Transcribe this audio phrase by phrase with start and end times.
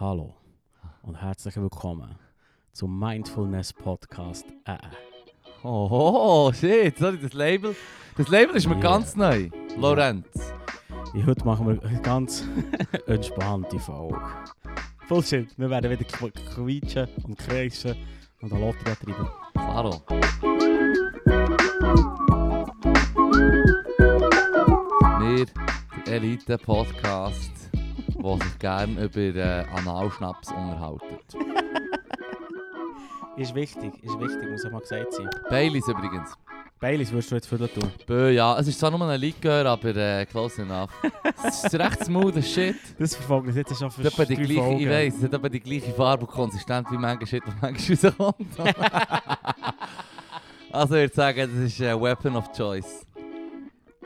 [0.00, 0.34] Hallo
[1.02, 2.16] und herzlich willkommen
[2.72, 4.46] zum Mindfulness Podcast.
[4.64, 4.76] Äh,
[5.66, 7.74] Oh, oh, shit, sorry, das Label,
[8.18, 8.82] das Label ist mir Yeah.
[8.82, 9.48] ganz neu.
[9.78, 10.26] Lorenz.
[11.14, 12.44] ja, heute machen wir eine ganz
[13.06, 14.20] entspannte Folge.
[15.08, 17.96] Bullshit, wir werden wieder qu- quietschen und kreischen
[18.42, 19.28] und eine Lotterie treiben.
[19.54, 20.02] Klaro.
[25.20, 25.46] Wir,
[26.06, 27.63] der Elite-Podcast,
[28.24, 31.18] der sich gerne über äh, Analschnaps unterhalten.
[33.36, 35.28] Ist wichtig, ist wichtig, muss auch mal gesagt sein.
[35.50, 36.36] Baileys übrigens.
[36.78, 37.90] Baileys würdest du jetzt für tun?
[38.06, 40.90] Bö, ja, es ist zwar nur ein Likör, aber äh, close enough.
[41.46, 42.76] Es ist recht smooth as shit.
[42.98, 44.80] Das verfolgt uns jetzt schon für etwa die drei gleiche, Folgen.
[44.80, 48.12] ich weiss, es hat etwa die gleiche Farbe und Konsistenz wie manche Shit, was manchmal
[48.12, 48.58] rauskommt.
[50.72, 53.04] also ich würde sagen, das ist ein Weapon of Choice.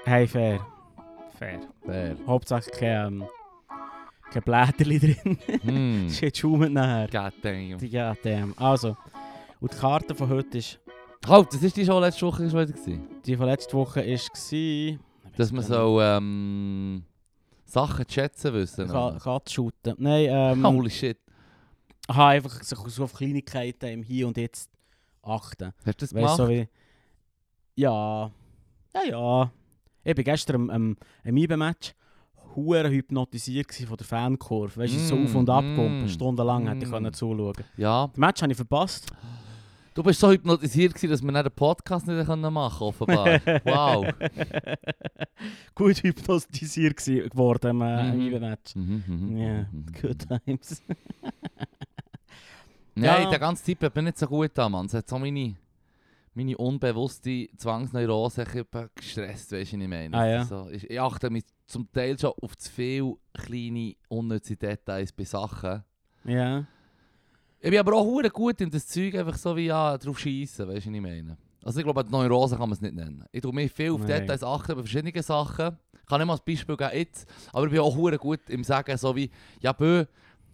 [0.05, 0.67] Hey, fair.
[1.39, 1.61] Fair.
[1.85, 2.17] Fair.
[2.27, 3.25] Hauptsache kein, ähm,
[4.31, 5.39] kein Blätterli drin.
[5.63, 6.11] Hm.
[6.13, 7.09] Shit, schaumt nachher.
[7.09, 7.79] Goddamn.
[7.89, 8.55] Ja, damn.
[8.59, 8.97] Also,
[9.61, 10.79] und die Karte von heute ist,
[11.27, 13.09] Halt, das ist die schon letzte Woche schon wieder gewesen.
[13.27, 14.99] die von letzter Woche ist gsi,
[15.37, 17.03] Dass man so ähm,
[17.65, 18.87] Sachen zu schätzen wissen.
[18.89, 19.95] Ka Katze shooten.
[19.99, 21.19] Nein, ähm, Holy shit.
[22.07, 24.71] aha, einfach so, so auf Kleinigkeiten im Hier und Jetzt
[25.23, 25.73] achten.
[25.85, 26.37] Hast du das Weißt gemacht?
[26.37, 26.69] so wie,
[27.75, 28.31] ja,
[28.95, 29.53] ja, ja.
[30.05, 31.95] Ich war gestern am, am, am IBE-Match
[32.65, 34.77] hure hypnotisiert von der Fankurve.
[34.81, 36.93] Weißt du, so Mm, auf und ab mm, stundenlang hätte ich mm.
[36.93, 37.55] können zuschauen.
[37.77, 38.07] ja.
[38.09, 39.11] Das Match habe ich verpasst.
[39.95, 43.41] Du bist so hypnotisiert gewesen, dass wir den Podcast nicht können machen offenbar.
[43.65, 44.07] wow.
[45.75, 48.21] Gut hypnotisiert geworden äh, Mhm.
[48.21, 48.77] IBE-Match.
[48.77, 49.87] Mhm, mhm, Ja, mhm, mhm.
[50.01, 50.83] good times.
[52.95, 53.31] Nein, Ja.
[53.31, 54.87] der ganze Typ hat mir nicht so gut da, Mann.
[54.87, 55.55] Es hat so meine,
[56.35, 60.17] meine unbewusste Zwangsneurose gestresst, weißt du, was ich meine.
[60.17, 60.45] Ah, ja.
[60.45, 65.25] so, ich, ich achte mich zum Teil schon auf zu viele kleine, unnütze Details bei
[65.25, 65.85] Sachen.
[66.25, 66.67] Ja.
[67.61, 70.67] Ich bin aber auch hure gut in das Zeug einfach so wie ja, drauf schießen,
[70.67, 71.37] weißt du, was ich meine.
[71.63, 73.25] Also ich glaube, die Neurose kann man es nicht nennen.
[73.31, 74.21] Ich tue mir viel auf Nein.
[74.23, 75.77] Details achten, bei verschiedenen Sachen.
[75.93, 78.97] Ich kann nicht mal ein Beispiel geben jetzt, aber ich bin auch gut im Sagen,
[78.97, 79.31] so wie,
[79.61, 80.07] ja bö,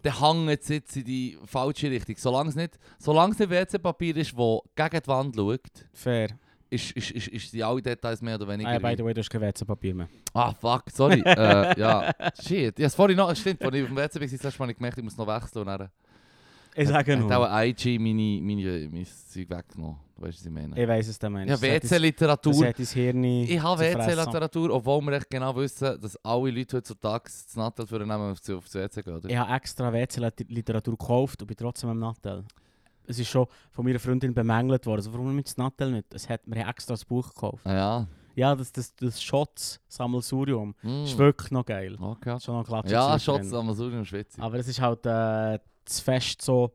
[0.03, 2.15] der hängt jetzt, jetzt in die falsche Richtung.
[2.17, 6.37] Solange es nicht, solange es nicht WC-Papier ist, das gegen die Wand schaut, Fair.
[6.75, 8.69] Ist, ist, ist, ist die alle Details mehr oder weniger...
[8.69, 10.09] Ah, by the way, du hast kein WC-Papier mehr.
[10.33, 11.21] ah, fuck, sorry.
[11.25, 12.77] äh, ja, shit.
[12.77, 15.03] Ja, vorhin noch, stimmt, als ich auf dem WC bin, das Mal nicht gemerkt, ich
[15.03, 15.61] muss noch wechseln.
[15.61, 15.89] Und dann
[16.75, 17.37] Ich sage hat nur.
[17.37, 19.97] auch ein IG meine, meine, mein Zeug weggenommen.
[20.15, 20.81] Du weißt, was ich meine.
[20.81, 21.49] Ich weiss es, der Mensch.
[21.49, 22.67] Ja, hat WC-Literatur.
[22.67, 23.81] hat Ich habe.
[23.81, 28.39] WC-Literatur, obwohl wir echt genau wissen, dass alle Leute heutzutage das Nattel für nehmen, auf
[28.39, 29.15] das auf das WC gehen.
[29.15, 29.29] Oder?
[29.29, 32.45] Ich habe extra WC-Literatur gekauft und bin trotzdem am Nattel.
[33.07, 34.97] Es ist schon von meiner Freundin bemängelt worden.
[34.99, 36.13] Also warum mit das Nattel nicht?
[36.13, 37.65] Es hat, wir haben extra das Buch gekauft.
[37.65, 38.07] Ah ja.
[38.35, 41.03] Ja, das, das, das Shots-Sammelsurium Mm.
[41.05, 41.95] ist wirklich noch geil.
[41.99, 42.37] Okay.
[42.39, 42.85] Schon noch.
[42.85, 44.35] Ja, Schatz, Amazon und Schweiz.
[44.39, 46.73] Aber es ist halt äh, zu fest so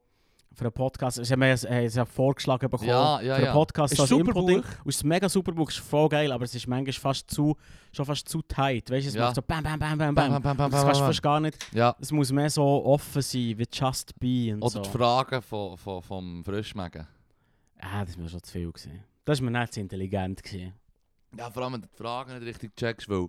[0.60, 1.24] für einen Podcast.
[1.24, 2.88] Sie haben es haben es ja vorgeschlagen bekommen.
[2.90, 3.52] Ja, ja, für einen ja.
[3.52, 4.32] Podcast Ist super.
[4.32, 4.62] Buch.
[4.84, 7.56] Und mega super Buch, es ist voll geil, aber es ist manchmal fast zu,
[7.92, 8.90] schon fast zu tight.
[8.90, 9.26] Weißt du, es Ja.
[9.26, 10.42] macht so bam, bam, bam, bam, Bam, bam.
[10.42, 11.58] bam, bam, bam, Das kannst du fast gar nicht.
[11.74, 11.96] Ja.
[12.00, 14.80] Es muss mehr so offen sein, wie Just Be und Oder so.
[14.82, 17.06] die Fragen von, von, vom Frischmägen.
[17.80, 18.70] Ah, das war mir schon zu viel.
[18.70, 19.02] Gewesen.
[19.24, 20.42] Das war mir nicht zu intelligent.
[20.42, 20.74] Gewesen.
[21.36, 23.28] Ja, vor allem, wenn du die Fragen nicht richtig checkst, weil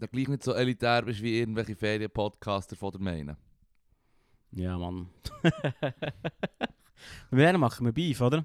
[0.00, 3.36] du gleich nicht so elitär bist wie irgendwelche Ferienpodcaster von der Meinen.
[4.54, 5.08] Ja, Mann.
[7.30, 8.44] wir werden machen wir Beef, oder?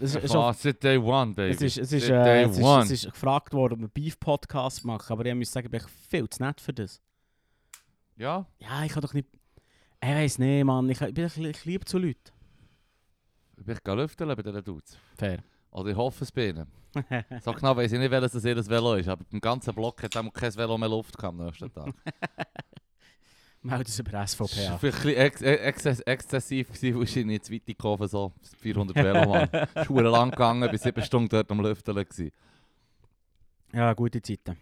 [0.00, 1.54] Es ist, Ah, seit day one, baby.
[1.54, 3.88] es ist, es ist, Seit äh, day es ist, es ist gefragt worden, ob wir
[3.88, 7.00] Beef-Podcast machen, aber ich muss sagen, ich bin viel zu nett für das.
[8.16, 8.46] Ja?
[8.58, 9.28] Ja, ich kann doch nicht...
[10.02, 10.90] Ich weiss nicht, Mann.
[10.90, 12.32] Ich, ich bisschen- ich liebe zu Leuten.
[13.56, 14.98] Ich bin gerade lüfteln bei diesen Dudes.
[15.16, 15.44] Fair.
[15.70, 16.66] Oder ich hoffe es bei ihnen.
[17.42, 20.16] So genau weiss ich nicht, welches das ihr Velo ist, aber im ganzen Block hat
[20.16, 21.94] auch kein Velo mehr Luft gehabt am nächsten Tag.
[23.64, 24.12] Über Das SVP
[24.66, 24.78] war an.
[24.80, 26.96] vielleicht ein bisschen ex ex exzessiv, gewesen,
[27.28, 29.48] weil ich zweite Kurve so 400 Velo Mann.
[29.74, 32.30] Ist lang gegangen, bis sieben Stunden dort am Lüfteln gewesen.
[33.72, 34.56] Ja, gute Zeiten.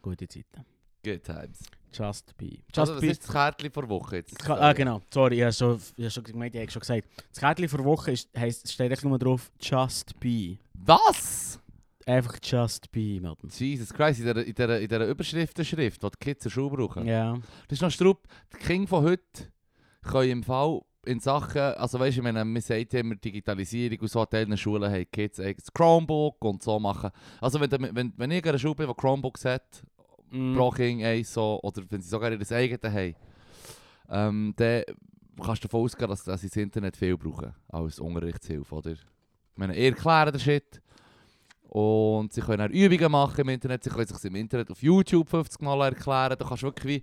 [0.00, 0.64] Gute Zeiten.
[1.04, 1.58] Good times.
[1.92, 2.46] Just Be.
[2.46, 3.06] Just Also, was Be.
[3.08, 4.38] ist das Kärtchen vor Woche jetzt?
[4.38, 5.02] Ka- Ah, genau.
[5.12, 7.04] Sorry, ich habe schon, ich habe schon gemeint, ich habe schon gesagt.
[7.30, 10.56] Das Kärtchen vor Woche ist, heisst, steht echt nur drauf Just Be.
[10.74, 11.60] Was?
[12.06, 13.50] Einfach Just Be, Milton.
[13.50, 16.76] Jesus Christ, in dieser, in dieser, in dieser Überschriftenschrift, die die Kids in der Schule
[16.76, 17.06] brauchen.
[17.06, 17.34] Ja.
[17.68, 18.26] Das ist noch Strupp.
[18.52, 19.22] Die Kinder von heute
[20.02, 24.08] können im Fall in Sachen, also weißt du, ich meine, man sagt immer Digitalisierung und
[24.08, 27.10] so, an Teilen Schulen haben die Kids eigenes Chromebook und so machen.
[27.40, 29.82] Also wenn, wenn, wenn ich in einer Schule bin, die Chromebooks hat,
[30.32, 30.56] Mm.
[30.56, 33.14] pro Kind eins so, oder wenn sie sogar ihr eigenes haben,
[34.08, 34.82] ähm, dann
[35.36, 38.92] kannst du davon ausgehen, dass, dass sie das Internet viel brauchen als Unterrichtshilfe, oder?
[38.92, 38.98] Ich
[39.56, 40.80] meine, ihr erklärt den Shit
[41.74, 45.28] und sie können auch Übungen machen im Internet, sie können sich im Internet auf YouTube
[45.28, 47.02] 50 Mal erklären, du kannst wirklich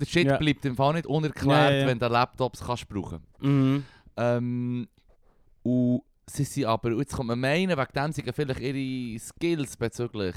[0.00, 0.36] der Shit Ja.
[0.38, 3.84] bleibt im Fall nicht unerklärt, Ja, ja, wenn du Laptops kannst brauchen Mhm.
[4.16, 4.88] ähm,
[5.62, 10.34] Und sie sind aber, jetzt kommt man meinen, wegen dem sind vielleicht ihre Skills bezüglich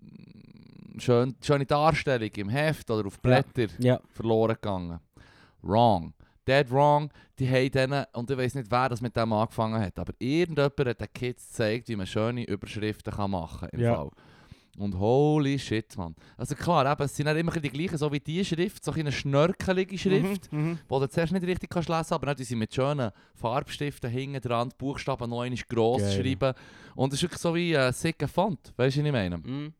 [0.00, 3.18] mm, schön, schöne Darstellung im Heft oder auf.
[3.20, 3.68] Blätter
[4.10, 5.00] verloren gegangen.
[5.62, 6.12] Wrong.
[6.48, 7.10] Dead wrong.
[7.38, 10.78] Die haben denen, und ich weiß nicht, wer das mit dem angefangen hat, aber irgendjemand
[10.88, 13.78] hat den Kids gezeigt, wie man schöne Überschriften kann machen kann.
[13.80, 14.06] Ja.
[14.78, 16.14] Und holy shit, man.
[16.36, 19.98] Also klar, eben, es sind immer die gleichen, so wie die Schrift, so eine schnörkelige
[19.98, 20.62] Schrift, Mhm.
[20.70, 20.78] Mhm.
[20.88, 24.40] wo du zuerst nicht richtig kannst lesen aber dann tun sie mit schönen Farbstiften hinten
[24.40, 26.22] dran die Buchstaben noch einmal gross Geil.
[26.24, 26.54] schreiben.
[26.94, 29.38] Und es ist wirklich so wie ein sicker Font, weißt du, was ich meine?
[29.38, 29.72] Mhm.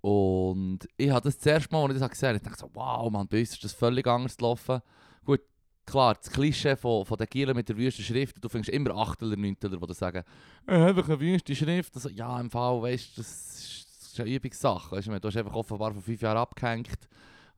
[0.00, 3.10] Und ich habe das zuerst Mal, als ich das gesehen habe, ich dachte so, wow,
[3.10, 4.80] man, bei uns ist das völlig anders gelaufen.
[5.26, 5.40] Gut,
[5.84, 9.36] klar, das Klischee von, von den Gielen mit der wüsten Schrift, du findest immer Achteler,
[9.36, 10.22] Neunteler, die sagen,
[10.66, 11.94] äh, einfach eine wüste Schrift.
[11.94, 14.96] Also, ja, im Fall, weißt du, das ist, eine Übungssache.
[14.96, 17.08] Weißt du, du hast einfach offenbar vor fünf Jahren abgehängt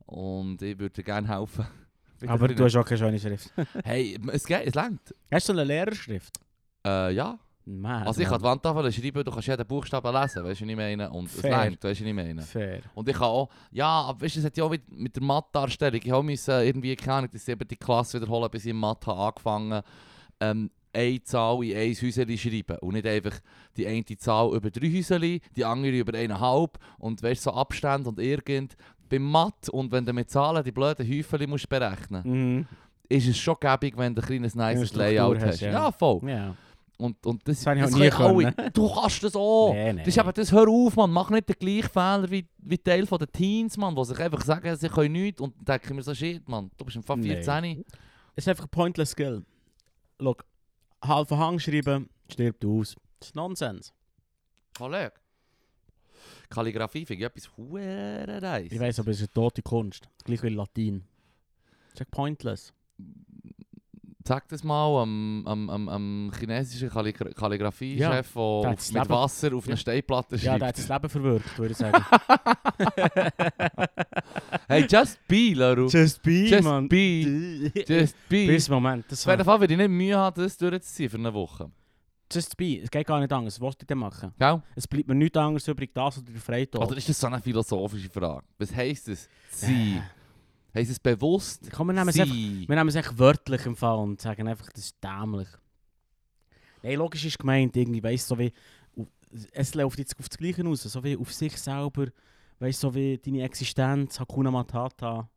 [0.07, 1.67] und ich würde dir gerne helfen.
[2.27, 3.53] Aber du hast auch keine schöne Schrift.
[3.85, 5.15] Hey, es geht, es längt.
[5.31, 6.41] Hast du eine Lehrerschrift?
[6.85, 7.39] Äh, ja.
[7.71, 8.07] Nein.
[8.07, 10.77] Also ich kann die Wandtafel schreiben, du kannst jeden Buchstaben lesen, weißt du, was ich
[10.77, 11.11] meine?
[11.11, 11.65] Und es Fair.
[11.65, 12.43] längt, weißt du, was ich meine?
[12.43, 12.81] Fair.
[12.95, 15.23] Und ich kann auch, ja, aber weißt du, es hat ja auch mit, mit der
[15.23, 17.31] Mathe-Darstellung, ich habe müssen irgendwie, keine Ahnung,
[17.71, 19.83] die Klasse wiederholen, bis ich in Mathe angefangen
[20.41, 23.39] ähm, eine Zahl in ein Häuschen schreiben und nicht einfach
[23.77, 28.19] die eine Zahl über drei Häuschen, die andere über eineinhalb und weißt so Abstände und
[28.19, 28.77] irgend.
[29.11, 32.67] Beim Mathe und wenn du mit Zahlen die blöden Häufchen musst berechnen Mhm.
[33.09, 35.61] ist es schon gäbig, wenn du ein kleines Struktur Layout hast, hast.
[35.61, 35.73] ja.
[35.73, 36.21] Ja, voll.
[36.29, 36.55] Ja.
[36.99, 38.73] Und, und das, Das habe ich das auch nie können können.
[38.73, 39.73] Du kannst das auch.
[39.73, 39.99] Nee, nee.
[40.01, 41.13] Das ist eben das, hör auf, Mann.
[41.13, 44.77] Mach nicht den gleichen Fehler wie, wie Teil der Teens, Mann, die sich einfach sagen,
[44.77, 47.41] sie können nichts und dann denken mir so, shit, Mann, du bist im Fall Nee.
[47.41, 47.85] 14.
[48.35, 49.45] Es ist einfach ein pointless Skill.
[50.21, 50.37] Schau,
[51.05, 52.97] halben Hang schreiben, stirbt aus.
[53.21, 53.93] Das ist Nonsens.
[54.77, 55.13] Kollege.
[56.51, 58.63] Kalligrafie finde ich etwas huere.
[58.63, 60.09] Ich weiss, aber es ist eine tote Kunst.
[60.25, 61.05] Gleich wie Latin.
[61.93, 62.73] Das ist pointless.
[64.29, 69.55] Sag das mal am, am, am, am chinesischen Kalligra Kalligrafie-Chef, Ja, der mit Leben- Wasser
[69.55, 69.71] auf Ja.
[69.71, 70.61] einer Steinplatte Ja, schreibt.
[70.61, 72.05] der hat das Leben verwirkt, würde ich sagen.
[74.69, 75.89] hey, just be, Leru.
[75.89, 76.87] Just be, Just man.
[76.91, 77.73] be.
[77.89, 78.47] Just be.
[78.49, 79.07] Bis Moment.
[79.09, 81.71] Das Auf jeden Fall würde ich nicht Mühe haben, das durchzuziehen für eine Woche.
[82.31, 82.81] Just be.
[82.83, 83.59] Es geht gar nicht anders.
[83.59, 84.35] Was willst du denn machen?
[84.39, 84.61] Gell?
[84.77, 86.83] Es bleibt mir nichts anderes übrig, das oder der Freitag.
[86.83, 88.43] Oder ist das so eine philosophische Frage?
[88.59, 89.27] Was heisst es?
[89.53, 90.03] Sie.
[90.75, 91.71] Heisst es bewusst?
[91.73, 94.69] Komm, wir nehmen es einfach, wir nehmen es echt wörtlich im Fall und sagen einfach,
[94.71, 95.49] das ist dämlich.
[96.83, 98.53] Nein, logisch ist gemeint, irgendwie, weißt so wie,
[99.53, 102.07] es läuft jetzt auf das Gleiche raus, so wie auf sich selber,
[102.61, 105.29] weißt so wie deine Existenz, Hakuna Matata.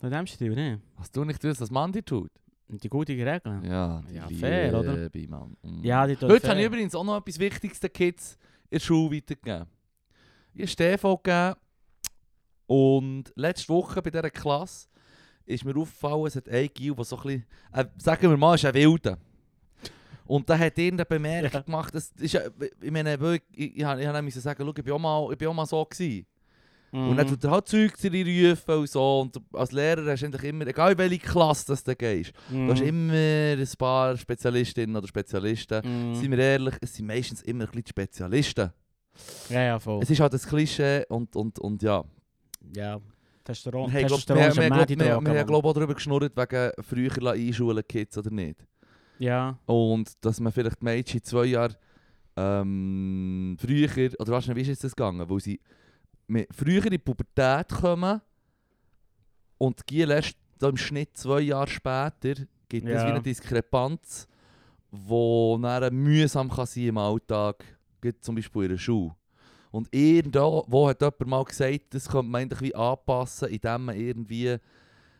[0.00, 0.80] Von dem Stil, ne?
[0.96, 2.30] Was du nicht tust, was man dir tut?
[2.68, 3.62] Die guten Regeln.
[3.64, 5.08] Ja, Ja, die fair, oder?
[5.28, 5.56] Mann.
[5.62, 5.84] Mm.
[5.84, 6.50] Ja, die Heute fair.
[6.50, 8.38] habe ich übrigens auch noch etwas Wichtiges den Kids
[8.70, 9.66] in der Schule weitergegeben.
[10.54, 11.54] Ich habe Stefan gegeben
[12.66, 14.88] und letzte Woche bei dieser Klasse
[15.44, 18.54] ist mir aufgefallen, es hat einen Gil, der so ein bisschen, äh, sagen wir mal,
[18.54, 19.18] ist ein Wilder.
[20.24, 21.60] Und da hat irgendeine Bemerkung Ja.
[21.60, 22.38] gemacht, das ist,
[22.80, 23.20] ich meine, ich,
[23.54, 25.84] ich, ich, ich musste sagen, schau, ich bin auch mal, ich bin auch mal so
[25.84, 26.26] gewesen.
[26.92, 27.08] Mhm.
[27.08, 29.20] Und dann tut er halt Zeug zu dir rufen und so.
[29.22, 32.66] Und als Lehrer hast du eigentlich immer, egal in welche Klasse das du gehst, Mhm.
[32.66, 35.82] du hast immer ein paar Spezialistinnen oder Spezialisten.
[35.84, 36.14] Mhm.
[36.14, 38.70] Seien wir ehrlich, es sind meistens immer ein bisschen Spezialisten.
[39.50, 40.02] Ja, ja, voll.
[40.02, 42.04] Es ist halt das Klischee und, und, und ja.
[42.74, 43.00] Ja.
[43.44, 47.82] Testosteron, glaub- Testosteron ist wir, Mädchen wir haben glaube auch darüber geschnurrt, wegen früher einschulen
[47.88, 48.64] Kids oder nicht.
[49.18, 49.58] Ja.
[49.66, 51.76] Und dass man vielleicht die Mädchen zwei Jahre
[52.36, 53.88] ähm, früher,
[54.18, 55.28] oder weißt du, wie ist jetzt das gegangen?
[55.28, 55.60] Weil sie
[56.28, 58.20] mit früher in die Pubertät kommen
[59.58, 60.04] und die
[60.58, 62.34] da im Schnitt zwei Jahre später
[62.68, 63.06] gibt es Ja.
[63.06, 64.28] wie eine Diskrepanz,
[64.90, 67.64] die dann mühsam kann sein im Alltag,
[68.20, 69.14] zum Beispiel in der Schule.
[69.72, 73.96] Und irgendwo wo hat jemand mal gesagt, das könnte man eigentlich wie anpassen, indem man
[73.96, 74.56] irgendwie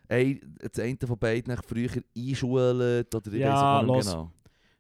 [0.09, 4.06] ein, das eine von beiden früher einschult oder Ja, los.
[4.06, 4.30] genau.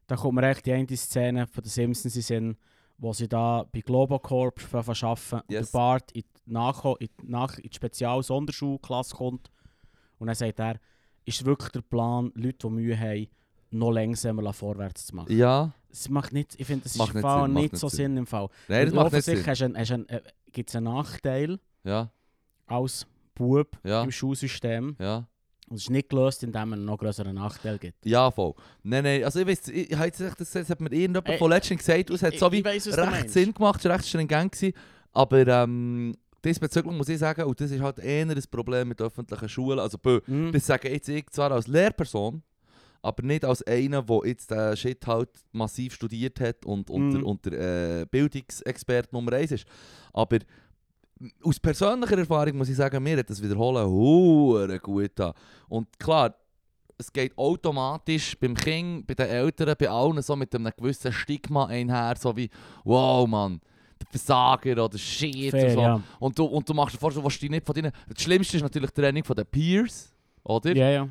[0.06, 2.56] Da kommt mir echt die eine Szene von den Simpsons in Sinn,
[2.98, 5.70] wo sie da bei Globocorp arbeiten und Yes.
[5.70, 9.50] der Bart in die, Nachho in die, nach in die Spezial-Sonderschulklasse kommt
[10.18, 10.76] und dann sagt er,
[11.24, 13.26] ist wirklich der Plan, Leute, die Mühe haben,
[13.70, 15.34] noch langsamer vorwärts zu machen?
[15.36, 17.96] Ja, Es macht nicht, ich finde, das Macht ist im Fall Sinn, nicht so Sinn.
[17.98, 18.48] Sinn im Fall.
[18.68, 20.08] nein, das Weil macht nicht Sinn.
[20.08, 20.20] äh,
[20.50, 22.10] gibt es einen Nachteil Ja,
[22.66, 25.26] als Bub ja, im Schulsystem ja.
[25.68, 28.04] und es ist nicht gelöst, indem man einen noch größeren Nachteil gibt.
[28.06, 28.54] Ja, voll.
[28.82, 31.50] Nein, nein, also ich weiß, ich, ich, ich, das, das hat mir irgendjemand Ey, von
[31.50, 33.30] letztens gesagt, und es hat so wie weiss, recht.
[33.30, 34.74] Sinn gemacht, es war recht stringent gewesen,
[35.12, 39.48] aber ähm, diesbezüglich muss ich sagen, und das ist halt eher ein Problem mit öffentlichen
[39.48, 40.52] Schulen, also bö, Mhm.
[40.52, 42.42] das sage jetzt ich zwar als Lehrperson,
[43.02, 47.12] aber nicht als einer, der jetzt den Shit halt massiv studiert hat und, und, Mhm.
[47.14, 49.66] der, und der äh, Bildungsexperte Nummer 1 ist.
[50.12, 50.38] Aber
[51.42, 55.32] aus persönlicher Erfahrung muss ich sagen, mir hat das Wiederholen hure gut an.
[55.68, 56.34] Und klar,
[56.98, 61.66] es geht automatisch beim Kind, bei den Eltern, bei allen so mit einem gewissen Stigma
[61.66, 62.48] einher, so wie,
[62.84, 63.60] wow, Mann,
[64.00, 65.80] der Versager oder Shit Fair, und so.
[65.80, 66.02] ja.
[66.20, 67.92] Und du, und du machst dir vor, du dich nicht von deinen...
[68.08, 70.12] Das Schlimmste ist natürlich die Training von den Peers,
[70.44, 70.74] oder?
[70.76, 71.08] Ja, ja.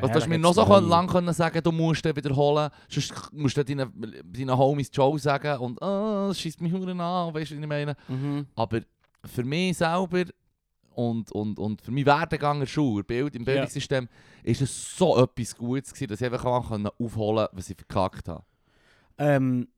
[0.00, 0.80] Ja, du hast da mir noch so drei.
[0.80, 3.92] lang können sagen, du musst den wiederholen, sonst musst du deinen,
[4.24, 7.68] deinen Homies Joe sagen und «Ah, das schießt mich hure an», weißt du, was ich
[7.68, 7.96] meine?
[8.08, 8.46] Mhm.
[8.56, 8.80] Aber
[9.24, 10.24] für mich selber
[10.94, 14.08] und, und, und für meinen Werdegang in Schule, Bild, im Bildungssystem,
[14.42, 18.28] ist es so etwas Gutes gewesen, dass ich einfach können aufholen konnte, was ich verkackt
[18.28, 18.44] habe.
[19.18, 19.68] Ähm,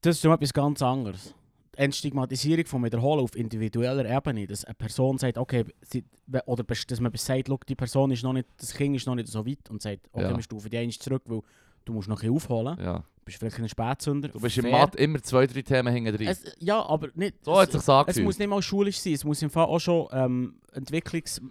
[0.00, 1.34] das ist noch etwas ganz anderes.
[1.80, 6.04] Entstigmatisierung von Wiederholen auf individueller Ebene, dass eine Person sagt, okay, sie,
[6.46, 9.28] oder dass man sagt, «Schau, die Person ist noch nicht, das Kind ist noch nicht
[9.28, 10.36] so weit und sagt, okay, Ja.
[10.36, 11.40] wir stufen die einmal zurück, weil
[11.84, 12.78] du musst noch ein bisschen aufholen.
[12.78, 12.98] Ja.
[12.98, 14.28] Du bist vielleicht ein Spätzünder.
[14.28, 14.72] Du bist im Fair.
[14.72, 16.28] Mathe immer zwei, drei Themen hinten drin.
[16.28, 17.44] Es, ja, aber nicht.
[17.44, 19.64] So hat es, es sich es muss nicht mal schulisch sein, es muss im Fall
[19.64, 21.50] auch schon ähm, entwicklungstechnisch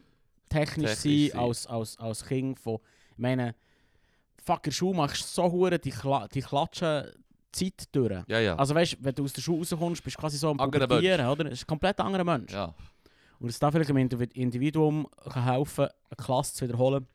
[0.50, 2.80] Technisch sein, als, als, als Kind von,
[3.12, 3.56] ich meine,
[4.44, 7.12] fuck, in der Schule machst du so hure die, Kla die klatschen
[7.52, 8.24] Zeit durch.
[8.28, 8.56] Ja, ja.
[8.56, 11.46] Also weißt wenn du aus der Schule rauskommst, bist du quasi so am Pubertieren, oder?
[11.48, 12.52] Es ist ein komplett anderer Mensch.
[12.54, 12.74] ja.
[13.40, 17.08] Und es da vielleicht einem Individ- Individuum kann helfen, eine Klasse zu wiederholen,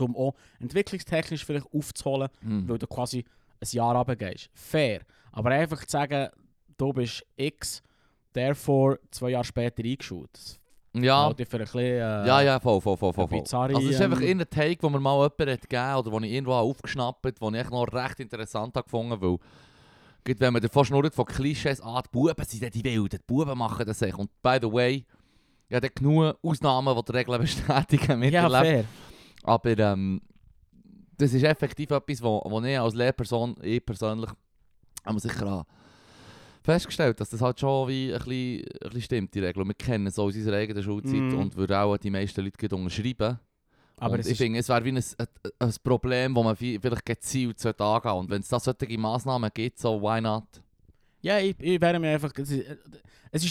[0.00, 2.68] um auch entwicklungstechnisch vielleicht aufzuholen, Hm.
[2.68, 3.24] weil du quasi
[3.60, 4.50] ein Jahr runtergehst.
[4.52, 5.02] Fair.
[5.30, 6.28] Aber einfach zu sagen,
[6.76, 7.82] du bist X,
[8.32, 10.30] therefore zwei Jahre später eingeschult.
[10.32, 10.58] Das
[10.94, 11.24] Ja.
[11.26, 11.80] halte ich für ein bisschen...
[11.80, 13.24] Äh, Ja, ja, voll, voll, voll, voll.
[13.24, 13.40] eine voll.
[13.42, 16.10] bizarre, Also es ist einfach ähm, irgendein Take, den mir mal jemand hat gegeben oder
[16.10, 19.36] den ich irgendwo aufgeschnappt habe, den ich echt noch recht interessant habe gefunden weil
[20.24, 23.56] gerade wenn man davon schnurrt von Klischees, ah, die Buben sind die Wilden, die Buben
[23.56, 24.18] machen das echt.
[24.18, 25.04] Und by the way,
[25.68, 28.64] ich habe genug Ausnahmen, die die Regeln bestätigen, Ja, miterlebt.
[28.66, 28.84] fair.
[29.44, 30.20] Aber ähm,
[31.16, 34.30] das ist effektiv etwas, wo, wo ich als Lehrperson, ich persönlich,
[35.04, 35.64] haben wir sicher auch
[36.72, 39.62] festgestellt, dass das halt schon wie ein bisschen, ein bisschen stimmt, die Regel.
[39.62, 41.38] Und wir kennen es aus unserer eigenen Schulzeit Mhm.
[41.38, 43.38] und würden auch die meisten Leute unterschreiben.
[43.96, 45.02] Aber und ich finde, es wäre wie ein,
[45.58, 48.18] ein, Problem, das man vi- vielleicht gezielt sollte angehen sollte.
[48.18, 50.44] Und wenn es da solche Massnahmen gibt, so why not?
[51.20, 52.32] ja, ich, ich wäre mir einfach...
[52.36, 52.76] Es ist, äh,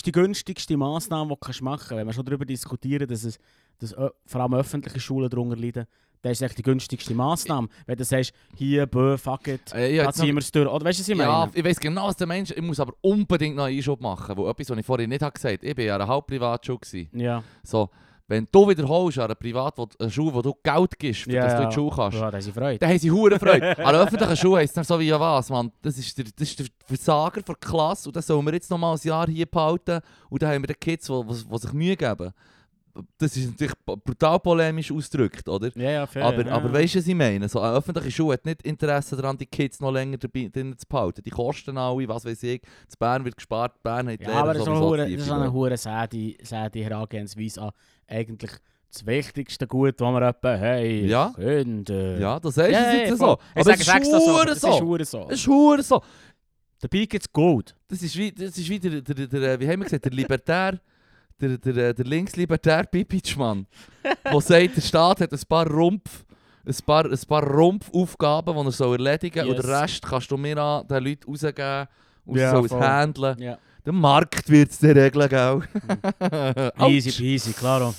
[0.05, 1.91] die günstigste Massnahme, die du machen kannst.
[1.91, 3.38] Wenn wir schon darüber diskutieren, dass, es,
[3.79, 5.86] dass ö- vor allem öffentliche Schulen darunter leiden,
[6.21, 7.67] dann ist die günstigste Massnahme.
[7.86, 10.67] Wenn du sagst, hier, bö, fuck it, Äh, noch- ziehen wir es durch.
[10.67, 11.51] Oder weißt du, was ich ja, meine?
[11.53, 12.51] ich weiß genau, was der Mensch.
[12.51, 14.36] Ich muss aber unbedingt noch einen Einschub machen.
[14.38, 15.67] Wo etwas, was ich vorhin nicht habe gesagt habe.
[15.67, 16.79] Ich war ja eine Halbprivatschule.
[17.13, 17.89] Ja, So,
[18.29, 21.43] wenn du wiederholst an einer Privat wo, eine Schule, wo du Geld gibst, für Ja,
[21.43, 21.69] dass du in ja.
[21.69, 22.77] die Schule kannst, ja da haben sie Freude.
[22.79, 23.69] dann haben sie hure Freude.
[23.77, 26.25] An einer öffentlichen Schule heisst es dann so wie, ja was, Mann, das ist der,
[26.36, 29.27] das ist der Versager der Klasse und das sollen wir jetzt noch mal ein Jahr
[29.29, 32.33] hier behalten und dann haben wir die Kids, die sich Mühe geben.
[33.17, 35.69] Das ist natürlich brutal polemisch ausgedrückt, oder?
[35.75, 36.25] Ja, ja, fair.
[36.25, 36.53] Aber, ja.
[36.53, 37.47] aber weißt du, was ich meine?
[37.49, 40.85] So, eine öffentliche Schule hat nicht Interesse daran, die Kids noch länger dabei drin zu
[40.87, 41.21] behalten.
[41.23, 42.61] Die kosten alle, was weiß ich.
[42.85, 45.31] Das Bern wird gespart, Bern hat Ja, Lehrer aber das ist hure- tief das ist
[45.31, 47.71] in eine hure säde, säde Herangehensweise an
[48.07, 48.51] eigentlich
[48.91, 51.07] das wichtigste Gut, das wir etwa haben.
[51.07, 51.31] Ja.
[51.35, 51.85] Können.
[52.19, 53.25] Ja, das du ja, jetzt ja, so.
[53.25, 54.81] Aber es ist so.
[54.81, 55.23] hure so.
[55.23, 55.27] so.
[55.29, 56.01] Es ist hure so.
[56.79, 57.75] Dabei gibt es Gold.
[57.87, 60.11] Das ist wie, das ist wie der, der, der, der, wie haben wir gesagt, der
[60.11, 60.79] Libertär,
[61.41, 63.67] der, der, der Linkslibertär Bibitschmann,
[64.03, 66.25] der sagt, der Staat hat ein paar Rumpf,
[66.65, 69.65] ein paar, ein paar Rumpfaufgaben, die er soll erledigen soll und Yes.
[69.65, 71.88] den Rest kannst du mir an den Leuten rausgeben
[72.25, 72.82] und Ja, so es voll.
[72.82, 73.39] handeln.
[73.41, 73.58] Ja.
[73.86, 75.62] Der Markt wird es dir regeln, gell?
[76.89, 77.17] Easy Autsch.
[77.20, 77.94] peasy, klaro.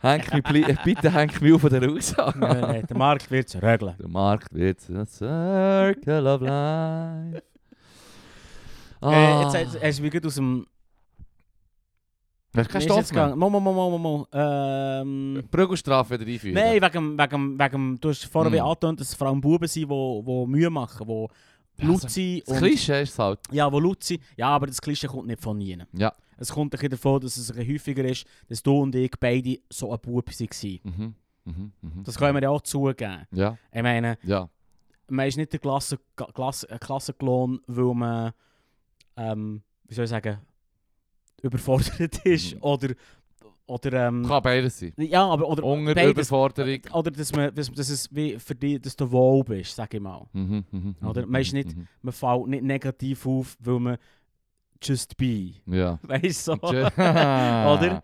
[0.00, 2.38] Häng mich, bitte häng mich auf den Aussage.
[2.40, 3.94] Ja, nee, der Markt wird es regeln.
[3.98, 7.42] Der Markt wird a circle of life.
[9.00, 9.42] Äh, Ah.
[9.52, 10.66] jetzt hast- hast du mich gerade aus dem...
[12.54, 13.34] Mir ist Stoff jetzt mehr?
[13.34, 14.26] Mo, mo, mo, mo, mo.
[14.32, 15.42] Ähm...
[15.50, 16.54] Prügelstrafe einführen.
[16.54, 19.90] Nein, wegen, wegen, wegen, du hast vorher wie angetönt, dass es vor allem Buben sind,
[19.90, 22.46] die, die Mühe machen, die laut sind.
[22.46, 23.40] Das und- Klischee ist es halt.
[23.50, 24.22] Ja, wo sind.
[24.36, 25.86] Ja, aber das Klischee kommt nicht von ihnen.
[25.92, 26.12] Ja.
[26.36, 29.10] Es kommt ein bisschen davon, dass es ein bisschen häufiger ist, dass du und ich
[29.18, 30.78] beide so ein Bub waren.
[30.84, 31.14] Mhm.
[31.44, 31.72] Mhm.
[31.82, 32.04] Mhm.
[32.04, 33.26] Das können wir ja auch zugeben.
[33.32, 34.48] Ja, Ich meine, ja.
[35.08, 38.32] man ist nicht der Klasse, Klasse, Klassenklon, weil man,
[39.16, 40.38] ähm, wie soll ich sagen,
[41.44, 42.62] überfordert ist Mhm.
[42.62, 42.94] oder,
[43.66, 44.92] oder ähm, Kann beides sein.
[44.98, 46.12] ja, aber oder Hunger, beides.
[46.12, 46.80] Überforderung.
[46.92, 50.00] Oder dass, man, dass, dass es wie für dich, dass du wohl bist, sag ich
[50.00, 50.26] mal.
[50.32, 50.64] Mhm.
[50.70, 50.96] Mhm.
[51.06, 51.24] Oder?
[51.26, 51.86] mhm, Man ist nicht- mhm.
[52.02, 53.96] Man fällt nicht negativ auf, weil man
[54.82, 55.52] just be.
[55.66, 55.98] Ja.
[56.02, 56.56] Weißt du?
[56.60, 56.68] So?
[56.96, 58.02] Oder?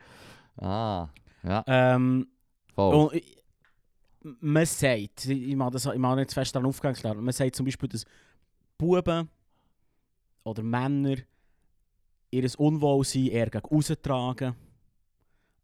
[0.57, 1.09] Ah,
[1.43, 2.27] ja, ähm,
[2.75, 2.95] voll.
[3.13, 3.23] Und
[4.41, 7.57] man sagt, ich mag, das, ich mag nicht zu fest daran aufgehen, klar, man sagt
[7.57, 8.05] zum Beispiel, dass
[8.77, 9.29] Buben
[10.45, 11.17] oder Männer
[12.31, 14.55] ihr Unwohlsein eher gegen aussen tragen.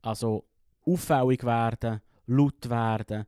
[0.02, 0.44] Also
[0.86, 3.26] auffällig werden, laut werden,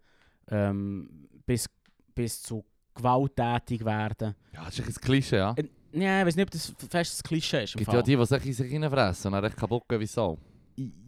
[0.49, 1.68] ähm, bis,
[2.14, 2.64] bis zu
[2.95, 4.35] gewalttätig werden.
[4.52, 5.54] Ja, das ist ein Klischee, ja.
[5.92, 7.75] Ja, ich weiß nicht, ob das ein festes Klischee ist.
[7.75, 7.97] Im Gibt Fall.
[7.97, 10.38] ja die, die sich in sich reinfressen und dann echt kaputt gehen wie so.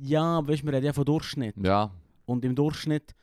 [0.00, 1.54] Ja, aber weißt, du, wir reden ja von Durchschnitt.
[1.62, 1.90] Ja.
[2.26, 3.14] Und im Durchschnitt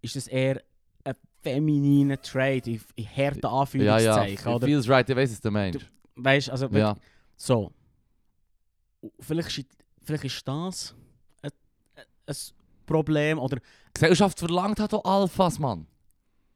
[0.00, 0.62] ist das eher
[1.04, 4.14] ein femininer Trade, in, in harten Ja, ja.
[4.14, 4.52] Anführungszeichen.
[4.52, 4.66] oder?
[4.66, 5.88] Feels right, ich weiss es, der Mensch.
[6.16, 6.96] Weißt also, Ja.
[7.36, 7.70] so.
[9.20, 9.66] Vielleicht ist,
[10.02, 10.94] vielleicht ist das
[11.42, 11.50] ein,
[12.26, 12.34] ein,
[12.86, 13.58] Problem oder
[13.92, 15.86] Gesellschaft verlangt halt auch Alphas, Mann.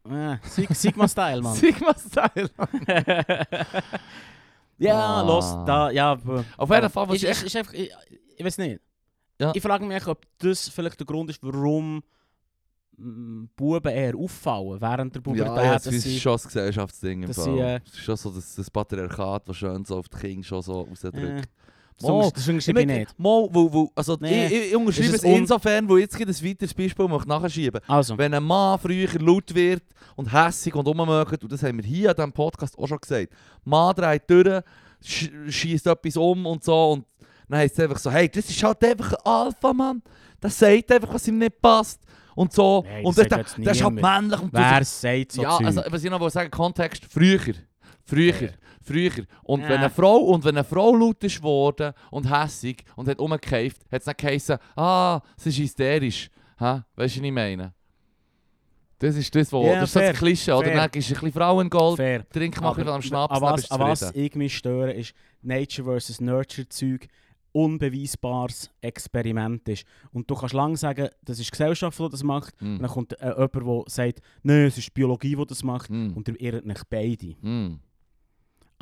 [0.08, 1.54] äh, Sig- Sigma-Style, Mann.
[1.56, 2.50] Sigma-Style.
[4.78, 5.22] ja, Ah.
[5.22, 6.12] los, da, ja.
[6.56, 7.42] Auf jeden Fall, was ich echt...
[7.44, 7.90] ist einfach, ich,
[8.36, 8.80] ich weiß nicht.
[9.40, 9.52] Ja.
[9.54, 12.02] Ich frage mich, ob das vielleicht der Grund ist, warum
[12.96, 15.46] mm, Buben eher auffallen während der Pubertät.
[15.46, 17.44] Ja, ja, das ist schon das Gesellschaftsding im dass Fall.
[17.54, 20.44] sie, äh, Das ist schon so das, das Patriarchat, das schön so auf die Kinder
[20.46, 21.14] schon so rausdrückt.
[21.16, 21.42] äh,
[22.00, 23.18] Mo, das unterschreibe ich nicht.
[23.18, 24.46] Mal, wo, wo, also Nee.
[24.46, 28.16] ich, ich unterschreibe es es insofern, wo ich jetzt ein weiteres Beispiel möchte nachschieben Also,
[28.18, 29.82] Wenn ein Mann früher laut wird
[30.16, 33.28] und hässig und rummögt, und das haben wir hier an diesem Podcast auch schon gesagt,
[33.64, 34.62] Mann dreht durch,
[35.04, 37.04] sch schießt etwas um und so, und
[37.48, 40.02] dann heisst es einfach so, hey, das ist halt einfach ein Alpha-Mann,
[40.42, 42.00] der sagt einfach, was ihm nicht passt,
[42.34, 45.42] und so, Nein, und das das, jetzt der ist halt männlich und wer sagt so
[45.42, 45.66] ja, Zeug?
[45.66, 47.38] also was ich noch sagen, Kontext, früher.
[48.04, 48.32] Früher.
[48.34, 48.54] Fair.
[48.82, 49.24] Früher.
[49.42, 49.68] Und Ja.
[49.70, 53.82] wenn eine Frau und wenn eine Frau laut ist geworden und hässig und hat umgekeift,
[53.90, 56.30] hat es nicht geheißen, ah, sie ist hysterisch.
[56.60, 56.84] Ha?
[56.96, 57.74] Weißt du, was ich meine?
[58.98, 60.10] Das ist das, wo, Ja, das ist fair.
[60.12, 60.64] das Klischee, oder?
[60.64, 60.76] Fair.
[60.76, 62.28] Dann gibst du ein bisschen Frauengold, Fair.
[62.30, 65.12] trink mal ein am Schnaps, dann was, was ich mich störe, ist
[65.42, 66.20] Nature vs.
[66.20, 67.08] Nurture Zeug
[67.52, 69.84] unbeweisbares Experiment ist.
[70.12, 72.60] Und du kannst lange sagen, das ist die Gesellschaft, die das macht.
[72.60, 72.76] Mm.
[72.76, 75.90] Und dann kommt äh, jemand, der sagt, nein, es ist Biologie, die das macht.
[75.90, 76.12] Mm.
[76.14, 77.34] Und ihr irrt nicht beide.
[77.42, 77.78] Mm.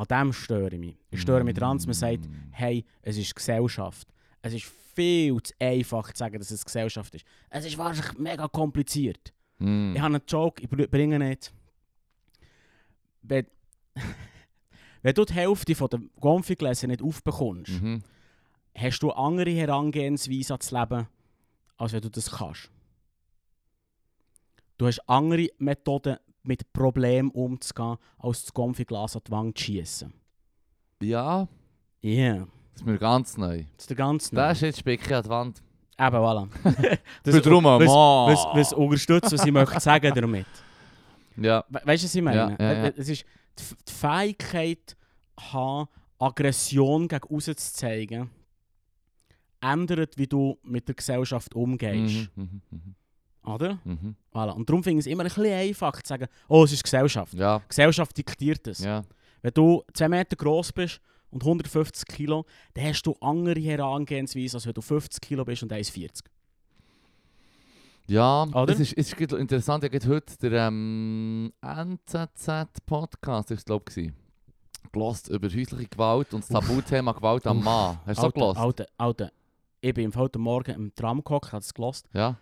[0.00, 0.96] An dem störe ich mich.
[1.10, 2.32] Ich störe mich daran, dass man sagt, Mm.
[2.52, 4.08] hey, es ist Gesellschaft.
[4.40, 4.64] Es ist
[4.94, 7.26] viel zu einfach zu sagen, dass es Gesellschaft ist.
[7.50, 9.34] Es ist wahrscheinlich mega kompliziert.
[9.58, 9.92] Mm.
[9.94, 11.52] Ich habe einen Joke, ich br- bringe ihn nicht.
[13.20, 13.46] Wenn,
[15.02, 18.02] wenn du die Hälfte von der Gonfigläser nicht aufbekommst, Mhm.
[18.74, 21.08] hast du andere Herangehensweise ans Leben,
[21.76, 22.70] als wenn du das kannst.
[24.78, 30.12] Du hast andere Methoden, mit Problemen umzugehen, als das Gonfiglas an die Wange zu schiessen.
[31.02, 31.48] Ja,
[32.02, 32.46] Ja, yeah.
[32.72, 33.64] das ist mir ganz neu.
[33.76, 35.62] das ist der ganze Das ist jetzt Spicke an die Wand.
[35.98, 36.48] Eben, voilà.
[37.22, 40.46] das, Für drum, was, was, was unterstützt, was ich möchte sagen damit.
[41.36, 41.64] Ja.
[41.68, 42.36] We weißt du, was ich meine?
[42.36, 42.92] Ja, ja, ja.
[42.96, 43.24] Es ist
[43.58, 44.96] die, Fähigkeit,
[45.52, 48.30] haben, Aggression gegen außen zu zeigen,
[49.60, 52.30] ändert, wie du mit der Gesellschaft umgehst.
[52.34, 52.94] Mhm, mhm, mhm,
[53.44, 53.78] Oder?
[53.84, 54.14] mhm.
[54.32, 54.52] Voilà.
[54.52, 57.34] Und darum finde ich es immer ein bisschen einfach zu sagen, oh, es ist Gesellschaft.
[57.34, 58.80] Ja, Gesellschaft diktiert es.
[58.80, 59.02] ja.
[59.42, 61.00] Wenn du 2 Meter groß bist
[61.30, 65.72] und 150 Kilo, dann hast du andere Herangehensweise, als wenn du 50 Kilo bist und
[65.72, 66.24] 1,40.
[68.06, 68.72] Ja, Oder?
[68.72, 74.12] es ist, es ist interessant, ich habe heute der ähm, NZZ-Podcast, ich glaube ich,
[74.90, 77.62] gelost über häusliche Gewalt und das Tabuthema Gewalt am.
[77.62, 77.98] Mann.
[78.04, 78.58] Hast du so Alter, gelost?
[78.58, 79.32] Alter, Alter,
[79.80, 82.08] ich bin heute Morgen im Tram gehockt, habe es gelost.
[82.12, 82.36] Ja.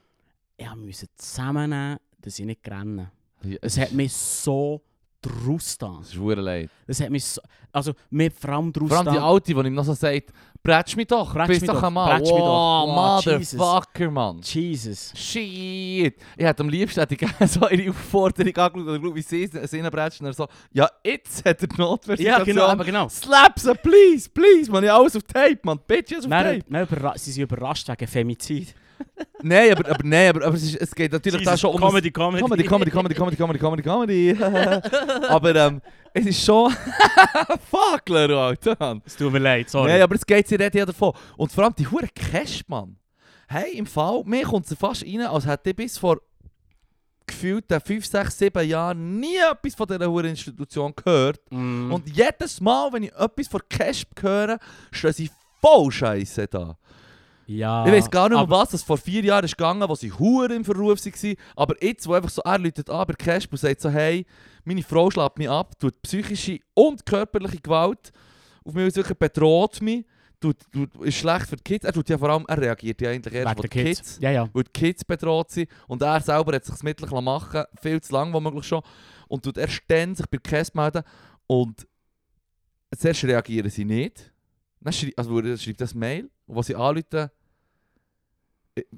[0.60, 3.10] Ich musste zusammennehmen, dass ich nicht renne.
[3.44, 4.82] Ja, Es hat mich so
[5.22, 5.98] draus getan.
[6.02, 6.70] Es ist verdammt leid.
[6.86, 7.40] Es hat mich so...
[7.72, 10.96] Also, mir vor allem draus Vor allem die Alte, die ihm noch so sagt, bretsch
[10.96, 12.20] mich doch, Bretsch bist mich doch ein Mann.
[12.22, 13.52] Wow, Wow, Jesus.
[13.58, 14.40] Motherfucker, Mann.
[14.42, 15.12] Jesus.
[15.14, 16.16] Shit!
[16.36, 19.72] Ich hätte am liebsten hätte ich so ihre Aufforderung angeschaut oder geschaut, wie sie es
[19.72, 22.44] ihnen bretschen und er so, ja, jetzt hat er die Ja, Notwehrsituation.
[22.46, 23.08] genau, aber genau.
[23.08, 26.82] Slap sie, please, please, man, ich alles auf Tape, man, Bitches auf Dann, Tape.
[26.82, 28.74] überra sie sind überrascht wegen Femizid.
[29.42, 31.80] Nein, aber, aber, nein, aber, aber es, ist, es geht natürlich da Jesus, schon um...
[31.80, 32.42] Comedy, Comedy.
[32.42, 34.36] Comedy, Comedy, Comedy, Comedy, Comedy, Comedy, Comedy.
[35.28, 35.80] aber ähm,
[36.12, 36.72] es ist schon...
[37.70, 39.02] Fuck, Mann.
[39.04, 39.92] Es tut mir leid, sorry.
[39.92, 41.12] Nein, aber es geht, sie ja davon.
[41.36, 42.96] Und vor allem die hure Cash, Mann.
[43.48, 46.20] Hey, im Fall, mir kommt es fast rein, als hätte ich bis vor
[47.26, 51.40] gefühlten 5, 6, 7 Jahren nie etwas von dieser hure Institution gehört.
[51.50, 51.92] Mm.
[51.92, 54.58] Und jedes Mal, wenn ich etwas von Cash höre,
[54.90, 55.30] stehen sie
[55.60, 56.76] voll Scheiße da.
[57.48, 60.12] Ja, Ich weiß gar nicht, um was es vor vier Jahren ist gegangen, wo sie
[60.12, 61.36] hure im Verruf waren.
[61.56, 64.26] Aber jetzt, wo einfach so, er läutet an bei Cash und sagt so, hey,
[64.64, 68.12] meine Frau schlägt mich ab, tut psychische und körperliche Gewalt
[68.64, 70.04] auf mich auswirken, bedroht mich,
[70.40, 71.86] tut, tut, ist schlecht für die Kids.
[71.86, 73.98] Er tut ja vor allem, er reagiert ja eigentlich erst, wo die Kids.
[73.98, 74.48] Kids, Ja, ja.
[74.52, 75.70] weil die Kids bedroht sind.
[75.86, 78.82] Und er selber hat sich das Mittel machen viel zu lang womöglich schon.
[79.26, 81.02] Und tut erst dann sich bei Cash melden.
[81.46, 81.86] Und
[82.94, 84.32] zuerst reagieren sie nicht.
[84.80, 87.30] Dann schrei also er schreibt das Mail, und wo sie anrufen,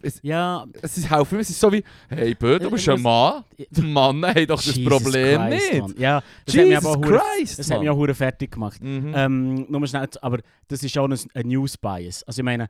[0.03, 3.45] es, Ja, es ist mir, es ist so wie, hey Bö, du bist ein Mann,
[3.71, 5.83] die Mann hat doch das Jesus Problem Christ, nicht.
[5.83, 5.95] Mann.
[5.99, 8.11] Ja, das hat mich Jesus aber Christ, das hat mich Mann.
[8.11, 8.83] auch fertig gemacht.
[8.83, 9.13] Mhm.
[9.15, 12.23] Ähm, nur schnell, aber das ist auch ein, ein News-Bias.
[12.25, 12.69] Also ich meine,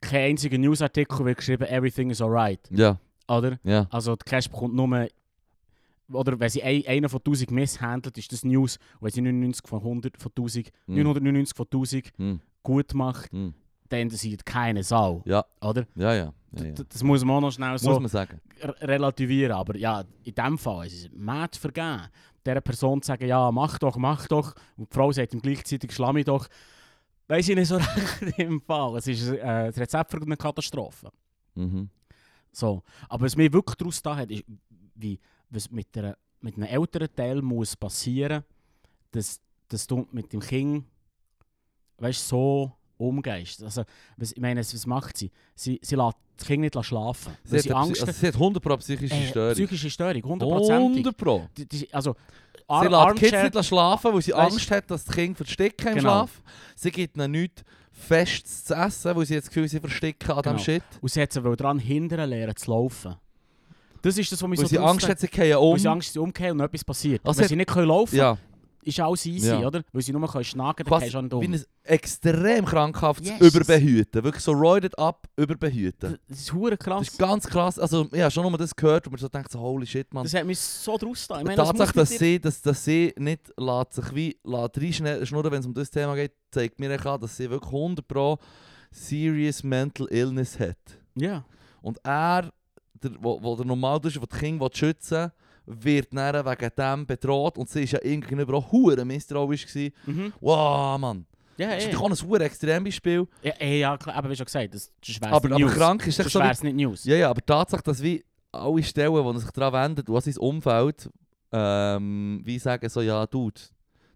[0.00, 3.58] kein einziger Newsartikel wird geschrieben, everything is alright, ja, oder?
[3.64, 3.86] ja.
[3.90, 5.08] Also die Cash bekommt nur
[6.12, 8.76] oder wenn sie ein, einer von 1000 misshandelt, ist das News.
[9.00, 10.94] Und wenn sie 99 von 100 von 1000, Hm.
[10.96, 12.40] 999 von 1000 Hm.
[12.62, 13.54] gut macht, Hm.
[13.94, 15.22] Dann interessiert keine Sau.
[15.24, 15.86] Ja, Oder?
[15.94, 16.32] ja, ja.
[16.52, 16.74] ja, ja.
[16.88, 18.28] Das muss man auch noch schnell Muss so
[18.80, 19.52] relativieren.
[19.52, 22.02] Aber ja, in dem Fall ist es mad vergeben.
[22.46, 24.54] Dieser Person zu sagen, ja, mach doch, mach doch.
[24.76, 26.46] Und die Frau sagt ihm gleichzeitig, schlamm mich doch.
[27.26, 27.76] Weiß ich nicht so
[28.20, 28.96] recht im Fall.
[28.98, 31.10] Es ist äh, das Rezept für eine Katastrophe.
[31.54, 31.88] Mhm.
[32.52, 32.82] So.
[33.08, 34.44] Aber was mir wirklich daraus da hat, ist,
[34.94, 38.44] wie, was mit, einer, mit einem älteren Teil muss passieren,
[39.10, 40.84] dass, dass du mit dem Kind
[41.98, 43.62] weißt, so umgehst.
[43.62, 43.84] Also,
[44.16, 45.30] was, ich meine, was macht sie?
[45.54, 47.36] Sie, sie lässt das Kind nicht schlafen.
[47.44, 49.54] Sie hat, sie Psy- Angst also, sie hat 100 psychische äh, Störung.
[49.54, 50.96] Psychische Störung, hundertprozentig.
[51.06, 51.48] 100 Pro.
[51.56, 52.14] Die- die- Also,
[52.56, 55.36] Sie Ar lässt die Kids nicht schlafen, weil sie Weisst- Angst hat, dass das Kind
[55.36, 56.08] versticken im Genau.
[56.10, 56.42] Schlaf.
[56.74, 60.42] Sie gibt ihnen nichts Festes zu essen, weil sie jetzt das Gefühl sie versticken an
[60.42, 60.56] Genau.
[60.56, 60.82] diesem Shit.
[61.00, 63.16] und sie hat sie daran hindern lernen zu laufen.
[64.02, 65.72] Das ist das, was mich Weil so sie Angst hat, sie fallen um.
[65.72, 67.20] Weil sie Angst, sie umkehren und etwas passiert.
[67.24, 68.36] Also Wenn hat- sie nicht können laufen ja,
[68.84, 69.66] ist alles easy, Ja.
[69.66, 69.82] oder?
[69.92, 73.40] Weil sie nur können schnacken, dann quasi gehst du nicht wie ein extrem krankhaftes Yes.
[73.40, 74.24] Überbehüten.
[74.24, 76.18] Wirklich so roided up Überbehüten.
[76.28, 77.08] Das ist hure Das krass.
[77.08, 77.78] ist ganz krass.
[77.78, 80.24] Also, ja, schon nur das gehört, wo man so denkt, so, holy shit, man.
[80.24, 81.36] Das hat mich so draus da.
[81.36, 84.36] Ich Die meine, das Tatsache, muss dass sie, dass, dass sie nicht lässt sich wie
[84.44, 88.06] lässt reinschnurren, wenn es um das Thema geht, zeigt mir an, dass sie wirklich 100
[88.06, 88.38] Pro
[88.90, 90.76] serious mental illness hat.
[91.16, 91.44] Ja.
[91.82, 92.52] Und er,
[93.02, 95.30] der, wo, wo der normal ist, der das Kind will schützen
[95.66, 97.58] wird dann wegen dem bedroht.
[97.58, 99.66] Und sie war ja irgendwie auch hure misstrauisch.
[99.66, 99.94] Gewesen.
[100.06, 100.32] Mhm.
[100.40, 101.26] Wow, Mann.
[101.56, 103.28] Ja, Das ist doch ein hure Extrembeispiel.
[103.42, 105.72] Ja, ja, ja, klar, aber wie schon gesagt, das ist schwer Aber, aber News.
[105.74, 106.40] krank ist Das so.
[106.40, 107.04] wie- nicht News.
[107.04, 111.08] Ja, ja, aber Tatsache, dass wie alle Stellen, die sich daran wendet, was sein Umfeld,
[111.52, 113.60] ähm, wie sagen so, ja, Dude,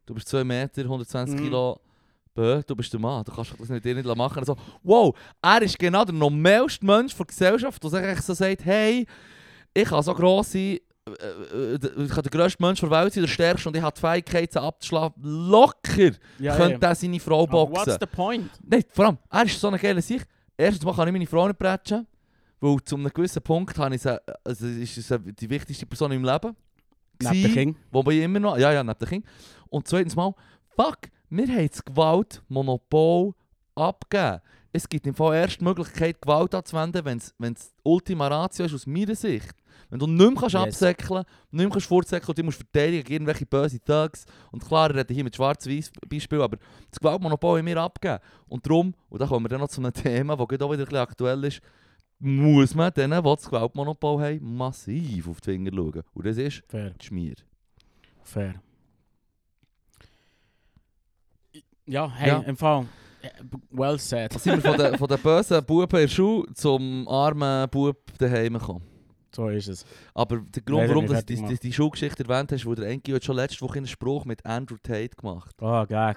[0.05, 1.45] du bist 2 Meter, 120 Mhm.
[1.45, 1.81] Kilo,
[2.35, 4.39] bö, du bist der Mann, du kannst das mit dir nicht machen.
[4.41, 9.07] Also, wow, er ist genau der normalste Mensch der Gesellschaft, der sich so sagt, hey,
[9.75, 10.79] ich kann so gross sein,
[11.13, 14.53] ich kann der grösste Mensch der Welt sein, der stärkste und ich habe die Fähigkeit,
[14.53, 15.15] sie abzuschlagen.
[15.23, 17.87] Locker Ja, könnte er seine Frau boxen.
[17.87, 18.51] What's the point?
[18.63, 20.27] Nein, vor allem, er ist so eine geile Sicht.
[20.57, 22.07] Erstens mal kann ich meine Frau nicht bretschen,
[22.61, 26.25] weil zu einem gewissen Punkt habe ich sie, also ist sie die wichtigste Person im
[26.25, 26.57] Leben.
[27.21, 27.77] Neben dem Gsi, Kind.
[27.91, 29.27] Wobei immer noch, ja, ja, neben dem Kind.
[29.69, 30.35] Und zweitens mal,
[30.77, 30.99] fuck,
[31.31, 33.35] wir haben das Gewaltmonopol
[33.75, 34.41] abgegeben.
[34.73, 37.05] Es gibt im Fall erst die Möglichkeit, Gewalt anzuwenden,
[37.39, 39.55] wenn es Ultima Ratio ist, aus meiner Sicht.
[39.91, 40.63] Wenn du nicht mehr kannst Yes.
[40.63, 44.25] absäckeln nicht mehr kannst vorsäckeln und du musst verteidigen gegen irgendwelche böse Thugs.
[44.51, 46.59] Und klar, ich rede hier mit schwarz-weiß Beispiel, aber
[46.91, 48.21] das Gewaltmonopol haben wir abgegeben.
[48.49, 50.83] Und darum, und da kommen wir dann noch zu einem Thema, das gerade auch wieder
[50.83, 51.61] ein bisschen aktuell ist,
[52.21, 56.03] muss man denen, die das Gewaltmonopol haben, massiv auf die Finger schauen.
[56.15, 56.91] Und das ist Fair.
[56.91, 57.35] die Schmier.
[58.25, 58.55] Fair.
[61.87, 62.39] Ja, hey, Ja.
[62.41, 62.87] im Fall.
[63.71, 64.33] Well said.
[64.35, 68.55] Sind wir von den, von den bösen Buben in der Schule zum armen Bub daheim
[68.55, 68.85] gekommen.
[69.35, 69.85] So ist es.
[70.15, 73.13] Aber der Grund, Leider warum du die, die, die Schulgeschichte erwähnt hast, wo der Enki
[73.13, 75.55] hat schon letzte Woche einen Spruch mit Andrew Tate gemacht.
[75.61, 76.15] Oh, geil.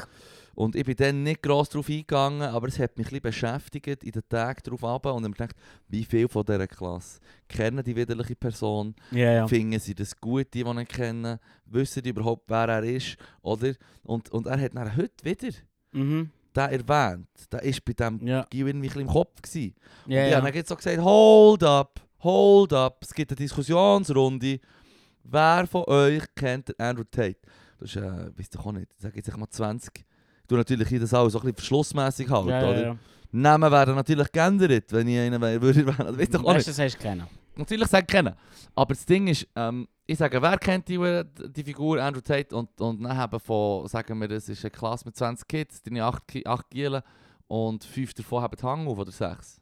[0.53, 4.03] Und ich bin dann nicht gross darauf eingegangen, aber es hat mich ein bisschen beschäftigt
[4.03, 5.55] in den Tagen darauf ab und habe gedacht,
[5.87, 9.47] wie viel von dieser Klasse kennen die widerliche Person, Ja, ja.
[9.47, 13.73] finden sie das gut, die, die ihn kennen, wissen die überhaupt, wer er ist, oder?
[14.03, 15.55] Und, und er hat dann heute wieder
[15.93, 16.29] Mhm.
[16.55, 18.45] den erwähnt, der ist bei dem Ja.
[18.49, 19.73] Gio irgendwie ein bisschen im Kopf gewesen.
[20.05, 20.41] Ja, und ich ja.
[20.41, 24.59] habe dann so gesagt, hold up, hold up, es gibt eine Diskussionsrunde.
[25.23, 27.37] Wer von euch kennt Andrew Tate?
[27.79, 29.91] Das ist, äh, weiss doch auch nicht, ich sage jetzt mal 20.
[29.97, 32.75] Ich tue natürlich hier das auch so ein bisschen verschlussmässig halten, ja, oder?
[32.81, 32.97] ja, ja.
[33.33, 36.17] Namen werden natürlich geändert, wenn ich einen wär- würde erwähnen.
[36.19, 36.67] Weiss doch auch nicht.
[36.67, 37.27] Weißt das du kennen.
[37.55, 38.35] Natürlich sage ich kennen.
[38.75, 40.97] Aber das Ding ist, ähm, ich sage, wer kennt die,
[41.55, 42.53] die Figur Andrew Tate?
[42.55, 46.03] Und, und dann haben von, sagen wir, das ist eine Klasse mit 20 Kids, deine
[46.03, 47.01] 8, Ki- 8 Gielen
[47.47, 49.60] und 5 davon haben Hang auf oder 6.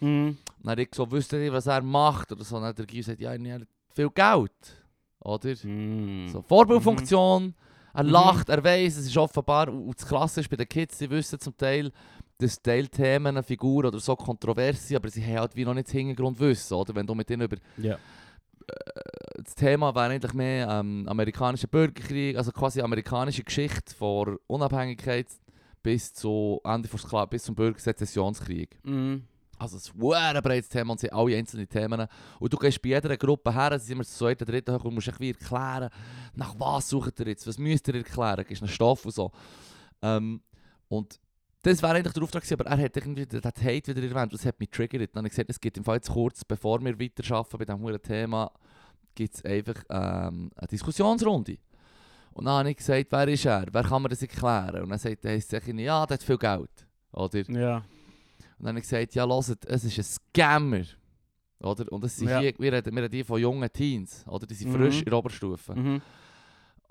[0.00, 0.36] Mhm.
[0.62, 2.56] Dann habe ich so, wüsste nicht, was er macht oder so.
[2.56, 4.84] Dann hat der Guy gesagt, ja, er hat viel Geld.
[5.20, 5.54] Oder?
[5.64, 6.28] Mhm.
[6.28, 7.54] So, Vorbildfunktion.
[7.94, 8.10] Er Mhm.
[8.10, 11.40] lacht, er weiß, es ist offenbar, und das Klasse ist bei den Kids, die wissen
[11.40, 11.90] zum Teil,
[12.36, 15.88] dass Teilthemen eine Figur oder so kontrovers sind, aber sie haben halt wie noch nicht
[15.88, 16.94] das Hintergrundwissen, oder?
[16.94, 17.98] Wenn du mit ihnen über Ja.
[19.42, 25.26] das Thema wäre eigentlich mehr ähm, amerikanischer Bürgerkrieg, also quasi amerikanische Geschichte von Unabhängigkeit
[25.82, 28.78] bis zu Ende von Skla bis zum Bürgersezessionskrieg.
[28.84, 29.24] Mhm.
[29.58, 32.06] Also es ist ein breites Thema und sie haben alle einzelne Themen.
[32.38, 34.94] Und du gehst bei jeder Gruppe her, sie sind immer zu zweiten, dritten hoch und
[34.94, 35.90] musst wie erklären,
[36.34, 39.32] nach was sucht ihr jetzt, was müsst ihr erklären, gibst einen Stoff und so.
[40.02, 40.40] Ähm,
[40.88, 41.18] und
[41.62, 44.46] das wäre eigentlich der Auftrag gewesen, aber er hat irgendwie den Hate wieder erwähnt, das
[44.46, 45.14] hat mich triggert.
[45.14, 48.02] Dann habe ich gesagt, es gibt im Fall jetzt kurz, bevor wir weiterarbeiten bei diesem
[48.02, 48.50] Thema,
[49.14, 51.58] gibt es einfach ähm, eine Diskussionsrunde.
[52.32, 54.82] Und dann habe ich gesagt, wer ist er, wer kann mir das erklären?
[54.82, 56.86] Und dann sagt er, es ja, der hat viel Geld.
[57.12, 57.50] Oder?
[57.50, 57.82] Ja.
[58.58, 60.82] Und dann habe ich gesagt, ja, hört, es ist ein Scammer.
[61.60, 61.90] Oder?
[61.92, 62.40] Und das sind Ja.
[62.40, 64.46] hier, wir, reden, wir reden hier von jungen Teens, oder?
[64.46, 64.76] Die sind Mhm.
[64.76, 65.74] frisch in der Oberstufe.
[65.74, 66.00] Mhm.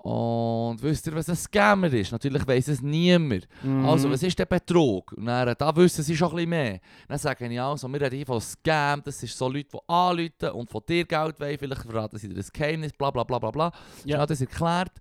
[0.00, 2.12] Und wisst ihr, was ein Scammer ist?
[2.12, 3.48] Natürlich weiss es niemand.
[3.62, 3.84] Mhm.
[3.84, 5.12] Also, was ist der Betrug?
[5.14, 6.80] Und dann, da wissen sie schon ein bisschen mehr.
[7.08, 10.50] Dann sage ich also, wir reden hier von Scam, das sind so Leute, die anrufen
[10.52, 13.50] und von dir Geld wollen, vielleicht verraten sie dir das Geheimnis, bla bla bla bla
[13.50, 13.72] bla.
[14.04, 14.18] Ja.
[14.18, 14.26] Ja.
[14.26, 14.92] das erklärt.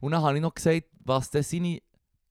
[0.00, 1.78] Und dann habe ich noch gesagt, was denn seine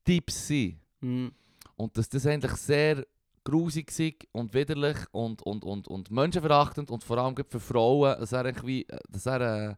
[0.05, 0.77] Tipps sind.
[0.99, 1.31] Mhm.
[1.75, 3.03] Und dass das eigentlich sehr
[3.43, 8.45] grusig und widerlich und, und, und, und menschenverachtend und vor allem für Frauen, dass er,
[8.45, 9.77] irgendwie, dass er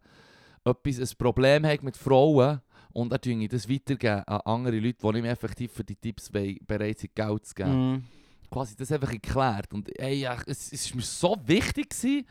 [0.66, 2.62] äh, etwas, ein Problem hat mit Frauen
[2.94, 7.00] und er tue das weitergeben an andere Leute, die mehr effektiv für die Tipps bereit
[7.00, 7.92] sind, Geld zu geben.
[7.92, 8.04] Mhm.
[8.52, 9.74] Quasi das einfach erklärt.
[9.74, 12.28] Und ey, es, es ist mir so wichtig gewesen,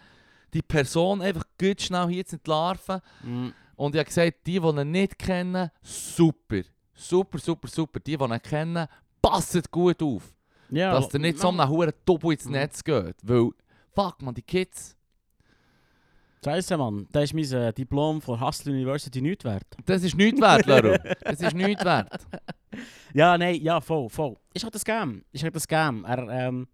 [0.54, 3.00] die Person einfach gut schnell hier zu entlarven.
[3.24, 3.52] Mhm.
[3.74, 6.62] Und ich habe gesagt, die, die ihn nicht kennen, super.
[6.94, 7.98] Super, super, super.
[7.98, 8.86] Die, die ihn kennen,
[9.20, 10.32] passen gut auf.
[10.72, 12.52] Ja, dass der nicht so einem hohen Topo ins Mhm.
[12.52, 13.16] Netz geht.
[13.22, 13.50] Weil,
[13.94, 14.96] fuck man, die Kids,
[16.44, 17.06] Scheiße, Mann.
[17.12, 19.62] Da ist mein äh, Diplom von Hustle University nicht wert.
[19.86, 20.96] das ist nichts wert, Leru.
[21.22, 22.26] Das ist nichts wert.
[23.14, 24.34] Ja, nein, ja, voll, voll.
[24.52, 25.22] Ist halt ein Scam.
[25.30, 26.04] Ist halt ein Scam.
[26.04, 26.66] Er, ähm,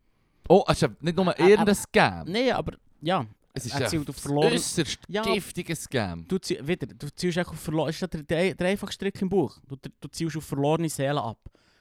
[0.48, 2.26] Oh, es ist nicht nur Äh, irgendein Scam.
[2.28, 3.26] nee, aber ja.
[3.52, 4.52] Es ist er ein zielt auf verloren.
[4.54, 5.20] äußerst Ja.
[5.22, 6.26] giftiger Scam.
[6.26, 7.90] Du, wieder, du ziehst echt auf verloren.
[7.90, 9.58] Ist das der, der, der einfachste Trick im Buch?
[9.68, 11.38] Du, du ziehst auf verlorene Seelen ab.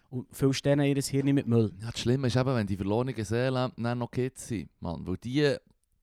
[0.10, 1.72] Und füllst denen ihr Hirn mit Müll.
[1.82, 4.70] Ja, das Schlimme ist eben, wenn die verlorenen Seelen dann noch Kids sind.
[4.80, 5.56] Mann, weil die,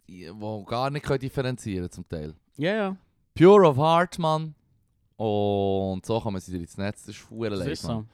[0.06, 2.34] die, die gar nicht können differenzieren zum Teil.
[2.56, 2.96] Ja, ja.
[3.34, 4.54] Pure of Heart, Mann.
[5.16, 8.04] Und so kann man sie ins Netz, das ist Das ist so.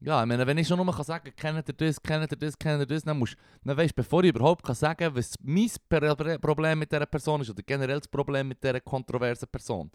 [0.00, 2.56] Ja, ich meine, wenn ich schon nur kann sagen kennt ihr das, kennt ihr das,
[2.56, 5.68] kennt ihr das, dann musst dann weißt, bevor ich überhaupt kann sagen was mein
[6.40, 9.90] Problem mit dieser Person ist oder generell das Problem mit dieser kontroversen Person,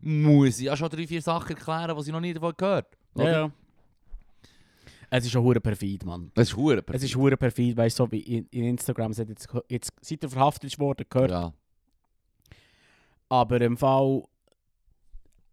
[0.00, 3.22] muss ich ja schon drei, vier Sachen erklären, die ich noch nie davon gehört Ja,
[3.22, 3.30] oder?
[3.30, 3.50] ja.
[5.16, 6.32] Es ist schon hure perfid, Mann.
[6.34, 9.20] Das ist hure Es ist hure perfid, weißt du, so wie in, in Instagram, es
[9.20, 11.30] hat jetzt, jetzt seit er verhaftet worden, gehört.
[11.30, 11.52] Ja,
[13.28, 14.24] Aber im Fall,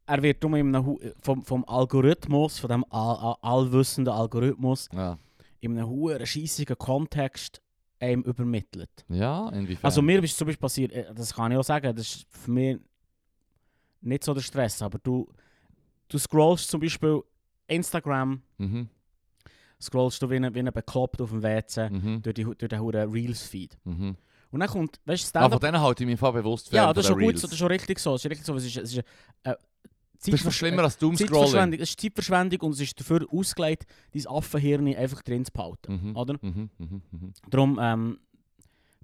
[0.07, 5.19] er wird um in einem, vom, vom Algorithmus, von dem all, all, allwissenden Algorithmus, ja.
[5.59, 7.61] in einem hohen, scheissigen Kontext
[7.99, 9.05] einem übermittelt.
[9.09, 9.85] Ja, inwiefern?
[9.85, 12.49] Also mir ist zum Beispiel passiert, äh, das kann ich auch sagen, das ist für
[12.49, 12.79] mich
[14.01, 15.31] nicht so der Stress, aber du,
[16.07, 17.21] du scrollst zum Beispiel
[17.67, 18.89] Instagram, mhm.
[19.81, 22.21] Scrollst du wie ein, wie ein Bekloppt auf dem WC Mhm.
[22.21, 23.77] durch, die, durch den hohen Reels-Feed.
[23.83, 24.15] Mhm.
[24.51, 26.93] Und dann kommt, weißt du, Ah, von denen halte ich mich voll bewusst fern, ja,
[26.93, 28.11] das ist schon gut, so, das ist schon richtig so.
[28.13, 28.55] Das ist richtig so.
[28.55, 28.97] Es ist, es ist,
[29.43, 29.55] äh,
[30.25, 31.31] Das ist schlimmer als Doomscrolling.
[31.33, 31.79] Zeitverschwendung.
[31.79, 36.01] Es ist Zeitverschwendung und es ist dafür ausgelegt, dein Affenhirn einfach drin zu behalten.
[36.09, 36.15] Mhm.
[36.17, 36.35] Oder?
[36.41, 36.69] Mhm.
[36.77, 37.01] Mhm.
[37.11, 37.33] Mhm.
[37.49, 38.19] Darum, ähm,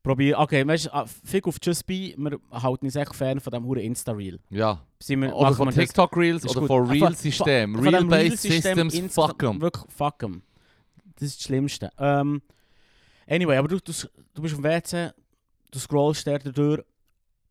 [0.04, 3.52] probier, okay, weißt du, ah, Fick auf Just Be, wir halten uns echt fern von
[3.52, 4.40] dem huren Insta-Reel.
[4.50, 4.82] Ja.
[5.08, 7.76] Wir- Oder von wir das- TikTok Reels ist oder von Real-System.
[7.80, 9.60] Real-Based Systems, fuck 'em.
[9.62, 10.42] Wirklich, fuck 'em.
[11.18, 11.92] Das ist das Schlimmste.
[12.00, 12.42] Ähm,
[13.28, 13.92] anyway, aber du, du,
[14.34, 15.12] du bist dem WC,
[15.72, 16.82] du scrollst der durch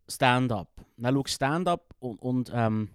[0.09, 0.69] Stand-up.
[0.97, 2.89] Dann schaust du Stand-up und, und ähm,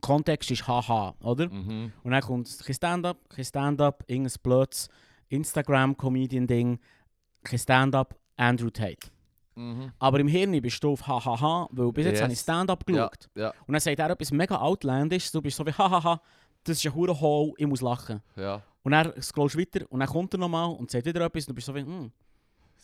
[0.00, 1.48] Kontext ist haha, oder?
[1.48, 1.92] Mhm.
[2.04, 4.88] Und dann kommt kein Stand-up, kein Stand-up, irgendein blödes
[5.28, 6.78] Instagram-Comedian-Ding,
[7.44, 9.08] kein Stand-up, Andrew Tate.
[9.54, 9.92] Mhm.
[9.98, 12.22] Aber im Hirn bist du auf hahaha, weil bis jetzt Yes.
[12.22, 13.28] habe ich Stand-up geschaut.
[13.34, 16.20] Ja, Und dann sagt er etwas mega outlandish, du bist so wie hahaha,
[16.62, 18.20] das ist ein hure ich muss lachen.
[18.36, 18.62] ja.
[18.88, 21.50] Und dann scrollst du weiter und dann kommt er nochmal und sagt wieder etwas und
[21.50, 22.10] du bist so wie, hm,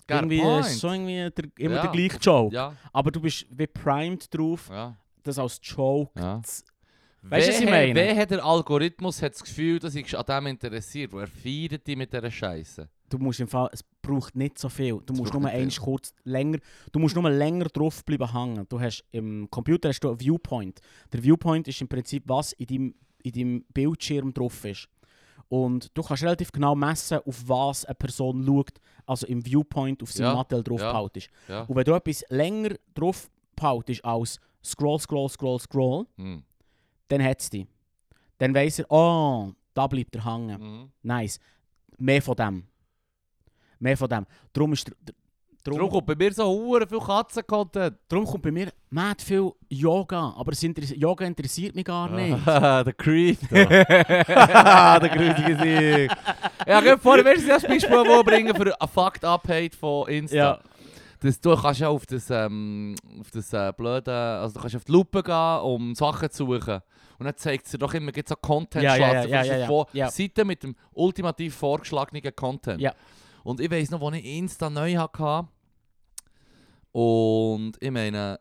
[0.07, 0.67] irgendwie point.
[0.67, 1.83] ist so irgendwie der, immer Ja.
[1.83, 2.55] der gleiche Joke.
[2.55, 6.43] Ja, Aber du bist wie primed drauf, ja, das als Joke ja.
[6.43, 6.63] zu...
[7.23, 7.95] Weißt du, was ich meine?
[7.95, 11.11] Wer hat der Algorithmus hat das Gefühl, dass ich an dem interessiert?
[11.11, 12.87] Wo er feiert dich mit dieser Scheiße?
[13.09, 15.01] Du musst im Fall, es braucht nicht so viel.
[15.07, 16.59] Du Es musst nur eins kurz länger,
[16.93, 18.67] du musst nur länger drauf bleiben hängen.
[18.69, 20.81] Du hast im Computer hast du einen Viewpoint.
[21.15, 24.89] Der Viewpoint ist im Prinzip was in deinem, in deinem Bildschirm drauf ist.
[25.49, 28.71] Und du kannst relativ genau messen, auf was eine Person schaut,
[29.07, 30.91] also im Viewpoint auf seinem Ja, Nattel drauf ja.
[30.93, 31.29] behaltest.
[31.49, 31.63] Ja.
[31.63, 36.43] Und wenn du etwas länger drauf behaltest als Scroll, Scroll, Scroll, Scroll, Hm.
[37.09, 37.67] dann hat es dich.
[38.39, 40.61] Dann weiss er, oh, da bleibt er hängen.
[40.61, 40.91] Mhm.
[41.03, 41.39] Nice.
[41.99, 42.67] Mehr von dem.
[43.79, 44.27] Mehr von dem.
[44.53, 45.15] Darum ist der,
[45.67, 47.97] der, Darum kommt bei mir so hure viel Katzen-Content.
[48.09, 50.35] darum kommt bei mir mad viel Yoga.
[50.37, 52.47] Aber es interess Yoga interessiert mich gar nicht.
[52.47, 53.65] der Creep da.
[54.99, 56.17] der grutige Sieg.
[56.67, 60.09] Ja, geh vor, willst du das Beispiel wo bringen für ein Fucked Up Hate von
[60.09, 60.37] Insta?
[60.37, 60.61] Ja.
[61.21, 64.85] Das, du kannst ja auf das, ähm, auf das äh, blöde, also du kannst auf
[64.85, 66.81] die Lupe gehen, um Sachen zu suchen.
[67.19, 69.57] Und dann zeigt es dir doch immer gibt's so content Ja, ja, ja, ja, ja,
[69.59, 69.67] ja.
[69.67, 70.11] von Ja.
[70.11, 72.81] Seiten mit dem ultimativ vorgeschlagenen Content.
[72.81, 72.93] Ja.
[73.43, 75.49] Und ich weiss noch, als ich Insta neu hatte,
[76.95, 78.39] und ich meine,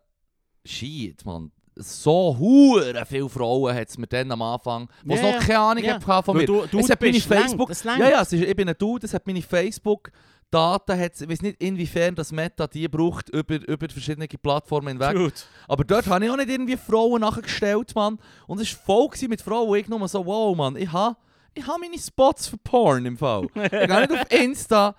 [0.63, 5.39] shit, man, so hure viele Frauen hat es mir dann am Anfang, die Ja, noch
[5.39, 5.93] keine Ahnung Ja.
[5.99, 6.45] hatten von mir.
[6.45, 7.99] du, du es hat meine Facebook, längt.
[7.99, 10.11] ja, ja, es ist, ich bin ein Dude, das hat meine Facebook
[10.51, 15.15] Daten hat, ich weiß nicht inwiefern das Meta die braucht über, über verschiedene Plattformen hinweg.
[15.15, 15.33] Dude.
[15.67, 18.19] Aber dort habe ich auch nicht irgendwie Frauen nachgestellt, Mann.
[18.45, 21.17] Und es war voll gewesen mit Frauen, wo ich nur so, wow, Mann, ich habe
[21.55, 23.47] ich ha meine Spots für Porn im Fall.
[23.55, 24.95] ich gehe nicht auf Insta,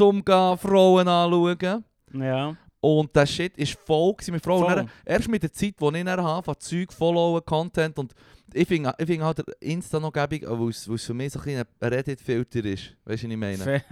[0.00, 1.84] um Frauen anzuschauen.
[2.12, 2.56] Ja.
[2.82, 4.62] Und der Shit ist voll mit Frauen.
[4.62, 4.70] Voll.
[4.70, 8.14] Und dann, erst mit der Zeit, die ich dann habe, Zeug, Followen, Content und
[8.52, 11.32] ich finde ich find halt der Insta noch gäbig, weil es weil es für mich
[11.32, 12.96] so ein Reddit-Filter ist.
[13.04, 13.84] Weißt du, was ich meine?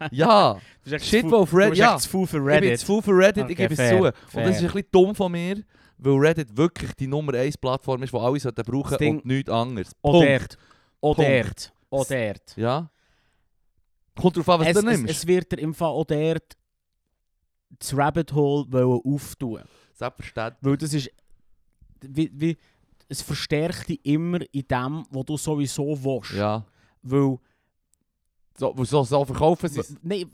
[0.10, 1.76] Ja, Shit, zu wo auf Reddit...
[1.78, 2.80] Ja, zu faul für ich bin Reddit.
[2.80, 4.04] zu faul für Reddit, Okay, ich gebe es fair, zu.
[4.06, 4.46] Und fair.
[4.46, 5.62] das ist ein bisschen dumm von mir,
[5.98, 9.50] weil Reddit wirklich die Nummer 1 Plattform ist, die alle sollten brauchen Ding- und nichts
[9.50, 9.94] anderes.
[10.00, 10.26] Punkt.
[11.02, 11.72] dort.
[11.90, 12.56] Auch dort.
[12.56, 12.90] Ja.
[14.18, 15.10] Kommt drauf an, was Es, du es, nimmst.
[15.14, 16.56] es wird dir im Fall dort
[17.70, 19.62] das Rabbit Hole wollen auftun.
[19.92, 20.58] Selbstverständlich.
[20.62, 21.10] Weil das ist...
[22.00, 22.56] Wie, wie,
[23.08, 26.32] es verstärkt dich immer in dem, was du sowieso willst.
[26.32, 26.64] Ja.
[27.02, 27.38] Weil...
[28.58, 29.94] So, so, so verkaufen sie es.
[30.02, 30.30] Nein,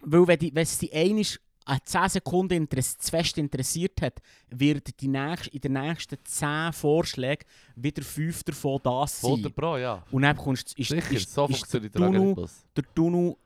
[0.00, 4.20] weil wenn, die, wenn es die einisch an 10 Sekunden interess zu fest interessiert hat,
[4.50, 9.30] wird die nächst, in den nächsten 10 Vorschlägen wieder 5 davon das sein.
[9.30, 10.04] 100 Pro, ja.
[10.10, 13.36] Und dann kommst, ist, Sicher, ist, so ist der, funktioniert der Tunnel, der Tunnel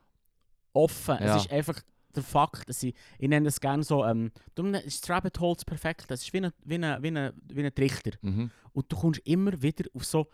[0.73, 1.17] offen.
[1.19, 1.37] Ja.
[1.37, 1.81] Es ist einfach
[2.15, 5.55] der Fakt, dass ich, ich nenne es gerne so, ähm, darum ist das Rabbit Hole
[5.55, 6.05] das perfekt.
[6.09, 8.11] Das ist wie ein, wie ein, wie ein, wie ein Trichter.
[8.21, 8.51] Mhm.
[8.73, 10.27] Und du kommst immer wieder auf so,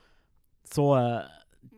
[0.64, 1.24] so äh,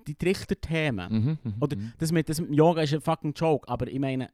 [0.07, 1.11] die Trichterthemen.
[1.11, 1.37] Mhm.
[1.43, 1.55] Mhm.
[1.59, 1.93] Oder mhm.
[1.97, 4.29] das mit, das mit Yoga ist ein fucking Joke, aber ich meine,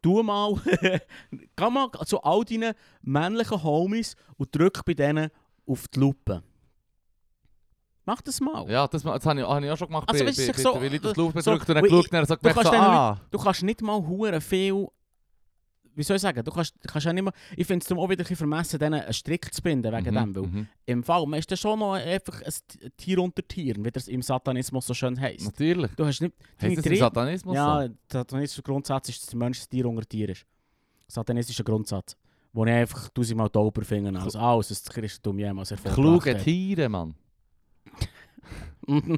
[0.00, 0.54] tu mal,
[1.30, 5.30] geh mal zu all deinen männlichen Homies und drück bei denen
[5.66, 6.42] auf die Lupe.
[8.04, 8.68] Mach das mal.
[8.70, 10.08] Ja, das, das habe ich, hab ich auch schon gemacht.
[10.08, 11.90] Also, bei, weißt bei, bei, so- der Willi das Luft so- bedrückt und dann weil
[11.90, 13.20] geschaut und sagt du kannst so, ah.
[13.30, 14.88] Du kannst nicht mal hure viel.
[15.94, 16.42] Wie soll ich sagen?
[16.42, 18.78] Du kannst, kannst ja nicht mal, ich finde es darum auch wieder ein bisschen vermessen,
[18.78, 20.34] denen einen Strick zu binden wegen Mhm, dem.
[20.36, 20.66] Weil mhm.
[20.86, 24.22] im Fall, man ist dann schon noch einfach ein Tier unter Tieren, wie das im
[24.22, 25.44] Satanismus so schön heisst.
[25.44, 25.90] Natürlich.
[25.94, 27.88] Du hast nicht Heißt das im Satanismus Ja, so?
[27.88, 30.46] der satanistische Grundsatz ist, dass der Mensch ein Tier unter Tier ist.
[31.08, 32.16] Satanistischer Grundsatz.
[32.54, 36.88] Wo ich einfach tausendmal tauber finde als alles, was das Christentum jemals Kluge erfolgreich Tiere,
[36.88, 37.14] Mann.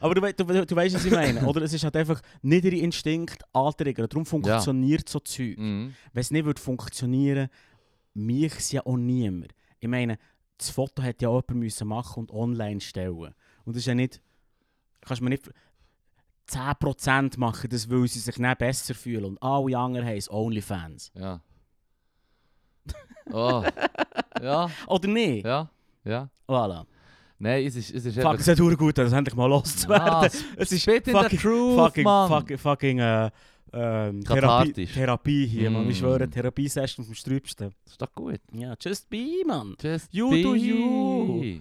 [0.00, 1.46] Aber du, du, du, weißt, was ich meine.
[1.46, 4.08] Oder es ist halt einfach niedere Instinkt antriggern.
[4.08, 5.56] Darum funktioniert so Zeug.
[5.58, 5.94] Mhm.
[6.12, 7.48] Wenn es nicht würde funktionieren,
[8.14, 9.54] mich es ja auch niemand.
[9.80, 10.18] Ich meine,
[10.58, 13.34] das Foto hätte ja auch jemand müssen machen und online stellen.
[13.64, 14.20] Und das ist ja nicht...
[15.00, 15.50] Kannst mir nicht...
[16.48, 19.24] 10% machen das, weil sie sich nicht besser fühlen.
[19.24, 21.10] Und alle anderen haben es Onlyfans.
[21.14, 21.40] Ja.
[23.32, 23.64] Oh.
[24.40, 25.44] ja, Oder nicht?
[25.44, 25.68] ja,
[26.04, 26.30] ja.
[26.48, 26.86] Voilà.
[27.38, 28.40] Nein, es ist, es ist Fuck, einfach...
[28.40, 30.08] es hat verdammt gut, das endlich mal loszuwerden.
[30.08, 33.30] Ah, es ist fucking- the truth, fucking, fucking, fucking äh,
[33.72, 34.86] ähm, Therapie.
[34.86, 35.86] Therapie hier, man.
[35.86, 35.90] Mm.
[35.90, 37.74] Ich schwöre, Therapiesession vom Strübsten.
[37.84, 38.40] Das ist doch gut.
[38.52, 39.76] Ja, just be, man.
[39.82, 40.42] Just You be.
[40.42, 41.60] do you.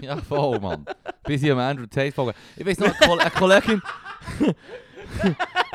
[0.00, 0.84] Ja, voll, Mann.
[1.24, 2.34] Bis ich am Andrew Tate folge.
[2.56, 3.82] Ich weiß noch, eine Kollegin...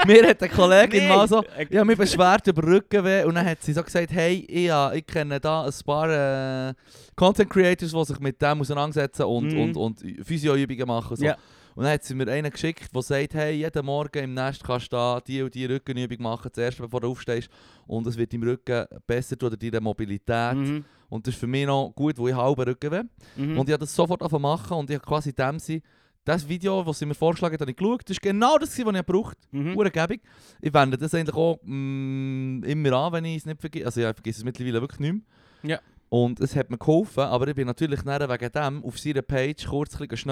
[0.07, 1.43] Mir hat eine Kollegin mal so...
[1.69, 4.91] Ich habe mich beschwert über Rückenweh und dann hat sie so gesagt, hey, ich, ja,
[4.93, 6.73] ich kenne da ein paar äh,
[7.15, 9.59] Content Creators, die sich mit dem auseinandersetzen und, Mhm.
[9.61, 11.11] und, und Physioübungen machen.
[11.11, 11.25] und So.
[11.25, 11.35] Ja.
[11.73, 14.87] Und dann hat sie mir einen geschickt, der sagt, hey, jeden Morgen im Nest kannst
[14.91, 17.49] du da die und die Rückenübung machen, zuerst bevor du aufstehst.
[17.87, 20.55] Und es wird deinem Rücken besser tun oder deine Mobilität.
[20.55, 20.83] Mhm.
[21.09, 23.03] Und das ist für mich noch gut, wo ich halben Rückenweh
[23.37, 23.57] Mhm.
[23.57, 25.81] Und ich habe das sofort angefangen machen und ich habe quasi in dem Sinne,
[26.23, 28.01] das Video, das sie mir vorgeschlagen hat, habe ich geschaut.
[28.05, 30.13] Das ist genau das, was ich gebraucht habe.
[30.13, 30.19] Mhm.
[30.61, 33.85] Ich wende das eigentlich auch mm, immer an, wenn ich es nicht vergesse.
[33.85, 35.77] Also ich vergesse es mittlerweile wirklich nicht mehr.
[35.77, 35.79] Ja.
[36.09, 39.65] Und es hat mir geholfen, aber ich bin natürlich nachher wegen dem auf seiner Page
[39.65, 40.31] kurz ein bisschen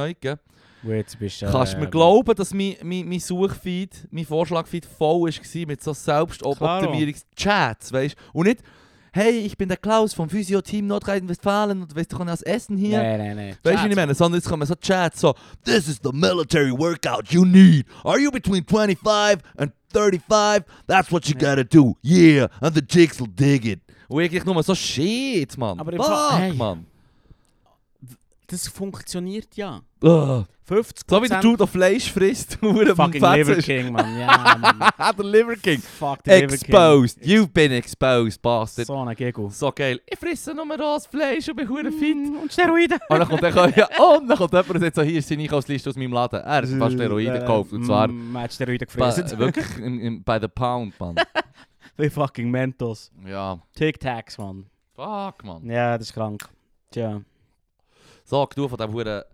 [0.98, 5.22] jetzt bist, äh, Kannst du mir glauben, dass mein, mein, mein Suchfeed, mein Vorschlagfeed voll
[5.22, 8.38] war mit so Selbstoptimierungs-Chats, weißt du?
[8.38, 8.62] Und nicht,
[9.14, 12.78] hey, ich bin der Klaus vom Physio-Team Nordrhein-Westfalen und weißt du, ich kann das Essen
[12.78, 13.02] hier.
[13.02, 13.56] Nein, nein, nein.
[13.64, 14.14] Weißt du, ich meine?
[14.14, 17.86] Sondern jetzt kommen so Chats so, This is the military workout you need.
[18.04, 20.64] Are you between 25 and 35?
[20.88, 21.96] That's what you gotta do.
[22.04, 23.80] Yeah, and the chicks will dig it.
[24.08, 25.80] Und ich nur so, shit, Mann.
[25.80, 26.56] Aber Fuck.
[26.58, 26.86] Mann.
[28.52, 29.82] Das funktioniert ja.
[30.04, 30.46] Ugh.
[30.66, 33.56] 50 So wie der Dude, der Fleisch frisst, und Fucking Liver.
[33.56, 34.20] King, man.
[34.20, 34.80] Ja, man.
[35.18, 35.82] der Liver King.
[35.82, 36.56] Fuck the Liver King.
[36.60, 37.20] Exposed.
[37.24, 38.86] You've been exposed, bastard.
[38.88, 39.50] So ein Giggle.
[39.50, 40.00] So geil.
[40.06, 42.16] Ich frisse nur rohes Fleisch und bin hure fit.
[42.16, 43.00] Mm, Und Steroide.
[43.10, 45.42] Und dann kommt, dann, ja, und dann kommt jemand und sagt so, hier ist seine
[45.44, 46.40] Einkaufsliste aus meinem Laden.
[46.40, 47.72] Er hat ein paar Steroide gekauft.
[47.74, 49.40] Und zwar Mm, Man hat Steroide gefressen.
[49.40, 49.66] wirklich
[50.24, 51.16] bei the pound, Mann.
[51.98, 53.12] Wie fucking Mentos.
[53.28, 53.60] Ja.
[53.76, 54.66] Tic-Tacs, man.
[54.96, 55.66] Fuck, Mann.
[55.70, 56.48] Ja, das ist krank.
[56.92, 57.22] Tja.
[58.30, 59.26] So, genug von dieser hure